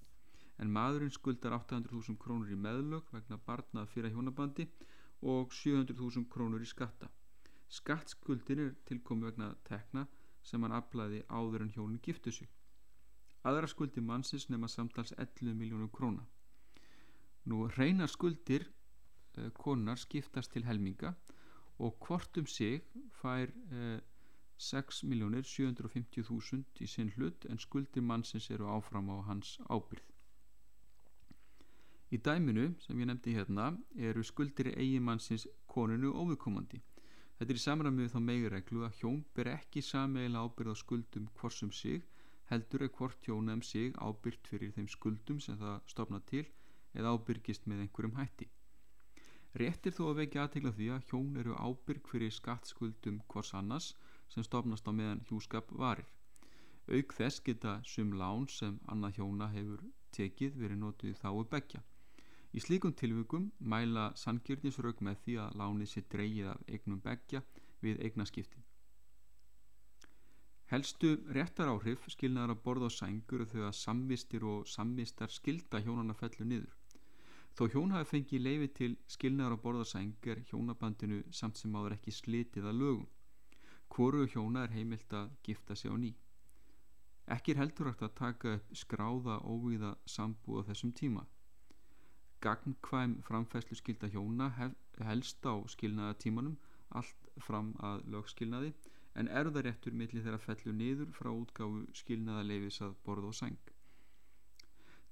En 0.61 0.73
maðurinn 0.75 1.17
skuldar 1.17 1.55
800.000 1.57 2.19
krónur 2.21 2.51
í 2.53 2.57
meðlög 2.65 3.07
vegna 3.15 3.39
barnað 3.47 3.89
fyrir 3.93 4.13
hjónabandi 4.13 4.67
og 5.21 5.53
700.000 5.53 6.29
krónur 6.29 6.61
í 6.61 6.69
skatta. 6.69 7.09
Skattskuldin 7.71 8.59
er 8.59 8.73
tilkomi 8.85 9.29
vegna 9.29 9.53
tekna 9.67 10.05
sem 10.43 10.63
hann 10.65 10.75
aflaði 10.75 11.21
áður 11.29 11.61
en 11.65 11.73
hjónin 11.75 12.01
giftu 12.03 12.31
sig. 12.35 12.49
Aðra 13.47 13.67
skuldir 13.69 14.03
mannsins 14.05 14.49
nema 14.49 14.67
samtals 14.69 15.13
11 15.17 15.55
miljónum 15.57 15.89
króna. 15.89 16.25
Nú 17.45 17.67
reynar 17.77 18.09
skuldir 18.09 18.67
eh, 19.37 19.49
konar 19.53 19.97
skiptast 19.97 20.51
til 20.53 20.63
helminga 20.67 21.13
og 21.79 21.97
hvort 22.05 22.37
um 22.37 22.45
sig 22.45 22.81
fær 23.21 23.47
eh, 23.71 23.99
6.750.000 24.61 26.63
í 26.85 26.87
sinn 26.87 27.09
hlut 27.15 27.45
en 27.49 27.57
skuldir 27.57 28.03
mannsins 28.05 28.51
eru 28.53 28.67
áfram 28.69 29.09
á 29.09 29.25
hans 29.25 29.57
ábyrð. 29.69 30.10
Í 32.11 32.17
dæminu 32.19 32.65
sem 32.83 32.99
ég 32.99 33.07
nefndi 33.07 33.33
hérna 33.37 33.65
eru 34.09 34.23
skuldir 34.27 34.67
eigimannsins 34.73 35.45
konunu 35.71 36.09
óviðkomandi. 36.11 36.81
Þetta 37.37 37.53
er 37.53 37.59
í 37.59 37.61
samræmið 37.63 38.09
þá 38.11 38.17
megireglu 38.25 38.81
að 38.85 38.97
hjón 38.99 39.21
ber 39.37 39.49
ekki 39.53 39.81
sameigila 39.81 40.41
ábyrð 40.43 40.73
á 40.73 40.81
skuldum 40.81 41.29
hvorsum 41.39 41.71
sig 41.71 42.01
heldur 42.51 42.83
er 42.83 42.91
hvort 42.97 43.23
hjóna 43.23 43.55
um 43.55 43.61
sig 43.63 43.95
ábyrgt 43.95 44.49
fyrir 44.51 44.73
þeim 44.75 44.89
skuldum 44.91 45.39
sem 45.39 45.55
það 45.61 45.77
stopna 45.93 46.19
til 46.31 46.43
eða 46.93 47.13
ábyrgist 47.15 47.69
með 47.71 47.85
einhverjum 47.85 48.17
hætti. 48.19 48.47
Réttir 49.61 49.95
þó 49.95 50.03
að 50.09 50.19
vekja 50.19 50.43
aðtegla 50.43 50.73
því 50.75 50.89
að 50.95 51.07
hjón 51.09 51.39
eru 51.39 51.55
ábyrg 51.55 52.11
fyrir 52.11 52.35
skattskuldum 52.35 53.21
hvors 53.31 53.53
annars 53.55 53.93
sem 54.35 54.43
stopnast 54.43 54.87
á 54.87 54.91
meðan 54.91 55.23
hjúskap 55.29 55.71
varir. 55.71 56.07
Auk 56.91 57.15
þess 57.15 57.39
geta 57.47 57.79
sum 57.87 58.11
lán 58.19 58.49
sem 58.51 58.79
annað 58.91 59.21
hjóna 59.21 59.47
hefur 59.55 59.87
tekið 60.11 60.59
verið 60.59 60.83
notið 60.83 61.17
þáu 61.23 61.47
begja. 61.55 61.83
Í 62.51 62.59
slíkum 62.59 62.91
tilvökum 62.99 63.45
mæla 63.63 64.09
sangjörnisrauk 64.19 64.99
með 65.07 65.21
því 65.23 65.35
að 65.43 65.53
lánið 65.59 65.89
sér 65.91 66.05
dreyið 66.11 66.49
af 66.53 66.65
eignum 66.67 66.99
begja 67.05 67.39
við 67.79 68.01
eignaskiptin. 68.03 68.65
Helstu 70.71 71.13
réttar 71.37 71.71
áhrif 71.71 72.03
skilnaðar 72.11 72.53
að 72.55 72.61
borða 72.65 72.91
á 72.91 72.97
sængur 72.97 73.45
að 73.45 73.71
samvistir 73.79 74.43
og 74.43 74.67
samvistar 74.67 75.31
skilda 75.31 75.79
hjónana 75.79 76.15
fellu 76.15 76.47
niður. 76.47 76.75
Þó 77.55 77.63
hjón 77.71 77.95
hafi 77.95 78.11
fengið 78.11 78.45
leifi 78.45 78.69
til 78.79 78.91
skilnaðar 79.15 79.55
að 79.55 79.63
borða 79.63 79.87
á 79.87 79.91
sæng 79.95 80.29
er 80.31 80.43
hjónabandinu 80.51 81.23
samt 81.31 81.59
sem 81.59 81.75
áður 81.75 81.97
ekki 81.97 82.11
slitið 82.19 82.67
að 82.67 82.79
lögum. 82.83 83.09
Hvoru 83.91 84.27
hjóna 84.27 84.63
er 84.67 84.75
heimilt 84.75 85.13
að 85.15 85.31
gifta 85.43 85.75
sig 85.75 85.91
á 85.91 85.95
ný. 85.95 86.15
Ekki 87.31 87.55
er 87.55 87.63
heldur 87.63 87.91
hægt 87.91 88.07
að 88.07 88.17
taka 88.19 88.57
upp 88.59 88.75
skráða 88.75 89.39
óvíða 89.43 89.95
sambúð 90.03 90.63
á 90.63 90.67
þessum 90.71 90.91
tíma 90.95 91.27
gagnkvæm 92.45 93.17
framfæslu 93.27 93.77
skilda 93.79 94.09
hjóna 94.13 94.49
hef, 94.57 94.73
helst 95.09 95.45
á 95.45 95.53
skilnaðatímanum 95.73 96.57
allt 96.99 97.29
fram 97.47 97.73
að 97.89 98.03
lögskilnaði 98.15 98.71
en 99.21 99.29
erðaréttur 99.41 99.95
millir 100.01 100.25
þeirra 100.25 100.41
fellur 100.45 100.77
niður 100.81 101.11
frá 101.17 101.29
útgáfu 101.33 101.83
skilnaðaleifis 102.01 102.81
að 102.87 102.97
borða 103.05 103.31
og 103.31 103.37
sæng. 103.41 103.59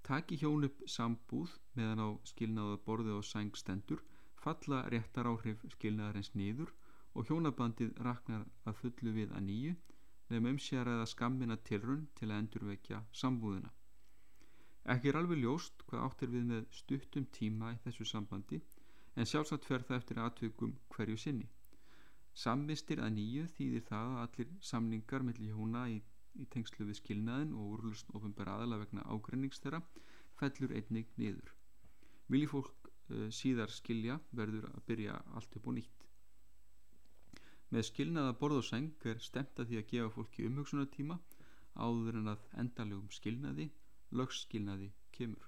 Taki 0.09 0.39
hjón 0.41 0.65
upp 0.67 0.83
sambúð 0.95 1.55
meðan 1.77 2.03
á 2.05 2.09
skilnaða 2.31 2.79
borði 2.85 3.15
og 3.17 3.25
sæng 3.31 3.57
stendur 3.61 4.03
falla 4.43 4.83
réttar 4.93 5.27
áhrif 5.31 5.65
skilnaðarins 5.75 6.31
niður 6.41 6.71
og 7.13 7.27
hjónabandið 7.27 7.97
raknar 8.07 8.45
að 8.69 8.79
fullu 8.81 9.13
við 9.17 9.35
að 9.35 9.45
nýju 9.49 9.75
nefnum 10.29 10.53
umsjaraða 10.53 11.05
skammina 11.09 11.57
tilrun 11.69 12.07
til 12.17 12.29
að 12.29 12.39
endurvekja 12.43 13.03
sambúðina. 13.21 13.71
Ekki 14.87 15.11
er 15.11 15.17
alveg 15.19 15.41
ljóst 15.43 15.83
hvað 15.89 16.03
áttir 16.05 16.31
við 16.33 16.45
með 16.51 16.67
stuttum 16.71 17.25
tíma 17.35 17.73
í 17.75 17.79
þessu 17.83 18.05
sambandi 18.07 18.61
en 19.15 19.27
sjálfsagt 19.27 19.65
fer 19.67 19.83
það 19.87 19.97
eftir 19.97 20.21
aðtökum 20.23 20.75
hverju 20.93 21.17
sinni. 21.19 21.47
Samvistir 22.33 23.01
að 23.03 23.15
nýju 23.17 23.47
þýðir 23.55 23.85
það 23.89 24.11
að 24.13 24.21
allir 24.23 24.51
samningar 24.69 25.25
mellir 25.27 25.55
hjóna 25.55 25.87
í, 25.91 25.97
í 26.39 26.45
tengslu 26.53 26.87
við 26.87 26.99
skilnaðin 27.01 27.55
og 27.57 27.73
úrlust 27.75 28.13
ofinbæra 28.15 28.55
aðala 28.55 28.79
vegna 28.83 29.07
ágreinings 29.11 29.59
þeirra 29.59 29.81
fellur 30.39 30.75
einnig 30.77 31.09
niður. 31.19 31.51
Vilji 32.29 32.51
fólk 32.53 32.87
uh, 32.87 33.27
síðar 33.33 33.73
skilja 33.73 34.19
verður 34.31 34.69
að 34.69 34.85
byrja 34.87 35.17
allt 35.35 35.59
upp 35.59 35.67
og 35.67 35.75
nýtt. 35.79 36.05
Með 37.69 37.85
skilnaða 37.89 38.37
borð 38.39 38.61
og 38.61 38.65
seng 38.65 39.05
er 39.05 39.19
stemt 39.21 39.59
að 39.59 39.69
því 39.69 39.81
að 39.81 39.89
gefa 39.91 40.13
fólki 40.15 40.47
umhugsunatíma 40.47 41.19
áður 41.75 42.21
en 42.21 42.31
að 42.31 42.47
endalögum 42.63 43.11
skilnaði 43.13 43.67
lögskilnaði 44.12 44.89
kemur. 45.15 45.45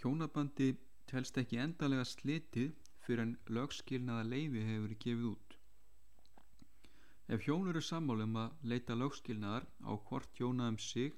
Hjónabandi 0.00 0.68
telst 1.10 1.38
ekki 1.42 1.58
endalega 1.62 2.04
slitið 2.08 2.72
fyrir 3.06 3.22
en 3.24 3.36
lögskilnaða 3.58 4.24
leifi 4.30 4.64
hefur 4.70 4.96
gefið 5.04 5.28
út. 5.32 5.56
Ef 7.34 7.42
hjón 7.46 7.68
eru 7.72 7.82
sammálum 7.82 8.36
að 8.38 8.66
leita 8.72 8.94
lögskilnaðar 8.98 9.66
á 9.82 9.92
hvort 10.08 10.40
hjóna 10.40 10.70
um 10.72 10.78
sig 10.78 11.14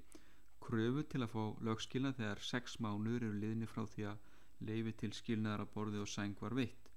kröfu 0.65 1.05
til 1.13 1.23
að 1.25 1.35
fá 1.35 1.45
lögskilnað 1.69 2.21
þegar 2.21 2.45
sex 2.51 2.79
mánuður 2.85 3.29
eru 3.29 3.41
liðni 3.43 3.69
frá 3.69 3.85
því 3.95 4.09
að 4.13 4.37
leifi 4.71 4.95
til 5.03 5.13
skilnaðar 5.21 5.67
að 5.67 5.75
borði 5.75 6.03
og 6.05 6.11
sæng 6.15 6.41
var 6.41 6.57
veitt 6.59 6.88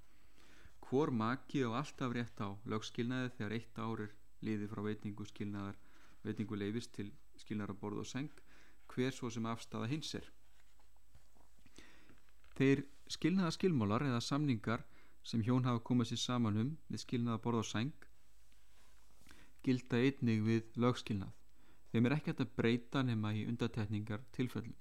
hvor 0.91 1.11
maki 1.15 1.61
og 1.63 1.77
alltaf 1.79 2.11
rétt 2.11 2.41
á 2.43 2.51
lögskilnaði 2.71 3.29
þegar 3.37 3.53
eitt 3.57 3.77
ár 3.79 4.01
er 4.05 4.09
liði 4.43 4.67
frá 4.67 4.81
veitingu 4.83 5.27
skilnaðar 5.29 5.77
veitingu 6.25 6.59
leifist 6.59 6.91
til 6.97 7.07
skilnaðar 7.39 7.71
að 7.75 7.79
borða 7.83 8.03
og 8.03 8.09
seng 8.09 8.41
hver 8.91 9.15
svo 9.15 9.29
sem 9.31 9.47
afstafa 9.47 9.87
hins 9.87 10.11
er. 10.19 10.27
Þeir 12.59 12.83
skilnaða 13.15 13.55
skilmálar 13.55 14.03
eða 14.09 14.19
samningar 14.25 14.83
sem 15.23 15.43
hjón 15.47 15.63
hafa 15.69 15.79
komið 15.87 16.11
sér 16.11 16.23
saman 16.25 16.59
um 16.65 16.75
við 16.91 17.05
skilnaða 17.05 17.43
borða 17.45 17.63
og 17.63 17.71
seng 17.71 18.07
gilda 19.63 20.03
einnig 20.03 20.43
við 20.43 20.75
lögskilnað. 20.75 21.31
Þeim 21.91 22.07
er 22.07 22.19
ekkert 22.19 22.43
að 22.43 22.55
breyta 22.59 23.03
nema 23.07 23.31
í 23.37 23.47
undatekningar 23.47 24.27
tilfellum 24.35 24.75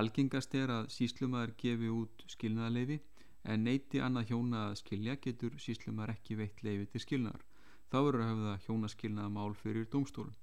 algengast 0.00 0.54
er 0.56 0.70
að 0.72 0.86
síslumæður 0.92 1.52
gefi 1.60 1.90
út 1.92 2.22
skilnaðarleifi 2.32 2.98
en 3.44 3.64
neyti 3.66 4.00
annað 4.00 4.28
hjóna 4.30 4.60
að 4.68 4.78
skilja 4.82 5.16
getur 5.26 5.58
síslumar 5.64 6.12
ekki 6.14 6.36
veitt 6.38 6.62
leifi 6.62 6.86
til 6.92 7.02
skilnaðar. 7.04 7.44
Þá 7.90 7.96
verður 8.06 8.24
að 8.24 8.30
hafa 8.32 8.52
hjónaskilnaða 8.66 9.32
mál 9.36 9.54
fyrir 9.62 9.88
dómstólum. 9.92 10.36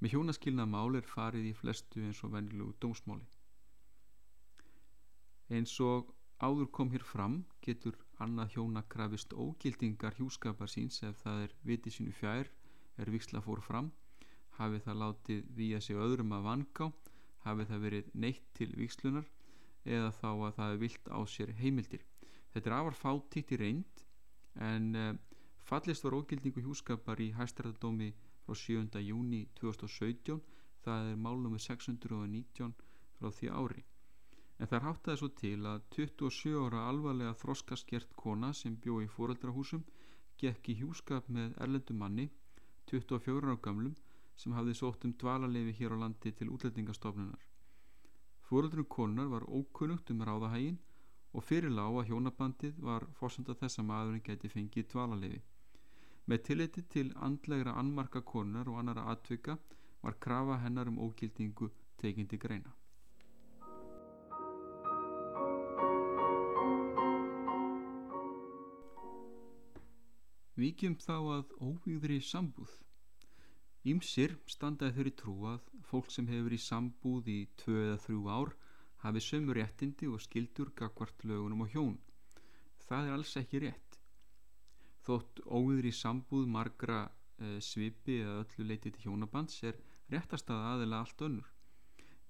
Með 0.00 0.14
hjónaskilnaða 0.16 0.72
mál 0.74 0.98
er 0.98 1.08
farið 1.14 1.48
í 1.50 1.54
flestu 1.58 2.02
eins 2.06 2.20
og 2.26 2.34
vennilugu 2.34 2.76
dómsmáli. 2.84 3.26
Eins 5.52 5.74
og 5.84 6.12
áður 6.42 6.68
kom 6.76 6.92
hér 6.92 7.04
fram 7.06 7.34
getur 7.64 7.96
annað 8.24 8.56
hjóna 8.56 8.82
krafist 8.94 9.34
ógildingar 9.34 10.16
hjúskapar 10.18 10.70
síns 10.70 11.02
ef 11.06 11.20
það 11.24 11.42
er 11.46 11.56
viti 11.68 11.90
sínu 11.94 12.14
fjær 12.18 12.50
er 13.02 13.10
viksla 13.14 13.42
fór 13.44 13.62
fram 13.64 13.90
hafi 14.58 14.80
það 14.84 15.00
látið 15.02 15.60
að 15.76 15.84
segja 15.86 16.06
öðrum 16.06 16.34
að 16.36 16.46
vanga 16.48 16.88
hafi 17.44 17.68
það 17.70 17.84
verið 17.86 18.10
neitt 18.24 18.48
til 18.58 18.70
vikslunar 18.78 19.28
eða 19.84 20.10
þá 20.20 20.30
að 20.30 20.56
það 20.58 20.72
er 20.72 20.80
vilt 20.82 21.10
á 21.10 21.20
sér 21.34 21.52
heimildir 21.58 22.04
þetta 22.54 22.70
er 22.70 22.76
afar 22.78 22.98
fátítt 22.98 23.52
í 23.54 23.60
reynd 23.60 24.04
en 24.70 24.88
uh, 24.98 25.12
fallist 25.66 26.04
var 26.04 26.16
ógildingu 26.18 26.62
hjúskapar 26.64 27.20
í 27.24 27.32
hæstræðadómi 27.36 28.12
frá 28.44 28.58
7. 28.58 29.00
júni 29.06 29.46
2017 29.60 30.40
það 30.84 31.10
er 31.12 31.22
málnum 31.26 31.56
með 31.56 31.64
619 31.68 32.74
frá 33.18 33.30
því 33.38 33.50
ári 33.54 33.84
en 34.58 34.70
það 34.70 34.86
háttaði 34.86 35.20
svo 35.20 35.30
til 35.42 35.58
að 35.66 35.84
27 35.96 36.62
ára 36.66 36.86
alvarlega 36.90 37.38
þroskaskert 37.42 38.14
kona 38.22 38.52
sem 38.54 38.76
bjó 38.84 39.00
í 39.02 39.10
fóreldrahúsum 39.10 39.82
gekk 40.42 40.72
í 40.72 40.78
hjúskap 40.82 41.30
með 41.36 41.56
erlendu 41.64 41.96
manni 41.98 42.28
24 42.90 43.40
ára 43.42 43.58
gamlum 43.66 43.96
sem 44.42 44.54
hafði 44.56 44.76
sótt 44.78 45.06
um 45.08 45.16
dvalarlefi 45.22 45.74
hér 45.80 45.96
á 45.98 46.02
landi 46.04 46.34
til 46.38 46.50
útlendingastofnunar 46.54 47.51
Fóreldrum 48.52 48.84
konar 48.84 49.30
var 49.32 49.44
ókunnugt 49.48 50.10
um 50.12 50.18
ráðahægin 50.28 50.74
og 51.32 51.44
fyrir 51.48 51.72
lág 51.72 51.94
að 52.00 52.10
hjónabandið 52.10 52.82
var 52.84 53.06
fórsönda 53.16 53.54
þess 53.56 53.80
að 53.80 53.86
maðurinn 53.90 54.24
geti 54.26 54.50
fengið 54.52 54.90
dvalarlefi. 54.92 55.38
Með 56.28 56.42
tilliti 56.48 56.82
til 56.94 57.06
andlegra 57.28 57.72
annmarka 57.80 58.20
konar 58.20 58.68
og 58.68 58.76
annara 58.82 59.06
atvika 59.14 59.56
var 60.02 60.18
krafa 60.26 60.58
hennar 60.66 60.90
um 60.92 61.00
ógildingu 61.00 61.70
tekindi 61.96 62.36
greina. 62.44 62.76
Víkjum 70.60 71.00
þá 71.00 71.16
að 71.38 71.56
óvíðri 71.56 72.20
sambúð. 72.20 72.76
Ímsir 73.88 74.36
standaði 74.44 74.98
þeirri 74.98 75.20
trú 75.22 75.40
að 75.56 75.71
fólk 75.92 76.10
sem 76.12 76.28
hefur 76.32 76.56
í 76.56 76.60
sambúð 76.66 77.28
í 77.28 77.38
tvö 77.62 77.78
eða 77.86 78.02
þrjú 78.06 78.22
ár 78.32 78.52
hafi 79.04 79.22
sömu 79.28 79.56
réttindi 79.58 80.08
og 80.08 80.22
skildur 80.24 80.70
gagvart 80.78 81.24
lögunum 81.28 81.64
og 81.64 81.72
hjón. 81.74 81.96
Það 82.86 83.08
er 83.08 83.16
alls 83.16 83.32
ekki 83.40 83.62
rétt. 83.64 83.98
Þótt 85.06 85.42
óviður 85.46 85.88
í 85.90 85.94
sambúð 85.98 86.46
margra 86.56 87.00
e, 87.06 87.58
svipi 87.60 88.20
eða 88.22 88.44
öllu 88.44 88.68
leiti 88.68 88.92
til 88.94 89.08
hjónabands 89.08 89.58
er 89.68 89.80
réttast 90.14 90.52
að 90.54 90.68
aðila 90.70 91.02
allt 91.02 91.24
önnur. 91.26 91.48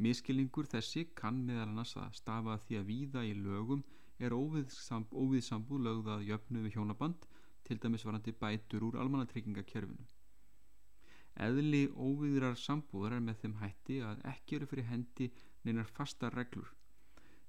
Miskilingur 0.03 0.67
þessi 0.73 1.05
kann 1.19 1.43
meðal 1.47 1.69
annars 1.69 1.93
að 2.01 2.17
stafa 2.19 2.57
því 2.65 2.79
að 2.81 2.89
víða 2.89 3.27
í 3.29 3.35
lögum 3.37 3.85
er 4.19 4.35
óvið, 4.35 4.73
samb, 4.73 5.13
óvið 5.13 5.45
sambúð 5.51 5.85
lögðað 5.87 6.27
jöfnu 6.31 6.65
við 6.65 6.79
hjónaband 6.79 7.29
til 7.67 7.79
dæmis 7.83 8.07
varandi 8.09 8.33
bætur 8.33 8.89
úr 8.89 8.99
almannatryggingakerfinu. 9.03 10.09
Eðli 11.41 11.87
óvíðrar 11.97 12.59
sambúðar 12.61 13.17
er 13.17 13.25
með 13.25 13.43
þeim 13.43 13.59
hætti 13.63 13.99
að 14.05 14.23
ekki 14.33 14.57
eru 14.59 14.69
fyrir 14.69 14.89
hendi 14.91 15.31
neinar 15.65 15.89
fastar 15.89 16.35
reglur 16.37 16.69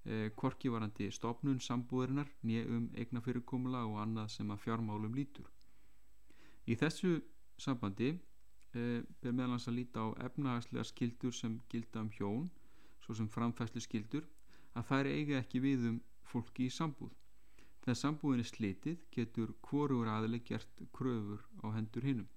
eh, 0.05 0.29
korki 0.35 0.71
varandi 0.71 1.09
stopnun 1.11 1.59
sambúðarinnar 1.59 2.29
nýjum 2.47 2.89
eigna 2.95 3.21
fyrirkomula 3.21 3.83
og 3.89 3.99
annað 4.03 4.31
sem 4.37 4.51
að 4.51 4.63
fjármálum 4.65 5.15
lítur. 5.15 5.49
Í 6.67 6.75
þessu 6.79 7.17
sambandi 7.59 8.13
eh, 8.13 9.01
ber 9.21 9.35
meðlans 9.35 9.67
að 9.67 9.79
líta 9.79 10.05
á 10.05 10.07
efnahagslega 10.27 10.87
skildur 10.87 11.35
sem 11.35 11.59
gilda 11.71 12.03
um 12.03 12.11
hjón 12.17 12.47
svo 13.03 13.15
sem 13.17 13.27
framfæslu 13.27 13.83
skildur 13.83 14.27
að 14.73 14.87
þær 14.89 15.11
eiga 15.11 15.41
ekki 15.41 15.61
við 15.63 15.89
um 15.91 15.99
fólki 16.23 16.69
í 16.69 16.73
sambúð. 16.73 17.11
Þegar 17.83 17.99
sambúðin 17.99 18.41
er 18.45 18.47
slitið 18.47 19.01
getur 19.11 19.51
hvorur 19.67 20.07
aðileg 20.07 20.45
gert 20.47 20.85
kröfur 20.95 21.43
á 21.59 21.67
hendur 21.75 22.07
hinnum. 22.07 22.29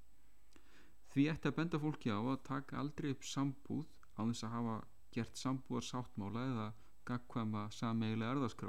Því 1.16 1.22
ætti 1.32 1.48
að 1.48 1.54
benda 1.56 1.78
fólki 1.80 2.10
á 2.12 2.20
að 2.20 2.42
taka 2.44 2.76
aldrei 2.76 3.14
upp 3.14 3.22
sambúð 3.24 3.86
á 4.20 4.20
þess 4.20 4.44
að 4.44 4.50
hafa 4.52 4.72
gert 5.16 5.38
sambúðar 5.40 5.84
sáttmála 5.88 6.40
eða 6.48 6.64
gagkvæma 7.08 7.62
sameigilega 7.72 8.34
erðaskrá. 8.34 8.68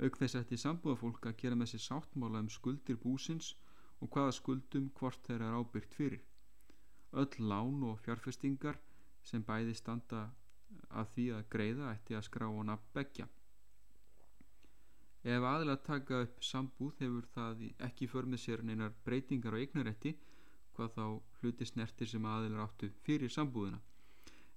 Auk 0.00 0.14
þess 0.16 0.38
ætti 0.40 0.56
sambúðafólk 0.62 1.26
að 1.28 1.34
gera 1.42 1.58
með 1.60 1.74
sér 1.74 1.82
sáttmála 1.86 2.40
um 2.40 2.48
skuldir 2.54 2.96
búsins 3.02 3.50
og 4.00 4.08
hvaða 4.14 4.32
skuldum 4.38 4.86
hvort 4.96 5.20
þeirra 5.26 5.50
er 5.50 5.58
ábyrgt 5.60 5.96
fyrir. 5.98 6.22
Öll 7.20 7.44
lán 7.52 7.84
og 7.90 8.00
fjárfestingar 8.06 8.78
sem 9.20 9.44
bæði 9.44 9.74
standa 9.76 10.22
að 10.88 11.10
því 11.16 11.26
að 11.36 11.50
greiða 11.52 11.90
ætti 11.92 12.16
að 12.16 12.24
skrá 12.30 12.46
og 12.48 12.64
nafn 12.70 12.88
begja. 12.96 13.26
Ef 15.22 15.44
aðilega 15.50 15.84
taka 15.90 16.22
upp 16.24 16.40
sambúð 16.48 16.96
hefur 17.04 17.28
það 17.36 17.68
ekki 17.90 18.08
för 18.14 18.24
með 18.24 18.42
sér 18.46 18.64
neinar 18.64 18.96
breytingar 19.04 19.52
á 19.52 19.60
eignarétti 19.60 20.14
hvað 20.72 20.96
þá 20.96 21.04
hluti 21.42 21.66
snertir 21.68 22.08
sem 22.08 22.26
aðilar 22.32 22.64
áttu 22.68 22.88
fyrir 23.06 23.32
sambúðina. 23.34 23.80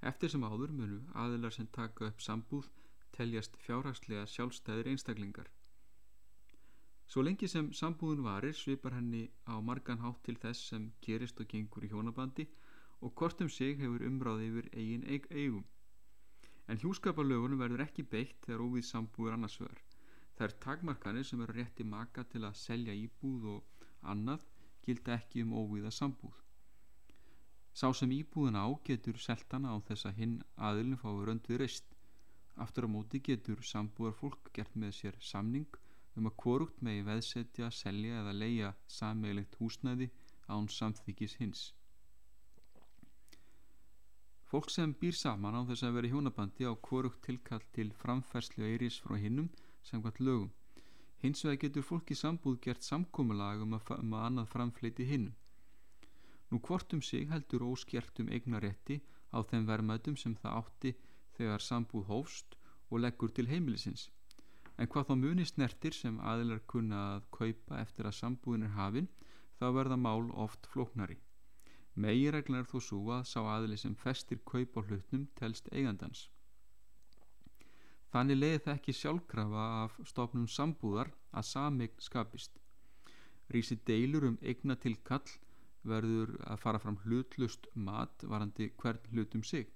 Eftir 0.02 0.30
sem 0.32 0.44
áður 0.46 0.74
munu 0.80 1.02
aðilar 1.26 1.54
sem 1.56 1.68
taka 1.78 2.10
upp 2.12 2.22
sambúð 2.22 2.70
teljast 3.18 3.56
fjárhagslega 3.66 4.26
sjálfstæðir 4.30 4.92
einstaklingar. 4.92 5.48
Svo 7.10 7.24
lengi 7.26 7.48
sem 7.48 7.72
sambúðin 7.80 8.26
varir 8.26 8.56
svipar 8.58 8.96
henni 8.98 9.24
á 9.46 9.56
margan 9.62 10.02
hátt 10.04 10.24
til 10.28 10.36
þess 10.44 10.70
sem 10.72 10.88
gerist 11.06 11.42
og 11.42 11.50
gengur 11.52 11.86
í 11.86 11.92
hjónabandi 11.92 12.46
og 13.02 13.14
hvort 13.20 13.42
um 13.46 13.50
sig 13.58 13.78
hefur 13.82 14.06
umráði 14.10 14.50
yfir 14.52 14.70
eigin 14.74 15.06
eig 15.16 15.28
eigum. 15.32 15.66
En 16.68 16.82
hjúskaparlögunum 16.82 17.62
verður 17.62 17.86
ekki 17.86 18.08
beitt 18.16 18.40
þegar 18.46 18.66
óvið 18.66 18.88
sambúður 18.90 19.38
annarsvegar. 19.38 19.82
Það 20.36 20.48
er 20.48 20.58
takmarkanir 20.66 21.28
sem 21.30 21.44
eru 21.46 21.58
rétti 21.60 21.86
maka 21.88 22.26
til 22.32 22.44
að 22.44 22.58
selja 22.62 22.98
íbúð 23.06 23.46
og 23.54 23.86
annað 24.14 24.50
gilda 24.88 25.20
ekki 25.20 25.46
um 25.46 25.54
óvíða 25.62 25.94
sambúð. 25.94 26.45
Sá 27.76 27.90
sem 28.00 28.12
íbúðin 28.16 28.56
á 28.56 28.66
getur 28.88 29.18
seltana 29.20 29.74
á 29.76 29.78
þess 29.88 30.08
að 30.08 30.20
hinn 30.22 30.36
aðilin 30.68 31.02
fái 31.02 31.12
rönd 31.28 31.50
við 31.52 31.60
reist. 31.62 31.90
Aftur 32.56 32.88
á 32.88 32.90
móti 32.96 33.20
getur 33.20 33.60
sambúðar 33.72 34.16
fólk 34.20 34.52
gert 34.56 34.78
með 34.80 34.94
sér 35.00 35.18
samning 35.20 35.80
um 36.16 36.30
að 36.30 36.38
korugt 36.44 36.82
megi 36.88 37.04
veðsetja, 37.10 37.72
selja 37.72 38.22
eða 38.22 38.36
leia 38.42 38.74
sameigilegt 38.88 39.58
húsnæði 39.60 40.10
án 40.48 40.70
samþykis 40.72 41.36
hins. 41.42 41.64
Fólk 44.48 44.72
sem 44.72 44.94
býr 44.96 45.18
saman 45.20 45.58
á 45.60 45.62
þess 45.68 45.84
að 45.84 45.98
vera 46.00 46.08
í 46.08 46.14
hjónabandi 46.16 46.70
á 46.70 46.74
korugt 46.90 47.26
tilkall 47.28 47.66
til 47.76 47.92
framferslu 48.04 48.64
eiris 48.72 49.02
frá 49.04 49.20
hinnum 49.20 49.52
sem 49.84 50.00
hvert 50.02 50.24
lögum 50.24 50.54
Hins 51.26 51.42
vegar 51.44 51.58
getur 51.62 51.84
fólki 51.86 52.16
sambúð 52.16 52.60
gert 52.62 52.84
samkómulag 52.86 53.62
um 53.64 53.72
að, 53.74 53.88
að 53.96 54.16
annað 54.28 54.50
framfleiti 54.52 55.06
hinn. 55.10 55.32
Nú 56.52 56.60
hvort 56.68 56.94
um 56.94 57.02
sig 57.02 57.30
heldur 57.30 57.66
óskert 57.66 58.20
um 58.22 58.30
eignarétti 58.30 59.02
á 59.34 59.42
þeim 59.50 59.66
vermaðum 59.70 60.18
sem 60.18 60.36
það 60.42 60.58
átti 60.60 60.92
þegar 61.38 61.64
sambúð 61.68 62.06
hófst 62.12 62.56
og 62.90 63.02
leggur 63.02 63.34
til 63.34 63.48
heimilisins. 63.50 64.10
En 64.78 64.90
hvað 64.92 65.10
þá 65.10 65.16
muni 65.22 65.46
snertir 65.48 65.96
sem 65.96 66.20
aðilar 66.20 66.62
kunna 66.72 67.02
að 67.16 67.30
kaupa 67.38 67.80
eftir 67.82 68.10
að 68.10 68.18
sambúðin 68.20 68.68
er 68.68 68.76
hafinn, 68.76 69.10
þá 69.60 69.66
verða 69.78 69.98
mál 69.98 70.32
oft 70.46 70.68
flóknari. 70.72 71.18
Megireglan 71.96 72.60
er 72.60 72.68
þó 72.68 72.80
svo 72.84 73.02
að 73.16 73.28
sá 73.32 73.40
aðili 73.40 73.78
sem 73.80 73.96
festir 73.96 74.42
kaup 74.44 74.76
á 74.76 74.82
hlutnum 74.84 75.30
telst 75.40 75.70
eigandans. 75.72 76.28
Þannig 78.12 78.40
leiði 78.40 78.60
það 78.66 78.78
ekki 78.78 78.96
sjálfkrafa 78.96 79.64
af 79.86 79.96
stofnum 80.12 80.48
sambúðar 80.48 81.10
að 81.32 81.48
samign 81.50 81.96
skapist. 82.04 82.60
Rísi 83.52 83.80
deilur 83.88 84.28
um 84.28 84.38
eigna 84.44 84.76
til 84.76 84.96
kall 85.08 85.32
verður 85.86 86.36
að 86.50 86.62
fara 86.64 86.82
fram 86.82 86.98
hlutlust 87.06 87.68
mat 87.74 88.26
varandi 88.34 88.72
hvern 88.82 89.10
hlut 89.12 89.36
um 89.38 89.44
sig. 89.44 89.68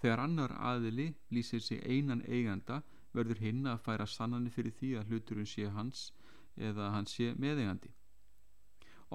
Þegar 0.00 0.22
annar 0.26 0.54
aðili 0.70 1.08
lýsir 1.32 1.62
sig 1.62 1.82
einan 1.84 2.22
eiganda 2.28 2.82
verður 3.16 3.40
hinn 3.40 3.66
að 3.66 3.82
færa 3.86 4.06
sannanir 4.06 4.54
fyrir 4.54 4.74
því 4.78 4.90
að 4.98 5.12
hluturinn 5.12 5.52
sé 5.52 5.68
hans 5.72 6.10
eða 6.56 6.90
hans 6.94 7.16
sé 7.16 7.32
meðeigandi. 7.34 7.92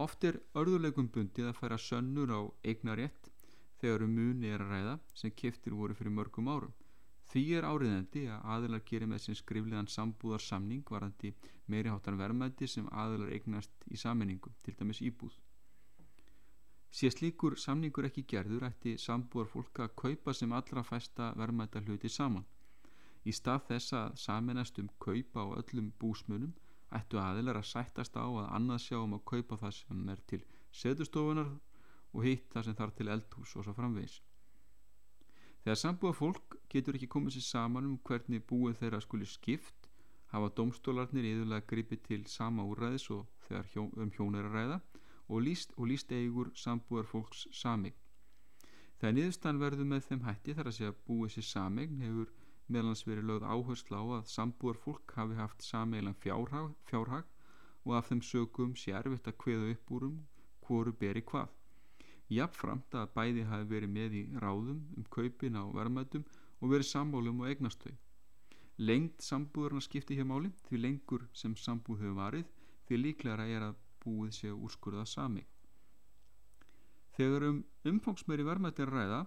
Oft 0.02 0.24
er 0.24 0.40
örðuleikum 0.56 1.10
bundið 1.12 1.52
að 1.52 1.60
færa 1.60 1.78
sönnur 1.78 2.32
á 2.32 2.42
eignarétt 2.64 3.32
þegar 3.82 4.06
um 4.06 4.16
muni 4.16 4.54
er 4.54 4.64
að 4.64 4.74
ræða 4.76 4.96
sem 5.22 5.34
keftir 5.42 5.76
voru 5.76 5.98
fyrir 5.98 6.16
mörgum 6.16 6.48
árum. 6.48 6.74
Því 7.32 7.44
er 7.58 7.68
áriðandi 7.68 8.26
að 8.28 8.48
aðilar 8.56 8.84
gerir 8.88 9.08
með 9.08 9.24
sin 9.26 9.38
skriflegan 9.40 9.88
sambúðar 9.88 10.44
samning 10.44 10.84
varandi 10.96 11.32
meiri 11.72 11.92
háttan 11.92 12.20
verðmætti 12.20 12.68
sem 12.68 12.90
aðilar 12.92 13.32
eignast 13.32 13.88
í 13.88 14.00
sammenningu, 14.00 14.52
til 14.64 14.76
dæmis 14.80 15.00
íbúð. 15.00 15.38
Sé 16.92 17.08
slíkur 17.08 17.54
samningur 17.56 18.06
ekki 18.10 18.26
gerður 18.28 18.66
ætti 18.68 18.98
sambúðar 19.00 19.48
fólk 19.54 19.80
að 19.84 19.94
kaupa 20.02 20.34
sem 20.36 20.52
allra 20.58 20.82
fæsta 20.84 21.30
verðmætta 21.40 21.80
hluti 21.86 22.10
saman. 22.12 22.44
Í 23.24 23.32
stað 23.38 23.62
þess 23.70 23.94
að 24.00 24.18
saminast 24.20 24.80
um 24.82 24.90
kaupa 25.06 25.46
á 25.48 25.56
öllum 25.62 25.92
búsmunum 26.02 26.52
ættu 26.98 27.22
aðilar 27.22 27.62
að 27.62 27.70
sættast 27.70 28.18
á 28.20 28.28
að 28.28 28.50
annað 28.58 28.84
sjá 28.86 28.98
um 29.00 29.16
að 29.16 29.24
kaupa 29.32 29.60
það 29.62 29.76
sem 29.78 30.10
er 30.12 30.24
til 30.28 30.42
setustofunar 30.82 31.54
og 32.12 32.28
hitt 32.28 32.52
það 32.52 32.68
sem 32.68 32.78
þarf 32.82 32.98
til 32.98 33.12
eldhús 33.16 33.56
og 33.56 33.66
svo 33.68 33.78
framvegs. 33.78 34.20
Þegar 35.64 35.80
sambúða 35.80 36.18
fólk 36.18 36.58
getur 36.74 36.98
ekki 37.00 37.12
komið 37.16 37.38
sér 37.38 37.48
saman 37.48 37.88
um 37.88 37.98
hvernig 38.04 38.44
búið 38.50 38.82
þeirra 38.82 39.00
skuli 39.06 39.30
skipt 39.30 39.88
hafa 40.34 40.52
domstólarnir 40.58 41.28
yðurlega 41.30 41.68
gripið 41.72 42.04
til 42.08 42.24
sama 42.28 42.66
úrræðis 42.68 43.08
og 43.16 43.28
þegar 43.48 43.72
hjó, 43.72 43.84
um 43.96 44.12
hjón 44.12 44.36
er 44.40 44.50
að 44.50 44.58
ræða 44.58 44.82
og 45.32 45.46
líst, 45.48 45.72
og 45.80 45.88
líst 45.88 46.12
eigur 46.12 46.52
sambúðar 46.60 47.08
fólks 47.08 47.48
samig. 47.56 47.96
Þegar 49.00 49.16
niðurstan 49.18 49.62
verður 49.62 49.88
með 49.90 50.08
þeim 50.10 50.26
hætti 50.28 50.56
þar 50.58 50.70
að 50.70 50.78
segja 50.78 50.98
búið 51.08 51.36
sér 51.36 51.48
samig 51.48 51.94
hefur 52.04 52.34
meðlans 52.72 53.06
verið 53.08 53.30
lögð 53.30 53.48
áherslu 53.54 53.98
á 53.98 54.04
að 54.18 54.28
sambúðar 54.34 54.82
fólk 54.84 55.16
hafi 55.18 55.40
haft 55.40 55.66
sameilan 55.66 56.20
fjárhag, 56.22 56.76
fjárhag 56.90 57.26
og 57.86 57.96
af 57.98 58.12
þeim 58.12 58.22
sögum 58.28 58.76
sé 58.78 58.94
erfitt 59.00 59.32
að 59.32 59.40
kveða 59.42 59.72
upp 59.74 59.96
úr 59.96 60.08
um 60.10 60.20
hvoru 60.68 60.94
beri 61.02 61.24
hvað. 61.32 61.50
Jafnframt 62.32 62.96
að 62.96 63.12
bæði 63.16 63.48
hafi 63.50 63.68
verið 63.74 63.96
með 63.98 64.18
í 64.22 64.24
ráðum 64.44 64.86
um 64.98 65.08
kaupin 65.16 65.58
á 65.60 65.64
verðmætum 65.74 66.24
og 66.62 66.72
verið 66.72 66.92
sambólum 66.92 67.42
og 67.42 67.50
eignastöy. 67.52 67.96
Lengt 68.78 69.26
sambúðurna 69.26 69.82
skipti 69.84 70.16
hér 70.20 70.30
máli 70.30 70.54
því 70.68 70.84
lengur 70.86 71.26
sem 71.34 71.58
sambúð 71.60 72.06
hefur 72.06 72.20
varið 72.22 72.54
því 72.88 73.02
líklega 73.02 73.48
er 73.50 73.66
að 73.72 73.82
búið 74.04 74.34
sé 74.38 74.52
úrskurða 74.52 75.06
sami. 75.06 75.46
Þegar 77.18 77.48
um 77.50 77.64
umfangsmeri 77.92 78.46
verðmættir 78.48 78.92
ræða 78.92 79.26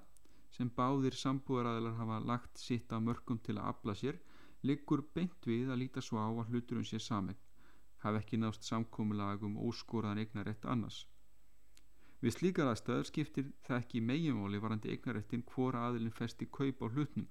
sem 0.56 0.70
báðir 0.78 1.16
sambúðaræðilar 1.18 1.98
hafa 1.98 2.20
lagt 2.30 2.60
sitt 2.62 2.92
af 2.92 3.02
mörgum 3.02 3.40
til 3.42 3.58
að 3.58 3.70
afla 3.72 3.94
sér 3.98 4.20
liggur 4.64 5.02
beint 5.16 5.48
við 5.50 5.72
að 5.72 5.82
líta 5.82 6.04
svo 6.04 6.20
á 6.22 6.30
að 6.30 6.52
hluturum 6.52 6.86
sé 6.88 7.00
sami. 7.02 7.34
Hafi 8.04 8.20
ekki 8.20 8.38
nást 8.40 8.64
samkómulagum 8.68 9.58
óskoraðan 9.68 10.22
eignar 10.22 10.50
eitt 10.52 10.64
annars. 10.64 11.04
Við 12.24 12.36
slíkar 12.38 12.70
aðstæður 12.70 13.08
skiptir 13.10 13.48
það 13.66 13.80
ekki 13.82 14.00
meginmáli 14.00 14.60
varandi 14.64 14.92
eignaréttin 14.94 15.44
hvora 15.50 15.88
aðilin 15.88 16.14
festi 16.18 16.48
kaup 16.48 16.80
á 16.80 16.86
hlutnum, 16.88 17.26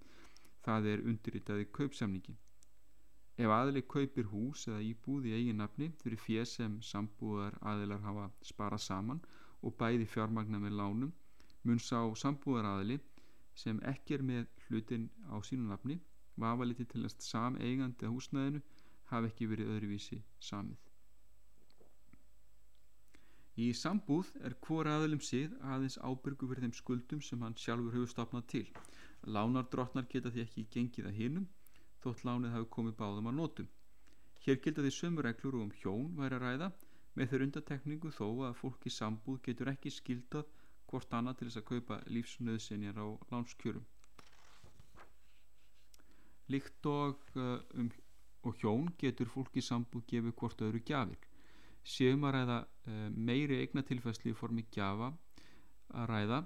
það 0.66 0.90
er 0.92 1.06
undirritaði 1.10 1.70
kaupsamningin. 1.78 2.38
Ef 3.34 3.50
aðili 3.50 3.82
kaupir 3.90 4.28
hús 4.30 4.68
eða 4.70 4.82
íbúð 4.86 5.24
í 5.30 5.32
eigin 5.34 5.58
nafni 5.58 5.88
fyrir 6.02 6.20
fér 6.22 6.46
sem 6.50 6.74
sambúðar 6.86 7.56
aðilar 7.72 8.04
hafa 8.04 8.26
sparað 8.46 8.84
saman 8.86 9.22
og 9.66 9.74
bæði 9.80 10.06
fjármagna 10.12 10.60
með 10.62 10.76
lánum, 10.78 11.14
mun 11.64 11.82
sá 11.82 11.98
sambúðar 12.24 12.68
aðili 12.76 13.00
sem 13.64 13.80
ekki 13.90 14.20
er 14.20 14.26
með 14.28 14.46
hlutin 14.68 15.08
á 15.34 15.42
sínu 15.42 15.66
nafni, 15.72 15.98
vafa 16.38 16.68
liti 16.68 16.86
til 16.86 17.02
að 17.08 17.16
sam 17.26 17.58
eigandi 17.58 18.06
að 18.06 18.14
húsnæðinu 18.14 18.62
hafi 19.10 19.32
ekki 19.32 19.50
verið 19.50 19.74
öðruvísi 19.78 20.20
samið. 20.52 20.78
Í 23.58 23.68
sambúð 23.78 24.30
er 24.46 24.54
hvor 24.66 24.90
aðlum 24.90 25.22
síð 25.22 25.58
aðeins 25.74 25.98
ábyrgu 26.02 26.54
þeim 26.54 26.74
skuldum 26.74 27.22
sem 27.22 27.42
hann 27.42 27.58
sjálfur 27.58 27.98
hefur 27.98 28.14
stopnað 28.14 28.48
til. 28.54 28.66
Lánardrottnar 29.26 30.06
geta 30.10 30.30
því 30.30 30.46
ekki 30.46 30.70
gengið 30.74 31.10
að 31.10 31.20
hinum 31.22 31.50
þótt 32.04 32.24
lánið 32.28 32.56
hafi 32.56 32.70
komið 32.76 32.96
báðum 33.00 33.30
að 33.32 33.38
nótum. 33.40 33.70
Hér 34.46 34.60
gilda 34.64 34.86
því 34.86 34.92
sömu 34.98 35.26
reglur 35.26 35.58
og 35.60 35.66
um 35.66 35.74
hjón 35.82 36.08
væri 36.20 36.38
að 36.38 36.46
ræða 36.46 36.70
með 37.16 37.32
þeir 37.32 37.46
undatekningu 37.48 38.14
þó 38.18 38.28
að 38.50 38.56
fólk 38.62 38.88
í 38.90 38.94
sambúð 38.98 39.42
getur 39.48 39.72
ekki 39.74 39.94
skildað 39.98 40.50
hvort 40.92 41.18
annað 41.18 41.40
til 41.40 41.50
þess 41.50 41.62
að 41.62 41.68
kaupa 41.72 42.00
lífsnöðsynjar 42.16 43.00
á 43.00 43.08
lánskjörum. 43.32 43.86
Líkt 46.52 46.90
og, 46.92 47.22
uh, 47.40 47.60
um, 47.80 47.92
og 48.44 48.58
hjón 48.60 48.90
getur 49.00 49.32
fólk 49.32 49.56
í 49.58 49.64
sambúð 49.64 50.04
gefið 50.12 50.36
hvort 50.42 50.66
öðru 50.68 50.84
gjafir 50.84 51.30
séum 51.84 52.24
að 52.28 52.36
ræða 52.38 52.58
uh, 52.64 53.08
meiri 53.12 53.60
eignatilfæslu 53.64 54.32
í 54.32 54.38
formi 54.38 54.64
gjafa 54.72 55.12
að 56.00 56.06
ræða 56.12 56.40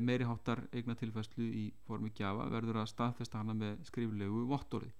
meiri 0.00 0.26
háttar 0.28 0.62
eignatilfæslu 0.72 1.46
í 1.46 1.64
formi 1.86 2.12
gjafa 2.16 2.46
verður 2.52 2.80
að 2.82 2.92
staðfesta 2.92 3.42
hana 3.42 3.56
með 3.56 3.82
skriflegu 3.88 4.44
vottorði. 4.50 4.92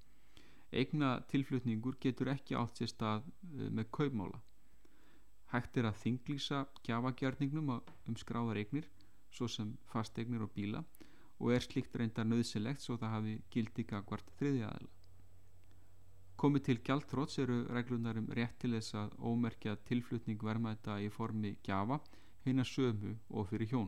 Eignatilflutningur 0.76 1.96
getur 2.02 2.32
ekki 2.32 2.58
átt 2.58 2.80
sér 2.80 2.90
stað 2.90 3.28
uh, 3.28 3.68
með 3.70 3.88
kaupmála. 3.98 4.42
Hægt 5.52 5.78
er 5.78 5.88
að 5.88 6.00
þinglýsa 6.02 6.64
gjafagjörningnum 6.88 7.72
um 7.76 8.18
skráðar 8.18 8.60
eignir 8.64 8.90
svo 9.30 9.48
sem 9.48 9.76
fasteignir 9.92 10.42
og 10.42 10.52
bíla 10.56 10.82
og 11.38 11.52
er 11.54 11.62
slikt 11.62 11.96
reyndar 11.96 12.26
nöðsilegt 12.26 12.82
svo 12.82 12.98
það 12.98 13.16
hafi 13.18 13.38
gildi 13.52 13.84
gagvart 13.86 14.30
þriðjaðala 14.40 14.96
Komið 16.36 16.62
til 16.66 16.80
gjaldtróts 16.84 17.38
eru 17.40 17.54
reglunar 17.72 18.18
um 18.20 18.26
rétt 18.36 18.58
til 18.60 18.74
þess 18.74 18.92
að 19.00 19.12
ómerkja 19.24 19.72
tilflutning 19.88 20.42
vermaðta 20.44 20.98
í 21.00 21.06
formi 21.08 21.54
gjafa 21.64 21.96
hinn 22.44 22.60
að 22.60 22.68
sömu 22.68 23.12
og 23.30 23.46
fyrir 23.48 23.70
hjón. 23.70 23.86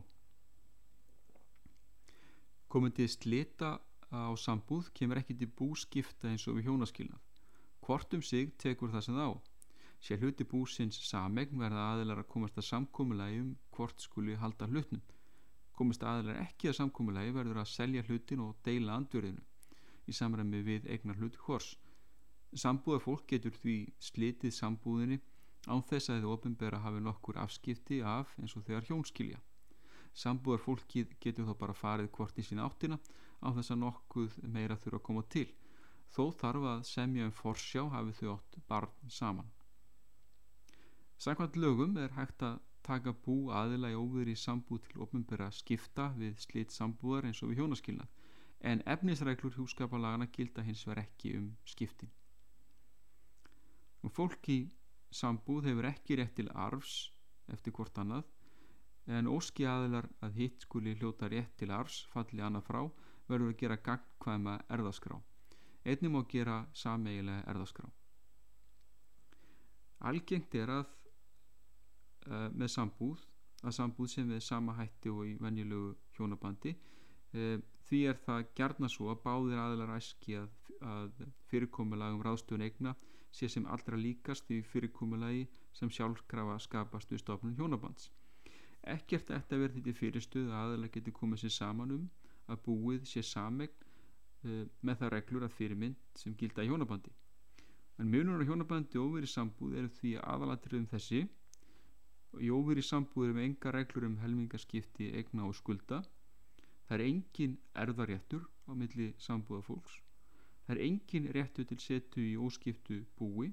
Komið 2.69 2.95
til 2.99 3.09
slita 3.15 3.71
á 4.13 4.33
sambúð 4.37 4.91
kemur 4.97 5.21
ekki 5.21 5.37
til 5.41 5.51
búskipta 5.61 6.31
eins 6.31 6.47
og 6.49 6.59
við 6.59 6.69
hjónaskilnað. 6.69 7.21
Hvort 7.85 8.15
um 8.15 8.23
sig 8.23 8.53
tekur 8.61 8.93
það 8.93 9.07
sem 9.07 9.19
þá. 9.21 9.29
Sér 10.05 10.23
hluti 10.23 10.47
búsins 10.47 11.01
samegn 11.09 11.59
verða 11.59 11.89
aðilar 11.95 12.23
að 12.23 12.31
komast 12.35 12.61
að 12.61 12.69
samkómulagi 12.69 13.41
um 13.43 13.51
hvort 13.75 14.05
skuli 14.05 14.37
halda 14.39 14.69
hlutnum. 14.71 15.03
Komist 15.75 16.05
aðilar 16.05 16.43
ekki 16.45 16.71
að 16.71 16.79
samkómulagi 16.83 17.35
verður 17.35 17.63
að 17.65 17.73
selja 17.73 18.07
hlutin 18.07 18.45
og 18.47 18.57
deila 18.67 18.99
andverðinu 19.01 19.45
í 20.09 20.15
samræmi 20.17 20.63
við 20.65 20.87
eignar 20.93 21.19
hlut 21.21 21.37
hvors 21.45 21.75
Sambúðar 22.57 23.03
fólk 23.05 23.27
getur 23.29 23.53
því 23.53 23.75
slitið 24.01 24.55
sambúðinni 24.57 25.19
án 25.69 25.83
þess 25.85 26.09
að 26.09 26.23
þið 26.23 26.31
ofinbera 26.33 26.79
hafi 26.81 27.03
nokkur 27.05 27.37
afskipti 27.43 27.99
af 28.01 28.31
eins 28.41 28.55
og 28.57 28.65
þegar 28.65 28.87
hjónskilja. 28.89 29.41
Sambúðar 30.19 30.63
fólkið 30.65 31.15
getur 31.25 31.47
þá 31.49 31.55
bara 31.63 31.77
farið 31.81 32.11
hvort 32.17 32.39
í 32.41 32.45
sína 32.47 32.67
áttina 32.67 32.99
á 33.45 33.49
þess 33.57 33.75
að 33.75 33.83
nokkuð 33.85 34.39
meira 34.57 34.79
þurfa 34.83 35.01
að 35.01 35.07
koma 35.09 35.25
til. 35.35 35.49
Þó 36.15 36.25
þarf 36.41 36.69
að 36.73 36.87
semja 36.89 37.29
um 37.29 37.37
forsjá 37.43 37.85
hafi 37.95 38.17
þau 38.21 38.31
átt 38.35 38.59
barn 38.71 39.13
saman. 39.19 39.51
Sækvæmt 41.19 41.59
lögum 41.63 41.97
er 42.03 42.15
hægt 42.17 42.43
að 42.47 42.59
taka 42.89 43.13
bú 43.25 43.35
aðila 43.53 43.91
í 43.93 43.97
óveri 43.99 44.35
sambúð 44.39 44.87
til 44.87 45.03
ofinbera 45.05 45.51
skipta 45.53 46.09
við 46.21 46.39
slit 46.45 46.73
sambúðar 46.73 47.29
eins 47.29 47.43
og 47.43 47.51
við 47.51 47.61
hjónaskilnað 47.63 48.15
en 48.71 48.83
efnisreglur 48.95 49.55
hjúskapalagana 49.59 50.29
gilda 50.35 50.65
hins 50.67 50.87
ver 50.89 51.03
ekki 51.03 51.35
um 51.39 51.51
skiptin 51.69 52.11
og 54.07 54.15
fólk 54.15 54.49
í 54.55 54.59
sambúð 55.21 55.69
hefur 55.71 55.91
ekki 55.91 56.19
rétt 56.19 56.35
til 56.39 56.49
arfs 56.67 56.97
eftir 57.55 57.75
hvort 57.77 58.01
annað 58.03 58.25
en 59.09 59.31
óski 59.33 59.65
aðilar 59.65 60.09
að 60.25 60.37
hitt 60.43 60.65
skuli 60.67 60.95
hljóta 60.99 61.29
rétt 61.33 61.55
til 61.61 61.71
arfs 61.73 62.03
falli 62.13 62.43
annað 62.45 62.67
frá 62.69 62.81
verður 63.29 63.53
að 63.53 63.61
gera 63.63 63.79
gagnkvæma 63.89 64.59
erðaskrá. 64.75 65.17
Einnig 65.89 66.13
má 66.13 66.21
gera 66.29 66.59
sameigilega 66.77 67.47
erðaskrá. 67.49 67.89
Algengt 70.09 70.55
er 70.55 70.73
að 70.73 70.87
uh, 72.29 72.49
með 72.53 72.73
sambúð 72.75 73.25
að 73.65 73.75
sambúð 73.75 74.13
sem 74.13 74.29
við 74.31 74.45
sama 74.47 74.77
hætti 74.79 75.11
og 75.11 75.25
í 75.27 75.35
venjulegu 75.41 75.95
hjónabandi. 76.17 76.75
Uh, 77.33 77.57
því 77.89 78.03
er 78.13 78.21
það 78.27 78.47
gerna 78.61 78.93
svo 78.93 79.11
að 79.13 79.23
báðir 79.25 79.63
aðilar 79.65 79.97
æski 79.97 80.37
að, 80.39 80.53
að 80.85 81.25
fyrirkomulagum 81.51 82.23
ráðstöðun 82.25 82.69
eigna 82.69 82.95
sé 83.35 83.49
sem 83.49 83.67
allra 83.69 83.97
líkast 83.99 84.49
í 84.55 84.63
fyrirkomulagi 84.65 85.49
sem 85.77 85.91
sjálfkrafa 85.93 86.59
skapast 86.65 87.13
við 87.13 87.25
stofnun 87.25 87.57
hjónabands. 87.59 88.11
Ekkert 88.83 89.31
eftir 89.35 89.59
að 89.59 89.65
verði 89.65 89.83
þetta 89.83 89.99
fyrirstuð 89.99 90.51
að 90.51 90.59
aðalega 90.63 90.95
geti 90.97 91.15
komið 91.19 91.43
sér 91.43 91.55
saman 91.57 91.95
um 91.97 92.05
að 92.49 92.63
búið 92.67 93.07
sé 93.11 93.23
samegn 93.27 93.75
uh, 93.75 94.65
með 94.81 95.01
það 95.01 95.13
reglur 95.15 95.47
að 95.49 95.57
fyrirmynd 95.59 96.21
sem 96.23 96.37
gilda 96.39 96.65
í 96.65 96.71
hjónabandi. 96.71 97.13
En 97.99 98.11
munur 98.13 98.41
á 98.41 98.49
hjónabandi 98.49 99.01
og 99.01 99.13
óveri 99.13 99.29
sambúð 99.29 99.79
eru 99.81 99.93
því 99.99 100.15
aðalatriðum 100.23 100.91
þessi 100.93 101.25
og 102.33 102.43
í 102.45 102.51
óveri 102.55 102.85
sambúð 102.85 103.29
eru 103.29 103.39
með 103.39 103.49
enga 103.49 103.73
reglur 103.75 104.09
um 104.09 104.19
helmingaskipti, 104.23 105.13
egna 105.19 105.49
og 105.49 105.57
skulda. 105.59 106.05
Það 106.87 106.99
er 106.99 107.07
engin 107.09 107.57
erðaréttur 107.75 108.45
á 108.69 108.73
milli 108.79 109.13
sambúða 109.21 109.67
fólks 109.67 109.99
Það 110.69 110.77
er 110.77 110.85
engin 110.85 111.27
réttu 111.33 111.65
til 111.65 111.77
setu 111.81 112.21
í 112.21 112.35
óskiptu 112.37 112.99
búi 113.17 113.47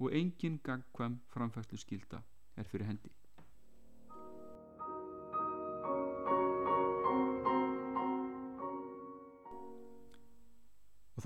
og 0.00 0.14
engin 0.16 0.54
gangkvæm 0.64 1.18
framfæslu 1.28 1.76
skilda 1.76 2.22
er 2.56 2.64
fyrir 2.64 2.86
hendi. 2.88 3.10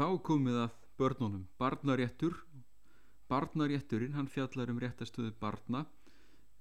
Þá 0.01 0.07
komið 0.25 0.55
að 0.63 0.77
börnunum. 0.97 1.43
Barnaréttur 1.61 2.39
barnarétturinn 3.29 4.15
hann 4.17 4.31
fjallar 4.33 4.71
um 4.73 4.79
réttastöðu 4.81 5.35
barna 5.43 5.83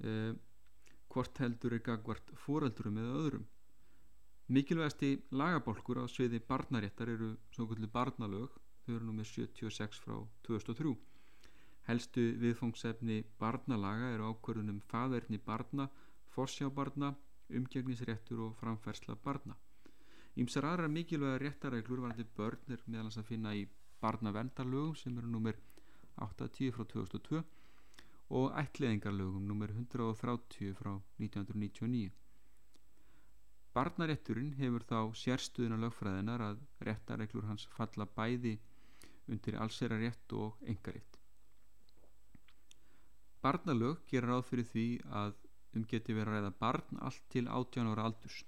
eh, 0.03 0.33
hvort 1.07 1.39
heldur 1.39 1.77
er 1.77 1.83
gagvart 1.85 2.33
fóreldurum 2.43 2.99
eða 2.99 3.21
öðrum. 3.21 3.45
Mikilvægasti 4.51 5.13
lagabálkur 5.31 6.01
á 6.03 6.05
sviði 6.11 6.41
barnaréttar 6.51 7.13
eru 7.15 7.29
svo 7.55 7.69
kvöldu 7.69 7.87
barnalög. 7.93 8.51
Þau 8.83 8.97
eru 8.97 9.07
nummið 9.07 9.31
76 9.31 10.03
frá 10.03 10.17
2003 10.49 10.97
helstu 11.87 12.25
viðfóngsefni 12.43 13.23
barnalaga 13.39 14.11
eru 14.17 14.33
ákvörðunum 14.33 14.83
faðverðni 14.91 15.39
barna 15.47 15.87
forsjábarna 16.35 17.15
umgegnisréttur 17.55 18.43
og 18.49 18.59
framfærsla 18.59 19.15
barna 19.23 19.55
Ímsar 20.37 20.67
aðra 20.69 20.87
mikilvæga 20.87 21.39
réttareglur 21.41 22.03
varandi 22.05 22.25
börn 22.37 22.75
er 22.75 22.83
meðal 22.85 23.09
þess 23.09 23.21
að 23.23 23.29
finna 23.31 23.55
í 23.57 23.65
barnavendarlögum 24.03 24.95
sem 24.95 25.17
eru 25.17 25.27
nummer 25.27 25.57
810 26.25 26.75
frá 26.75 26.85
2002 26.93 27.41
og 28.39 28.57
ætliðingarlögum 28.61 29.47
nummer 29.49 29.73
130 29.73 30.75
frá 30.77 30.91
1999. 31.17 32.11
Barnarétturinn 33.73 34.53
hefur 34.59 34.85
þá 34.91 34.99
sérstuðuna 35.23 35.79
lögfræðinar 35.81 36.43
að 36.45 36.61
réttareglur 36.87 37.47
hans 37.49 37.65
falla 37.75 38.05
bæði 38.17 38.57
undir 39.29 39.57
allsera 39.61 39.97
rétt 40.01 40.33
og 40.33 40.61
engarétt. 40.65 41.19
Barnalög 43.41 44.01
gera 44.11 44.33
ráð 44.33 44.47
fyrir 44.49 44.67
því 44.71 44.87
að 45.23 45.35
um 45.77 45.85
geti 45.89 46.15
verið 46.17 46.33
að 46.33 46.39
ræða 46.39 46.55
barn 46.63 47.03
allt 47.07 47.27
til 47.33 47.45
18 47.47 47.91
ára 47.93 48.07
aldurs 48.09 48.41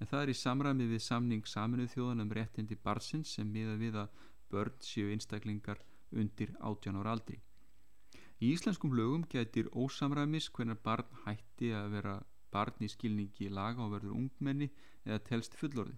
en 0.00 0.10
það 0.10 0.22
er 0.22 0.32
í 0.32 0.38
samræmi 0.42 0.86
við 0.90 1.02
samning 1.06 1.48
saminuð 1.48 1.92
þjóðan 1.94 2.24
um 2.24 2.32
réttindi 2.38 2.76
barsins 2.88 3.34
sem 3.36 3.50
miða 3.52 3.76
við 3.80 3.98
að 4.02 4.24
börn 4.52 4.80
séu 4.84 5.10
einstaklingar 5.12 5.80
undir 6.12 6.52
18 6.60 7.00
ára 7.00 7.14
aldri. 7.16 7.40
Í 8.36 8.52
íslenskum 8.52 8.92
lögum 8.92 9.24
getur 9.32 9.70
ósamræmis 9.72 10.50
hvernig 10.52 10.82
barn 10.84 11.08
hætti 11.24 11.72
að 11.72 11.94
vera 11.96 12.16
barn 12.52 12.84
í 12.84 12.90
skilningi 12.92 13.48
laga 13.48 13.84
og 13.84 13.94
verður 13.96 14.18
ungmenni 14.18 14.68
eða 15.06 15.22
telst 15.30 15.56
fullorði. 15.56 15.96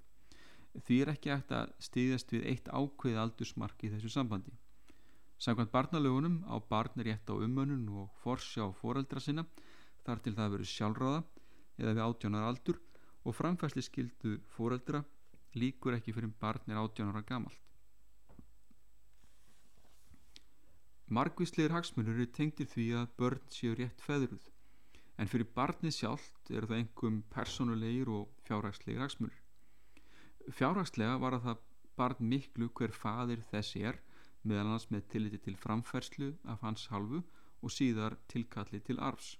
Því 0.86 1.00
er 1.02 1.12
ekki 1.14 1.32
eftir 1.34 1.58
að 1.58 1.74
stiðast 1.82 2.32
við 2.34 2.46
eitt 2.52 2.68
ákveð 2.70 3.18
aldursmark 3.24 3.82
í 3.82 3.90
þessu 3.90 4.12
sambandi. 4.14 4.54
Samkvæmt 5.42 5.74
barnalögunum 5.74 6.42
á 6.50 6.56
barn 6.70 7.02
rétt 7.06 7.30
á 7.30 7.34
umönnun 7.34 7.88
og 7.94 8.14
forsjá 8.22 8.68
fóreldra 8.80 9.22
sinna 9.22 9.44
þar 10.06 10.22
til 10.22 10.34
það 10.38 10.54
verður 10.54 10.72
sjálfráða 10.72 11.20
eða 11.78 11.94
við 11.94 12.04
18 12.06 12.38
ára 12.38 12.50
aldur 12.52 12.80
og 13.28 13.36
framfæsli 13.36 13.84
skildu 13.84 14.38
fóreldra 14.56 15.02
líkur 15.60 15.96
ekki 15.98 16.14
fyrir 16.16 16.32
barnir 16.40 16.80
18 16.80 17.10
ára 17.12 17.22
gamalt. 17.28 17.64
Margvísleir 21.08 21.72
hagsmunur 21.72 22.16
eru 22.16 22.26
tengtir 22.36 22.68
því 22.68 22.86
að 23.00 23.12
börn 23.20 23.44
séu 23.52 23.76
rétt 23.76 24.02
feðruð 24.04 24.48
en 25.18 25.30
fyrir 25.30 25.48
barnið 25.56 25.94
sjálft 25.96 26.52
eru 26.52 26.68
það 26.70 26.82
engum 26.82 27.22
personulegir 27.32 28.10
og 28.12 28.28
fjárhagslegir 28.48 29.02
hagsmunur. 29.02 29.38
Fjárhagslega 30.52 31.16
var 31.22 31.36
að 31.36 31.48
það 31.48 31.64
barn 31.98 32.28
miklu 32.32 32.68
hver 32.78 32.94
fadir 32.94 33.42
þessi 33.50 33.82
er 33.90 33.98
meðal 34.44 34.66
annars 34.66 34.86
með 34.92 35.08
tilliti 35.14 35.40
til 35.48 35.56
framfærslu 35.58 36.30
af 36.52 36.62
hans 36.62 36.86
halvu 36.92 37.22
og 37.62 37.74
síðar 37.74 38.16
tilkalli 38.30 38.80
til 38.84 39.00
arfs. 39.02 39.34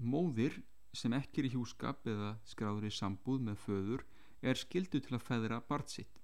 Móðir 0.00 0.62
sem 0.92 1.12
ekki 1.14 1.42
er 1.42 1.48
í 1.48 1.52
hjúskap 1.54 2.06
eða 2.10 2.32
skráður 2.48 2.88
í 2.88 2.92
sambúð 2.94 3.44
með 3.48 3.62
föður 3.64 4.04
er 4.42 4.58
skildu 4.58 5.00
til 5.00 5.16
að 5.16 5.26
feðra 5.28 5.60
barn 5.68 5.88
sitt. 5.88 6.20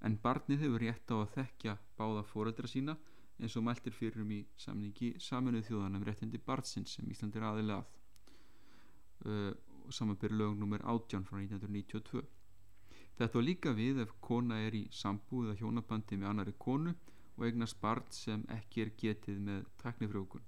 En 0.00 0.18
barnið 0.22 0.64
hefur 0.64 0.84
rétt 0.84 1.10
á 1.10 1.16
að 1.18 1.32
þekkja 1.36 1.76
báða 1.98 2.24
fóreldra 2.24 2.70
sína 2.70 2.96
eins 3.38 3.56
og 3.58 3.66
mæltir 3.66 3.94
fyrir 3.94 4.22
um 4.22 4.34
í 4.34 4.42
samningi 4.58 5.14
saminuð 5.22 5.66
þjóðanum 5.68 6.06
réttindi 6.06 6.38
barnsins 6.42 6.96
sem 6.96 7.10
Ísland 7.10 7.36
er 7.36 7.46
aðilega 7.50 7.82
að. 7.82 7.96
Uh, 9.28 9.52
samanbyrju 9.90 10.36
lögum 10.36 10.68
nr. 10.68 10.82
18 10.84 11.24
frá 11.26 11.38
1992 11.40 12.22
Þetta 13.18 13.38
var 13.38 13.44
líka 13.44 13.72
við 13.74 14.02
ef 14.04 14.12
kona 14.22 14.60
er 14.62 14.76
í 14.78 14.84
sambúð 14.94 15.48
eða 15.48 15.58
hjónabandi 15.62 16.18
með 16.18 16.30
annari 16.30 16.54
konu 16.58 16.94
og 17.38 17.46
eignast 17.46 17.80
barn 17.82 18.06
sem 18.14 18.44
ekki 18.54 18.84
er 18.84 18.92
getið 19.00 19.40
með 19.48 19.66
taknifrjókun 19.82 20.44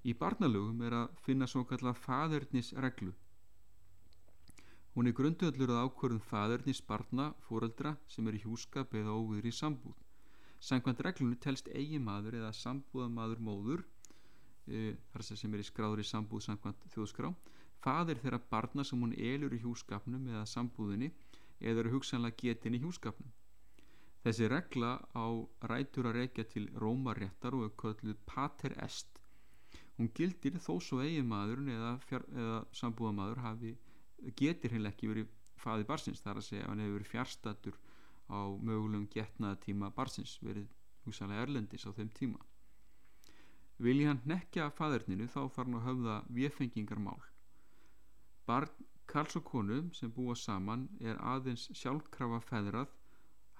Í 0.00 0.14
barnalögum 0.16 0.80
er 0.86 0.94
að 0.96 1.18
finna 1.20 1.46
svo 1.50 1.60
kallað 1.68 1.98
fadernisreglu. 2.00 3.10
Hún 4.94 5.10
er 5.10 5.14
grundöðlur 5.18 5.72
að 5.74 5.82
ákvörðum 5.84 6.22
fadernis 6.24 6.80
barna, 6.80 7.26
fóreldra 7.44 7.92
sem 8.08 8.26
er 8.30 8.38
í 8.38 8.40
hjúskap 8.40 8.96
eða 8.96 9.12
óviður 9.12 9.50
í 9.50 9.52
sambúð. 9.52 9.98
Sankvæmt 10.60 11.04
reglunu 11.04 11.36
telst 11.44 11.68
eigi 11.68 12.00
maður 12.00 12.38
eða 12.40 12.54
sambúðamadur 12.56 13.44
móður, 13.44 13.84
e, 14.66 14.96
þar 15.12 15.26
sem 15.28 15.54
er 15.54 15.62
í 15.62 15.68
skráður 15.68 16.02
í 16.02 16.08
sambúð 16.08 16.46
sankvæmt 16.48 16.88
þjóðskrá, 16.94 17.34
fader 17.84 18.24
þeirra 18.24 18.40
barna 18.50 18.84
sem 18.84 19.00
hún 19.04 19.14
elur 19.14 19.52
í 19.52 19.60
hjúskapnum 19.60 20.26
eða 20.32 20.48
sambúðinni 20.48 21.12
eða 21.60 21.84
eru 21.84 21.94
hugsanlega 21.98 22.40
getin 22.40 22.76
í 22.76 22.82
hjúskapnum. 22.82 23.32
Þessi 24.24 24.48
regla 24.48 24.96
á 25.16 25.28
rætur 25.68 26.08
að 26.08 26.22
reykja 26.22 26.44
til 26.48 26.68
rómaréttar 26.72 27.56
og 27.56 27.68
er 27.68 27.76
kölluð 27.84 28.20
pater 28.28 28.76
est 28.84 29.19
hún 30.00 30.10
gildir 30.16 30.56
þó 30.64 30.72
svo 30.80 31.02
eiginmaðurinn 31.04 31.74
eða, 31.74 31.92
eða 32.32 32.58
sambúðamadur 32.80 33.42
hafi, 33.44 33.74
getur 34.40 34.72
heil 34.72 34.88
ekki 34.88 35.10
verið 35.10 35.32
faði 35.60 35.84
barsins 35.88 36.22
þar 36.24 36.40
að 36.40 36.46
segja 36.46 36.64
að 36.64 36.70
hann 36.72 36.82
hefur 36.84 36.96
verið 36.96 37.10
fjárstatur 37.10 37.76
á 38.32 38.40
mögulegum 38.56 39.08
getnaða 39.12 39.60
tíma 39.66 39.90
barsins 39.92 40.38
verið 40.40 40.70
húsalega 41.04 41.44
erlendis 41.44 41.84
á 41.84 41.92
þeim 41.92 42.08
tíma. 42.16 42.40
Vilji 43.80 44.08
hann 44.08 44.24
nekja 44.28 44.70
fæðurninu 44.76 45.28
þá 45.28 45.40
þarf 45.40 45.60
hann 45.60 45.76
að 45.76 45.86
höfða 45.88 46.16
viðfengingarmál 46.38 47.20
barn 48.48 48.86
Karls 49.10 49.36
og 49.38 49.44
konu 49.44 49.76
sem 49.98 50.10
búa 50.14 50.36
saman 50.38 50.84
er 51.02 51.18
aðeins 51.32 51.64
sjálfkrafa 51.76 52.38
feðrað 52.46 52.92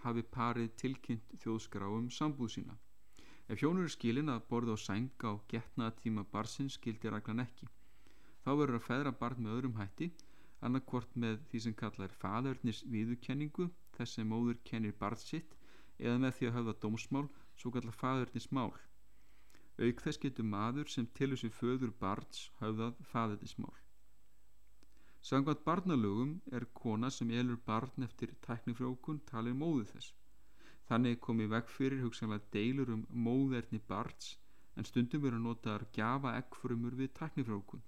hafi 0.04 0.22
parið 0.36 0.70
tilkynnt 0.82 1.34
þjóðskrá 1.42 1.88
um 1.90 2.06
sambúð 2.16 2.52
sína 2.54 2.76
Ef 3.50 3.58
hjónur 3.58 3.88
er 3.88 3.90
skilin 3.90 4.30
að 4.30 4.44
borða 4.46 4.74
á 4.74 4.78
sænga 4.78 5.30
og 5.34 5.40
getnaða 5.50 5.96
tíma 5.98 6.22
barsins 6.34 6.76
skildir 6.78 7.10
reglan 7.10 7.42
ekki. 7.42 7.66
Þá 8.44 8.50
verður 8.60 8.76
að 8.78 8.84
feðra 8.84 9.12
barn 9.22 9.40
með 9.42 9.56
öðrum 9.56 9.80
hætti, 9.80 10.06
annarkvort 10.62 11.16
með 11.24 11.40
því 11.50 11.62
sem 11.64 11.74
kallað 11.80 12.06
er 12.06 12.14
faðurnis 12.20 12.84
viðurkenningu, 12.92 13.66
þess 13.96 14.14
sem 14.20 14.30
móður 14.30 14.60
kennir 14.70 14.94
barn 15.00 15.18
sitt, 15.18 15.58
eða 15.98 16.22
með 16.22 16.36
því 16.36 16.48
að 16.50 16.56
hafa 16.60 16.76
dómsmál, 16.84 17.24
svo 17.58 17.74
kallað 17.74 17.98
faðurnis 18.04 18.48
mál. 18.54 18.70
Auk 19.82 20.06
þess 20.06 20.22
getur 20.22 20.46
maður 20.54 20.94
sem 20.94 21.10
tilur 21.18 21.42
sér 21.42 21.56
föður 21.58 21.92
barns 22.04 22.46
hafðað 22.62 23.02
faðurnismál. 23.10 23.74
Sangvað 25.26 25.66
barnalögum 25.66 26.38
er 26.54 26.70
kona 26.84 27.10
sem 27.10 27.34
elur 27.34 27.58
barn 27.66 28.06
eftir 28.06 28.38
tæknifrókun 28.46 29.24
talið 29.26 29.58
móðu 29.58 29.90
þess. 29.90 30.14
Þannig 30.90 31.20
kom 31.22 31.40
í 31.44 31.44
veg 31.50 31.68
fyrir 31.70 32.00
hugsanlega 32.02 32.50
deilur 32.54 32.88
um 32.96 33.02
móðerni 33.26 33.78
barns 33.90 34.32
en 34.74 34.88
stundum 34.88 35.22
verður 35.22 35.42
notaðar 35.44 35.84
gjafa 35.96 36.32
eggfrumur 36.38 36.96
við 37.00 37.12
taknifrókun. 37.18 37.84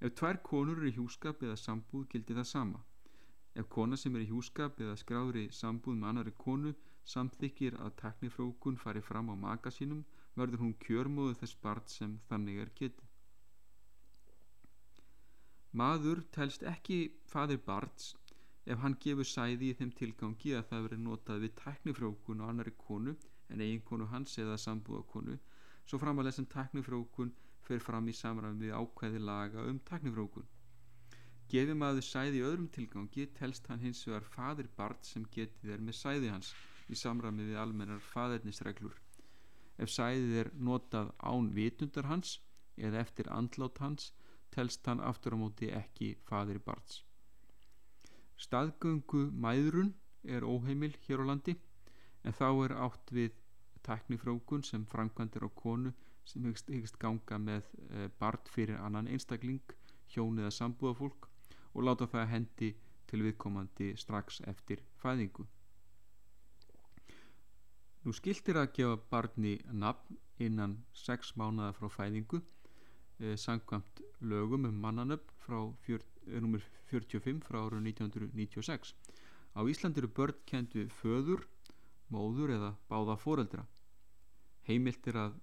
Ef 0.00 0.14
tvær 0.20 0.40
konur 0.48 0.80
eru 0.80 0.88
í 0.88 0.94
hjúskap 0.96 1.44
eða 1.44 1.58
sambúð 1.60 2.06
gildir 2.14 2.38
það 2.40 2.48
sama. 2.52 2.80
Ef 3.60 3.68
kona 3.76 3.98
sem 4.00 4.16
er 4.16 4.24
í 4.24 4.30
hjúskap 4.30 4.80
eða 4.80 4.96
skráður 5.02 5.40
í 5.42 5.44
sambúð 5.58 5.98
með 6.00 6.10
annari 6.10 6.34
konu 6.46 6.72
samþykir 7.14 7.76
að 7.84 7.94
taknifrókun 8.00 8.80
fari 8.86 9.04
fram 9.10 9.28
á 9.28 9.36
maka 9.44 9.74
sínum 9.76 10.00
verður 10.40 10.64
hún 10.64 10.74
kjörmóðu 10.86 11.36
þess 11.42 11.60
barn 11.66 11.92
sem 11.98 12.16
þannig 12.30 12.64
er 12.64 12.72
getið. 12.80 13.10
Maður 15.76 16.24
telst 16.38 16.64
ekki 16.72 16.98
fadir 17.28 17.60
barns 17.68 18.14
ef 18.72 18.78
hann 18.82 18.96
gefur 19.04 19.28
sæði 19.28 19.70
í 19.70 19.76
þeim 19.78 19.92
tilgangi 19.98 20.54
að 20.58 20.68
það 20.70 20.84
veri 20.86 20.98
notað 21.06 21.42
við 21.44 21.54
tæknifrókun 21.60 22.42
á 22.42 22.44
annari 22.48 22.72
konu 22.86 23.14
en 23.52 23.64
eiginkonu 23.64 24.08
hans 24.12 24.38
eða 24.44 24.56
sambúðakonu 24.62 25.36
svo 25.84 26.00
framalega 26.00 26.38
sem 26.38 26.48
tæknifrókun 26.54 27.32
fer 27.68 27.84
fram 27.86 28.08
í 28.08 28.16
samræmi 28.20 28.66
við 28.66 28.76
ákvæði 28.80 29.22
laga 29.28 29.66
um 29.70 29.80
tæknifrókun 29.90 30.48
gefið 31.52 31.78
maður 31.82 32.08
sæði 32.08 32.40
í 32.40 32.44
öðrum 32.48 32.70
tilgangi 32.78 33.28
telst 33.38 33.68
hann 33.70 33.84
hins 33.84 34.02
vegar 34.08 34.28
fadir 34.36 34.70
bart 34.78 35.12
sem 35.12 35.28
getið 35.36 35.76
er 35.76 35.86
með 35.88 36.00
sæði 36.00 36.32
hans 36.32 36.52
í 36.88 36.98
samræmi 37.04 37.48
við 37.50 37.60
almennar 37.60 38.04
fadernisreglur 38.12 39.00
ef 39.84 39.92
sæðið 39.92 40.36
er 40.42 40.52
notað 40.68 41.12
án 41.20 41.52
vitundar 41.58 42.08
hans 42.08 42.38
eða 42.76 43.04
eftir 43.04 43.30
andlát 43.38 43.80
hans 43.84 44.12
telst 44.56 44.86
hann 44.88 45.04
aftur 45.12 45.36
á 45.36 45.38
móti 45.42 45.70
ekki 45.82 46.14
fadir 46.28 46.60
barts 46.68 47.02
staðgöngu 48.40 49.28
mæðrun 49.44 49.92
er 50.24 50.44
óheimil 50.46 50.94
hér 51.06 51.22
á 51.22 51.24
landi 51.30 51.54
en 52.24 52.32
þá 52.38 52.46
er 52.64 52.74
átt 52.86 53.12
við 53.14 53.34
teknifrókun 53.86 54.64
sem 54.64 54.86
framkvæmdir 54.88 55.44
á 55.44 55.50
konu 55.54 55.92
sem 56.24 56.44
hyggst, 56.48 56.70
hyggst 56.72 56.98
ganga 56.98 57.38
með 57.38 57.66
e, 57.90 58.08
barn 58.20 58.40
fyrir 58.54 58.80
annan 58.80 59.10
einstakling 59.12 59.60
hjón 60.14 60.40
eða 60.40 60.54
sambúðafólk 60.58 61.28
og 61.74 61.84
láta 61.84 62.08
það 62.08 62.30
hendi 62.32 62.70
til 63.10 63.20
viðkomandi 63.26 63.90
strax 64.00 64.40
eftir 64.48 64.80
fæðingu. 65.02 65.44
Nú 68.04 68.12
skiltir 68.16 68.58
að 68.60 68.72
gefa 68.78 68.96
barni 69.12 69.54
nafn 69.84 70.18
innan 70.44 70.78
6 71.04 71.34
mánada 71.40 71.72
frá 71.76 71.88
fæðingu 71.92 72.40
eh, 73.20 73.36
sangkvæmt 73.36 74.02
lögum 74.20 74.66
um 74.70 74.80
mannanöfn 74.86 75.33
frá 75.44 75.60
fjör, 75.84 76.02
nummer 76.40 76.62
45 76.90 77.40
frá 77.44 77.60
ára 77.60 77.80
1996. 77.80 78.94
Á 79.54 79.60
Íslandi 79.70 80.00
eru 80.02 80.10
börn 80.18 80.40
kent 80.50 80.74
við 80.74 80.92
föður, 81.00 81.44
móður 82.10 82.54
eða 82.56 82.70
báða 82.90 83.16
foreldra. 83.20 83.66
Heimilt 84.68 85.06
er 85.12 85.20
að 85.20 85.40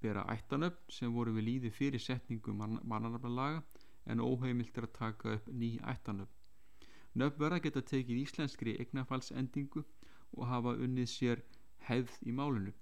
bera 0.00 0.24
ættanöfn 0.32 0.94
sem 0.96 1.12
voru 1.12 1.34
við 1.36 1.46
líði 1.48 1.70
fyrir 1.74 2.02
setningu 2.02 2.54
mann, 2.56 2.78
mannanöfnalaga 2.84 3.62
en 4.06 4.22
óheimilt 4.24 4.78
er 4.78 4.86
að 4.88 4.96
taka 4.98 5.34
upp 5.36 5.48
ný 5.52 5.74
ættanöfn. 5.92 6.36
Nöfn 7.20 7.42
verða 7.42 7.62
geta 7.64 7.82
tekið 7.82 8.22
íslenskri 8.22 8.76
eignafalsendingu 8.80 9.82
og 10.38 10.44
hafa 10.46 10.76
unnið 10.78 11.10
sér 11.10 11.42
hefð 11.88 12.20
í 12.22 12.32
málinu. 12.32 12.72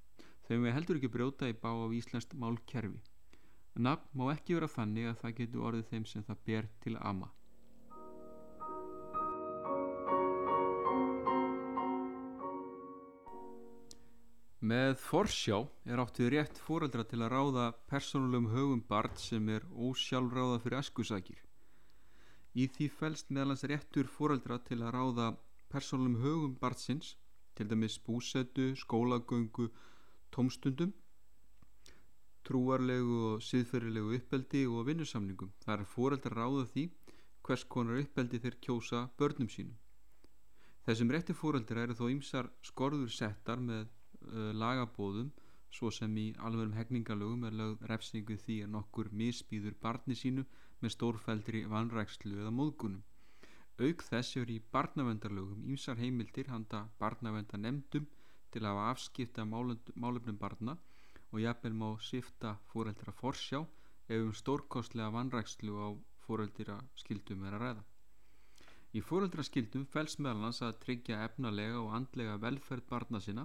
Þau 0.47 0.59
með 0.63 0.75
heldur 0.77 0.99
ekki 1.01 1.13
brjóta 1.13 1.49
í 1.49 1.57
bá 1.57 1.71
á 1.73 1.87
íslenskt 1.97 2.37
málkerfi. 2.37 3.01
Nafn 3.79 4.11
má 4.19 4.33
ekki 4.33 4.57
vera 4.57 4.67
þannig 4.67 5.05
að 5.07 5.21
það 5.21 5.35
getur 5.39 5.67
orðið 5.69 5.91
þeim 5.91 6.07
sem 6.11 6.23
það 6.27 6.39
ber 6.49 6.67
til 6.83 6.95
ama. 6.99 7.29
Með 14.59 14.97
forsjá 14.99 15.61
er 15.87 16.03
átt 16.03 16.19
við 16.19 16.33
rétt 16.35 16.59
fóreldra 16.59 17.05
til 17.07 17.21
að 17.23 17.31
ráða 17.37 17.69
persónulegum 17.87 18.51
högum 18.57 18.81
barn 18.91 19.15
sem 19.23 19.47
er 19.55 19.63
ósjálfráða 19.71 20.59
fyrir 20.65 20.81
eskusækir. 20.81 21.39
Í 22.59 22.67
því 22.75 22.89
fælst 22.99 23.31
meðalans 23.31 23.63
réttur 23.71 24.11
fóreldra 24.11 24.59
til 24.67 24.83
að 24.83 24.95
ráða 24.99 25.29
persónulegum 25.71 26.19
högum 26.25 26.59
barnsins 26.59 27.15
til 27.55 27.71
dæmis 27.71 28.01
búsetu, 28.03 28.73
skólagöngu, 28.75 29.71
tómstundum, 30.35 30.91
trúarlegu 32.49 33.19
og 33.33 33.43
siðferðilegu 33.45 34.17
uppeldi 34.19 34.65
og 34.67 34.87
vinnusamningum. 34.89 35.53
Það 35.65 35.75
er 35.75 35.91
fóreldrar 35.95 36.39
ráða 36.41 36.65
því 36.73 36.85
hvers 37.47 37.65
konar 37.75 38.01
uppeldi 38.03 38.41
þeir 38.45 38.57
kjósa 38.65 39.03
börnum 39.21 39.51
sínum. 39.53 39.77
Þessum 40.89 41.13
rétti 41.13 41.37
fóreldra 41.37 41.85
eru 41.85 41.97
þó 41.99 42.07
ýmsar 42.15 42.49
skorður 42.65 43.13
settar 43.13 43.61
með 43.61 43.85
uh, 43.85 44.53
lagabóðum 44.57 45.29
svo 45.69 45.91
sem 45.93 46.15
í 46.17 46.31
alvegurum 46.41 46.77
hegningalögum 46.79 47.45
er 47.45 47.57
lögð 47.61 47.85
refsingu 47.91 48.39
því 48.41 48.57
að 48.65 48.73
nokkur 48.77 49.11
misbýður 49.23 49.77
barni 49.83 50.17
sínu 50.17 50.47
með 50.81 50.95
stórfældri 50.95 51.65
vanrækslu 51.69 52.39
eða 52.41 52.55
móðgunum. 52.55 53.03
Auk 53.79 54.03
þess 54.03 54.39
er 54.41 54.51
í 54.51 54.59
barnavendarlögum 54.73 55.67
ímsar 55.69 56.01
heimildir 56.01 56.49
handa 56.51 56.87
barnavendanemdum 57.03 58.09
til 58.51 58.65
að 58.65 58.81
afskipta 58.89 59.45
málefnum 59.45 60.41
barna 60.41 60.79
og 61.33 61.41
jafnvel 61.45 61.75
má 61.83 61.89
sifta 62.11 62.57
fóreldra 62.73 63.13
forsjá 63.21 63.61
ef 64.09 64.21
um 64.25 64.33
stórkostlega 64.41 65.15
vanrækslu 65.17 65.75
á 65.87 65.89
fóreldra 66.25 66.77
skildum 67.03 67.45
er 67.49 67.57
að 67.57 67.63
ræða. 67.65 67.83
Í 68.97 69.01
fóreldra 69.09 69.45
skildum 69.45 69.85
fels 69.95 70.17
meðalans 70.25 70.63
að 70.67 70.79
tryggja 70.85 71.21
efnalega 71.27 71.81
og 71.83 71.93
andlega 71.99 72.39
velferð 72.45 72.87
barna 72.93 73.21
sinna, 73.21 73.45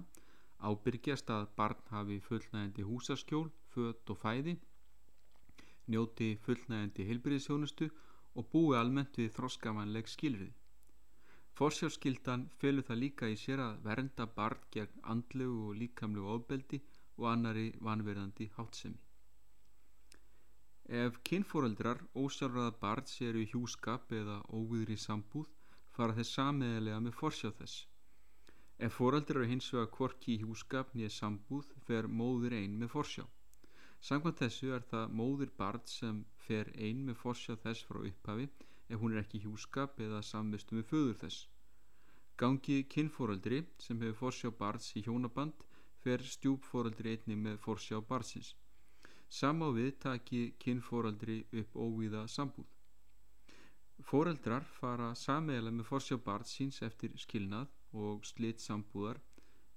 ábyrgjast 0.68 1.32
að 1.36 1.50
barn 1.58 1.82
hafi 1.90 2.16
fullnægandi 2.28 2.86
húsaskjól, 2.88 3.50
fött 3.74 4.12
og 4.14 4.20
fæði, 4.22 4.54
njóti 5.92 6.30
fullnægandi 6.46 7.08
heilbyrðisjónustu 7.10 7.90
og 8.34 8.48
búi 8.52 8.76
almennt 8.80 9.18
við 9.20 9.34
þroskavanleg 9.36 10.08
skilriði. 10.08 10.54
Forsjárskildan 11.58 12.48
felur 12.60 12.86
það 12.88 13.02
líka 13.02 13.28
í 13.30 13.36
sér 13.38 13.60
að 13.62 13.82
vernda 13.84 14.26
barn 14.38 14.64
gegn 14.74 15.04
andlegu 15.12 15.68
og 15.68 15.76
líkamlegu 15.82 16.32
ofbeldi 16.38 16.80
og 17.16 17.28
annari 17.32 17.66
vanverðandi 17.88 18.50
hátsemi. 18.56 19.00
Ef 21.02 21.16
kynfóreldrar 21.24 22.02
ósjálfraða 22.20 22.72
barn 22.80 23.06
sér 23.08 23.38
í 23.40 23.46
hjúskap 23.52 24.10
eða 24.12 24.40
óviðri 24.52 24.96
sambúð 25.00 25.48
fara 25.96 26.16
þess 26.18 26.36
sameðilega 26.38 26.98
með 27.06 27.14
forsjá 27.20 27.50
þess. 27.60 27.86
Ef 28.84 28.98
fóreldrar 28.98 29.40
eru 29.40 29.50
hins 29.52 29.70
vega 29.72 29.88
kvorki 29.96 30.34
í 30.34 30.42
hjúskap 30.42 30.92
nýja 30.94 31.12
sambúð 31.16 31.70
fer 31.86 32.10
móður 32.20 32.56
einn 32.58 32.76
með 32.82 32.92
forsjá. 32.96 33.24
Samkvæmt 34.04 34.42
þessu 34.42 34.72
er 34.76 34.84
það 34.90 35.12
móðir 35.20 35.52
barn 35.56 35.84
sem 35.88 36.24
fer 36.46 36.68
ein 36.76 37.04
með 37.06 37.20
forsjá 37.22 37.54
þess 37.64 37.86
frá 37.88 38.02
upphafi 38.10 38.48
ef 38.90 39.00
hún 39.00 39.14
er 39.14 39.22
ekki 39.22 39.40
hjúskap 39.44 40.00
eða 40.06 40.20
samvistu 40.30 40.76
með 40.76 40.90
föður 40.90 41.20
þess. 41.22 41.46
Gangi 42.36 42.82
kinnfóraldri 42.92 43.62
sem 43.78 44.02
hefur 44.02 44.20
forsjá 44.26 44.50
barns 44.58 44.90
í 44.98 45.04
hjónaband 45.06 45.64
fer 46.04 46.22
stjúpfóraldri 46.34 47.16
einni 47.16 47.36
með 47.46 47.58
forsjá 47.64 48.00
barnsins. 48.08 48.54
Samá 49.28 49.70
við 49.76 49.94
taki 50.04 50.42
kinnfóraldri 50.62 51.38
upp 51.60 51.76
óvíða 51.86 52.26
sambúð. 52.28 52.68
Fóreldrar 54.10 54.66
fara 54.78 55.14
sameiglega 55.16 55.78
með 55.78 55.88
forsjá 55.88 56.18
barns 56.28 56.52
síns 56.58 56.82
eftir 56.88 57.14
skilnað 57.24 57.72
og 58.04 58.26
slitt 58.28 58.60
sambúðar 58.60 59.20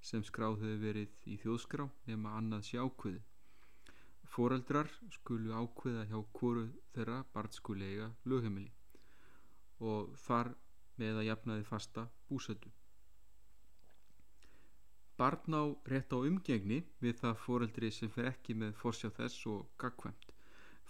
sem 0.10 0.24
skráð 0.30 0.60
hefur 0.64 0.82
verið 0.84 1.32
í 1.34 1.38
þjóðskrá 1.42 1.88
nema 2.10 2.36
annað 2.40 2.66
sé 2.70 2.82
ákveði. 2.82 3.22
Fóreldrar 4.34 4.90
skulu 5.16 5.54
ákveða 5.56 6.04
hjá 6.10 6.20
kóru 6.40 6.66
þeirra 6.94 7.22
barnskuli 7.34 7.88
eiga 7.94 8.10
lögheimili 8.26 8.74
og 9.92 10.14
þar 10.26 10.52
með 10.98 11.22
að 11.22 11.30
jafnaði 11.30 11.66
fasta 11.72 12.08
búsötu. 12.30 12.74
Barn 15.18 15.56
á 15.58 15.64
rétt 15.92 16.14
á 16.14 16.18
umgengni 16.30 16.84
við 17.02 17.16
það 17.22 17.40
fóreldri 17.44 17.90
sem 17.94 18.10
fer 18.16 18.28
ekki 18.32 18.56
með 18.64 18.76
forsjá 18.82 19.10
þess 19.20 19.48
og 19.54 19.64
gagkvæmt. 19.82 20.28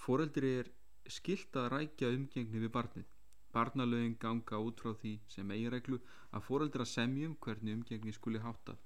Fóreldri 0.06 0.50
er 0.62 0.72
skilt 1.18 1.56
að 1.62 1.70
rækja 1.74 2.10
umgengni 2.16 2.64
við 2.64 2.74
barnið. 2.78 3.06
Barnalögin 3.56 4.18
ganga 4.20 4.60
út 4.60 4.84
frá 4.84 4.92
því 5.02 5.14
sem 5.34 5.54
eigireglu 5.56 6.02
að 6.36 6.44
fóreldra 6.50 6.86
semjum 6.94 7.38
hvernig 7.46 7.78
umgengni 7.80 8.14
skuli 8.18 8.44
hátað. 8.44 8.82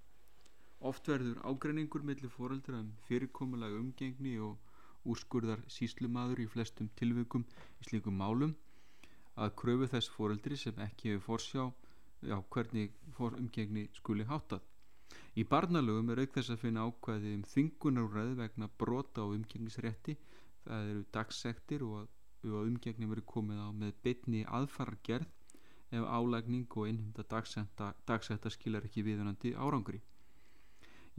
Oft 0.91 1.09
verður 1.09 1.41
ágreiningur 1.49 2.05
millir 2.09 2.33
fóreldra 2.35 2.77
um 2.83 2.93
fyrirkomulega 3.07 3.81
umgengni 3.81 4.37
og 4.49 5.09
úrskurðar 5.13 5.65
síslumadur 5.75 6.43
í 6.45 6.47
flestum 6.53 6.89
tilveikum 7.01 7.47
í 7.81 7.89
slíkum 7.89 8.21
málum 8.21 8.53
að 9.41 9.55
kröfu 9.61 9.89
þess 9.95 10.13
fóreldri 10.15 10.57
sem 10.63 10.81
ekki 10.85 11.15
hefur 11.15 11.27
forsjá 11.27 11.65
á 12.29 12.39
hvernig 12.53 12.93
umgengni 13.17 13.89
skuli 13.97 14.29
hátað. 14.29 14.61
Í 15.39 15.43
barnalögum 15.47 16.11
er 16.13 16.21
auk 16.23 16.33
þess 16.35 16.53
að 16.53 16.63
finna 16.65 16.85
ákvæði 16.87 17.33
um 17.37 17.43
þingunarúræði 17.53 18.37
vegna 18.39 18.69
brota 18.83 19.23
á 19.23 19.31
umgengnisrétti, 19.31 20.17
það 20.65 20.89
eru 20.93 21.03
dagsektir 21.17 21.85
og 21.87 21.99
að, 22.01 22.09
umgengni 22.61 23.09
verið 23.11 23.27
komið 23.29 23.61
á 23.61 23.69
með 23.83 23.93
bytni 24.05 24.41
aðfargerð 24.59 25.29
ef 25.91 26.07
álægning 26.07 26.77
og 26.79 26.87
innhunda 26.89 27.25
dagsetta 27.27 28.51
skilar 28.55 28.87
ekki 28.87 29.03
viðunandi 29.05 29.53
árangri. 29.55 30.01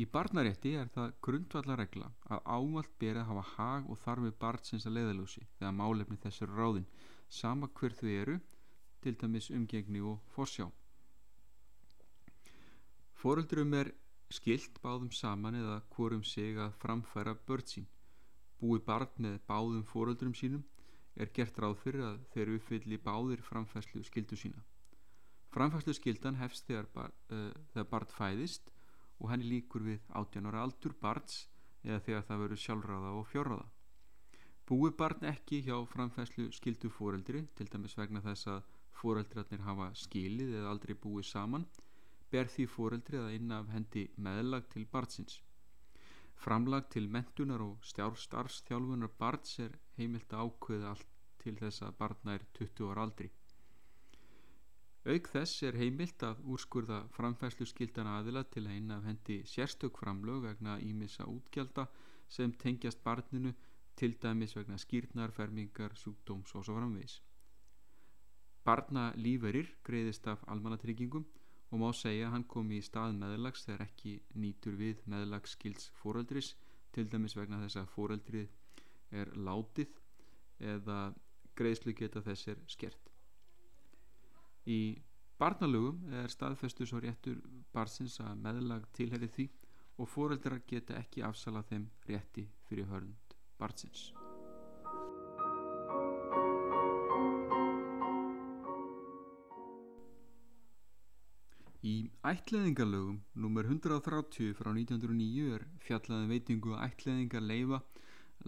Í 0.00 0.06
barnarétti 0.08 0.70
er 0.80 0.88
það 0.92 1.16
grundvallarregla 1.24 2.06
að 2.34 2.46
ávalt 2.56 2.92
ber 3.02 3.18
að 3.20 3.26
hafa 3.30 3.42
hag 3.54 3.90
og 3.92 3.98
þarfið 4.04 4.38
barnsins 4.44 4.86
að 4.88 4.96
leiðalúsi 4.96 5.42
þegar 5.58 5.74
málefni 5.80 6.16
þessar 6.22 6.54
ráðin 6.56 6.86
sama 7.28 7.68
hver 7.76 7.96
þau 7.98 8.08
eru, 8.12 8.38
til 9.02 9.12
dæmis 9.20 9.50
umgengni 9.50 10.00
og 10.00 10.22
forsjá. 10.32 10.70
Fóröldurum 13.22 13.74
er 13.78 13.88
skilt 14.34 14.80
báðum 14.82 15.12
saman 15.14 15.54
eða 15.54 15.76
hvorum 15.94 16.24
sig 16.26 16.56
að 16.58 16.72
framfæra 16.82 17.36
börn 17.46 17.68
sín. 17.70 17.84
Búi 18.58 18.80
barn 18.82 19.12
með 19.22 19.36
báðum 19.46 19.84
fóröldurum 19.86 20.32
sínum 20.34 20.64
er 21.14 21.30
gert 21.36 21.60
ráð 21.62 21.76
fyrir 21.84 22.02
að 22.08 22.16
þeir 22.32 22.50
uppfylli 22.56 22.98
báðir 23.04 23.44
framfæslu 23.46 24.02
skildu 24.08 24.38
sína. 24.40 24.64
Framfæslu 25.54 25.94
skildan 25.94 26.40
hefst 26.40 26.66
þegar, 26.66 26.88
bar, 26.96 27.14
uh, 27.30 27.52
þegar 27.70 27.88
barn 27.92 28.10
fæðist 28.16 28.72
og 29.20 29.30
henni 29.30 29.52
líkur 29.52 29.86
við 29.86 30.02
18 30.18 30.50
ára 30.50 30.64
aldur 30.66 30.98
barns 30.98 31.44
eða 31.84 32.00
þegar 32.08 32.26
það 32.26 32.42
verður 32.42 32.62
sjálfráða 32.64 33.14
og 33.20 33.30
fjárráða. 33.30 33.68
Búi 34.66 34.90
barn 34.98 35.30
ekki 35.30 35.62
hjá 35.68 35.76
framfæslu 35.94 36.48
skildu 36.58 36.90
fóreldri, 36.90 37.46
til 37.54 37.70
dæmis 37.70 37.94
vegna 37.98 38.24
þess 38.26 38.50
að 38.50 38.66
fóreldrarnir 38.98 39.62
hafa 39.62 39.92
skilið 39.94 40.56
eða 40.58 40.74
aldrei 40.74 40.98
búið 40.98 41.30
saman, 41.30 41.70
ber 42.32 42.48
því 42.48 42.66
fóreldri 42.74 43.20
að 43.20 43.34
inn 43.36 43.52
af 43.52 43.70
hendi 43.74 44.06
meðlag 44.16 44.68
til 44.72 44.86
barnsins. 44.92 45.40
Framlag 46.42 46.88
til 46.90 47.08
mentunar 47.08 47.62
og 47.62 47.84
starfstjálfunar 47.86 49.12
barns 49.18 49.58
er 49.62 49.76
heimilt 49.98 50.32
að 50.32 50.48
ákveða 50.48 50.94
allt 50.94 51.10
til 51.42 51.54
þess 51.60 51.84
að 51.86 51.96
barna 52.00 52.36
er 52.38 52.46
20 52.58 52.90
ára 52.90 53.04
aldri. 53.06 53.28
Auk 55.02 55.28
þess 55.32 55.62
er 55.66 55.76
heimilt 55.80 56.22
að 56.22 56.40
úrskurða 56.54 57.00
framfæslu 57.16 57.66
skildan 57.66 58.10
aðila 58.10 58.44
til 58.54 58.64
að 58.66 58.76
eina 58.76 58.98
af 59.00 59.06
hendi 59.08 59.40
sérstök 59.52 59.98
framlög 59.98 60.44
vegna 60.46 60.78
ímissa 60.78 61.26
útgjalda 61.26 61.88
sem 62.30 62.52
tengjast 62.64 63.02
barninu 63.02 63.52
til 63.98 64.14
dæmis 64.22 64.54
vegna 64.56 64.78
skýrnar, 64.78 65.34
fermingar, 65.34 65.96
sjúkdóms 65.98 66.54
og 66.54 66.64
svo 66.64 66.78
framvegs. 66.78 67.18
Barna 68.64 69.10
líferir 69.18 69.72
greiðist 69.82 70.26
af 70.30 70.44
almannatryggingum 70.46 71.26
og 71.72 71.80
má 71.80 71.88
segja 71.96 72.28
að 72.28 72.34
hann 72.36 72.48
komi 72.52 72.78
í 72.78 72.84
stað 72.84 73.14
meðlags 73.16 73.64
þegar 73.64 73.86
ekki 73.86 74.18
nýtur 74.36 74.76
við 74.76 75.00
meðlagsskilds 75.08 75.88
fóreldris 76.02 76.52
til 76.92 77.06
dæmis 77.08 77.36
vegna 77.38 77.62
þess 77.62 77.80
að 77.80 77.92
fóreldrið 77.94 78.50
er 79.22 79.32
látið 79.48 79.96
eða 80.72 80.98
greiðslu 81.56 81.94
geta 81.96 82.22
þess 82.24 82.52
er 82.52 82.60
skert. 82.68 83.10
Í 84.68 85.00
barnalögum 85.40 86.04
er 86.20 86.30
staðfestu 86.32 86.86
svo 86.86 87.00
réttur 87.02 87.40
barsins 87.74 88.20
að 88.22 88.36
meðlag 88.44 88.86
tilheri 88.96 89.30
því 89.32 89.48
og 89.98 90.10
fóreldrar 90.12 90.60
geta 90.68 91.00
ekki 91.00 91.24
afsala 91.26 91.64
þeim 91.68 91.88
rétti 92.08 92.46
fyrir 92.68 92.92
hörnd 92.92 93.38
barsins. 93.58 94.12
Ætleðingarlögum 102.32 103.18
nr. 103.36 103.66
130 103.68 104.54
frá 104.56 104.70
1909 104.72 105.48
er 105.52 105.64
fjallaðin 105.84 106.24
um 106.24 106.30
veitingu 106.32 106.70
að 106.72 106.84
ætleðingar 106.86 107.42
leifa 107.44 107.80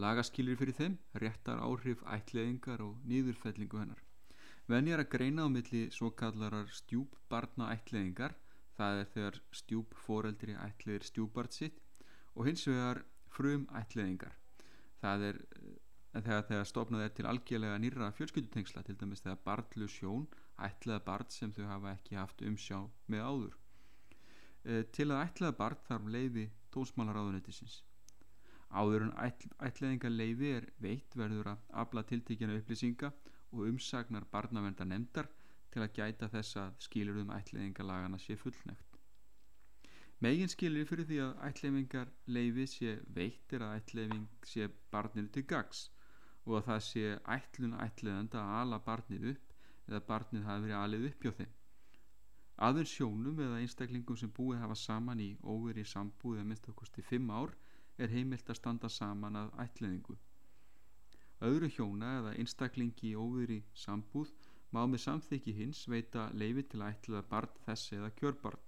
lagaskilir 0.01 0.57
fyrir 0.57 0.77
þeim, 0.79 0.95
réttar 1.21 1.61
áhrif 1.61 2.05
ætleðingar 2.17 2.81
og 2.85 3.03
nýðurfellingu 3.11 3.81
hennar. 3.83 4.01
Venjar 4.73 5.03
að 5.03 5.11
greina 5.15 5.45
á 5.45 5.49
milli 5.53 5.83
svo 5.93 6.09
kallarar 6.17 6.71
stjúp 6.73 7.19
barna 7.29 7.69
ætleðingar, 7.75 8.33
það 8.79 9.01
er 9.03 9.11
þegar 9.17 9.41
stjúp 9.61 9.93
foreldri 10.07 10.55
ætleðir 10.65 11.05
stjúbart 11.11 11.59
sitt 11.59 11.83
og 12.35 12.49
hins 12.49 12.65
vegar 12.71 13.03
frum 13.37 13.67
ætleðingar. 13.83 14.33
Það 15.03 15.27
er 15.29 15.43
þegar, 16.15 16.47
þegar 16.49 16.71
stofnað 16.71 17.05
er 17.05 17.13
til 17.19 17.29
algjörlega 17.29 17.83
nýra 17.83 18.09
fjölskyldutengsla, 18.17 18.87
til 18.87 18.97
dæmis 18.97 19.21
þegar 19.27 19.45
barnlu 19.45 19.91
sjón 19.93 20.25
ætlaða 20.57 21.05
barn 21.11 21.31
sem 21.35 21.53
þau 21.53 21.67
hafa 21.69 21.93
ekki 21.99 22.17
haft 22.17 22.47
umsjá 22.49 22.81
með 23.13 23.29
áður. 23.29 23.61
E, 24.65 24.83
til 24.97 25.11
að 25.13 25.27
ætlaða 25.27 25.57
barn 25.59 25.83
þarf 25.89 26.07
leiði 26.15 26.45
tónsmálaráðunættisins. 26.75 27.83
Áður 28.75 29.07
en 29.07 29.13
ætl, 29.27 29.51
ætlaðinga 29.69 30.11
leiði 30.11 30.53
er 30.59 30.67
veitt 30.83 31.17
verður 31.21 31.53
að 31.53 31.67
afla 31.83 32.03
tiltíkjana 32.09 32.57
upplýsinga 32.61 33.11
og 33.53 33.69
umsagnar 33.69 34.25
barnavenda 34.33 34.87
nefndar 34.89 35.29
til 35.75 35.85
að 35.85 35.93
gæta 35.99 36.31
þess 36.33 36.59
að 36.63 36.77
skilur 36.87 37.21
um 37.23 37.33
ætlaðingalagana 37.37 38.19
sé 38.23 38.39
fullnægt. 38.41 38.99
Megin 40.25 40.49
skilir 40.49 40.89
fyrir 40.89 41.07
því 41.11 41.21
að 41.27 41.43
ætlaðingar 41.51 42.13
leiði 42.37 42.65
sé 42.71 42.95
veitt 43.19 43.53
er 43.53 43.67
að 43.67 43.77
ætlaðing 43.81 44.47
sé 44.49 44.71
barninu 44.95 45.29
til 45.35 45.45
gags 45.51 45.89
og 46.47 46.57
að 46.59 46.69
það 46.71 46.81
sé 46.89 47.05
ætlun 47.37 47.77
ætlaðanda 47.85 48.41
að 48.41 48.57
ala 48.63 48.81
barnið 48.89 49.29
upp 49.35 49.55
eða 49.91 50.01
barnið 50.09 50.49
hafi 50.49 50.65
verið 50.67 50.81
alið 50.81 51.07
upp 51.11 51.27
hjá 51.27 51.33
þeim. 51.41 51.53
Aður 52.63 52.87
sjónum 52.87 53.41
eða 53.43 53.59
einstaklingum 53.59 54.17
sem 54.17 54.31
búið 54.31 54.61
hafa 54.63 54.77
saman 54.79 55.21
í 55.21 55.31
óveri 55.43 55.83
sambúð 55.91 56.37
eða 56.39 56.49
minnst 56.51 56.69
okkurst 56.71 56.99
í 57.03 57.07
fimm 57.09 57.31
ár 57.35 57.55
er 57.99 58.13
heimilt 58.15 58.51
að 58.51 58.59
standa 58.61 58.89
saman 58.89 59.39
að 59.41 59.51
ætleðingu. 59.65 60.15
Öðru 61.49 61.71
hjóna 61.77 62.13
eða 62.21 62.35
einstaklingi 62.39 63.11
í 63.11 63.17
óveri 63.19 63.59
sambúð 63.85 64.31
má 64.71 64.85
með 64.87 65.03
samþykki 65.07 65.55
hins 65.59 65.83
veita 65.91 66.29
leifi 66.33 66.63
til 66.71 66.83
að 66.83 66.95
ætlaða 66.95 67.27
barn 67.33 67.59
þessi 67.67 67.99
eða 67.99 68.13
kjörbarn. 68.21 68.63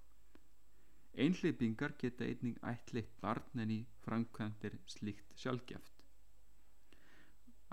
Einleipingar 1.17 1.95
geta 2.01 2.27
einning 2.27 2.59
ætleitt 2.71 3.15
barn 3.23 3.63
en 3.63 3.71
í 3.73 3.79
framkvæmdir 4.03 4.75
slíkt 4.85 5.31
sjálfgeft. 5.39 6.03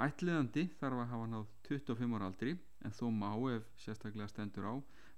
Ætliðandi 0.07 0.65
þarf 0.79 1.03
að 1.03 1.11
hafa 1.11 1.27
náð 1.35 1.51
25 1.69 2.17
ára 2.19 2.31
aldri 2.31 2.55
en 2.87 2.95
þó 2.95 3.05
má 3.15 3.29
ef 3.51 3.67
sérstaklega 3.83 4.31
stendur 4.31 4.71
á 4.71 4.75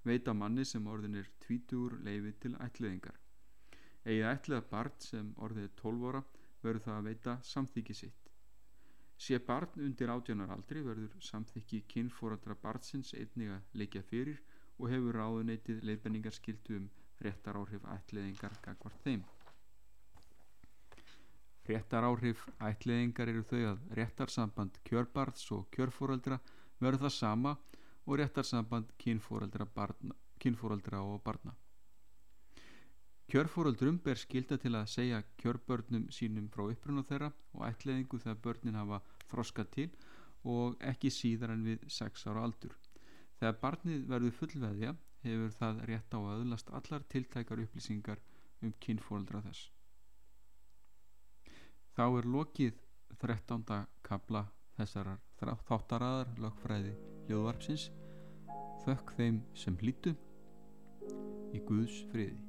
veita 0.06 0.34
manni 0.34 0.64
sem 0.64 0.86
orðin 0.86 1.18
er 1.20 1.30
tvítur 1.42 1.96
leifi 2.06 2.32
til 2.42 2.54
ætliðingar. 2.62 3.16
Egið 4.06 4.28
ætliða 4.30 4.62
barn 4.70 5.00
sem 5.02 5.32
orðið 5.42 5.68
er 5.68 5.74
12 5.82 6.08
ára 6.10 6.22
verður 6.62 6.84
það 6.84 6.98
að 6.98 7.08
veita 7.10 7.36
samþykki 7.50 7.96
sitt. 8.00 8.30
Sé 9.16 9.38
barn 9.48 9.80
undir 9.86 10.12
átjónaraldri 10.12 10.82
verður 10.84 11.16
samþykki 11.24 11.82
kynfóradra 11.92 12.54
barnsins 12.62 13.14
einnig 13.16 13.54
að 13.54 13.80
leikja 13.80 14.02
fyrir 14.10 14.42
og 14.76 14.90
hefur 14.92 15.16
ráðuneytið 15.16 15.82
leifinningar 15.88 16.36
skiltu 16.36 16.76
um 16.82 16.90
réttar 17.24 17.56
áhrif 17.56 17.86
ætliðingar 17.96 18.58
gagvart 18.62 19.00
þeim. 19.06 19.24
Réttar 21.66 22.06
áhrif 22.06 22.44
ætliðingar 22.62 23.32
eru 23.32 23.42
þau 23.48 23.62
að 23.72 23.86
réttarsamband 23.98 24.76
kjörbarns 24.86 25.48
og 25.56 25.64
kjörfóraldra 25.74 26.38
verður 26.78 27.06
það 27.06 27.16
sama 27.16 27.56
og 27.56 27.85
réttarsamband 28.14 28.92
kynfóreldra, 29.02 29.66
kynfóreldra 30.38 31.02
og 31.02 31.22
barna. 31.24 31.56
Kjörfóreldrum 33.26 33.96
ber 34.04 34.14
skilda 34.14 34.54
til 34.62 34.76
að 34.78 34.90
segja 34.92 35.22
kjörbörnum 35.42 36.04
sínum 36.14 36.46
frá 36.54 36.68
uppruna 36.70 37.02
þeirra 37.08 37.32
og 37.56 37.64
ætleðingu 37.66 38.20
þegar 38.22 38.38
börnin 38.44 38.78
hafa 38.78 39.00
þroskað 39.32 39.72
til 39.74 39.88
og 40.46 40.76
ekki 40.92 41.10
síðar 41.10 41.56
en 41.56 41.64
við 41.66 41.88
6 41.90 42.28
ára 42.30 42.44
aldur. 42.46 42.76
Þegar 43.40 43.58
barnið 43.64 44.06
verður 44.12 44.36
fullveðja 44.38 44.94
hefur 45.26 45.58
það 45.58 45.82
rétt 45.90 46.14
á 46.14 46.18
að 46.20 46.36
öðlast 46.36 46.70
allar 46.78 47.08
tiltækar 47.10 47.64
upplýsingar 47.66 48.22
um 48.62 48.72
kynfóreldra 48.86 49.42
þess. 49.48 49.72
Þá 51.98 52.06
er 52.06 52.30
lokið 52.30 52.80
13. 53.18 53.66
kabla 54.06 54.46
þessarar 54.78 55.62
þáttaraðar 55.66 56.34
lögfræði 56.38 56.94
ljóðvarpsins 57.28 57.90
þökk 58.86 59.14
þeim 59.18 59.40
sem 59.58 59.78
hlýtu 59.82 60.14
í 61.56 61.62
Guðs 61.66 62.02
friði 62.12 62.45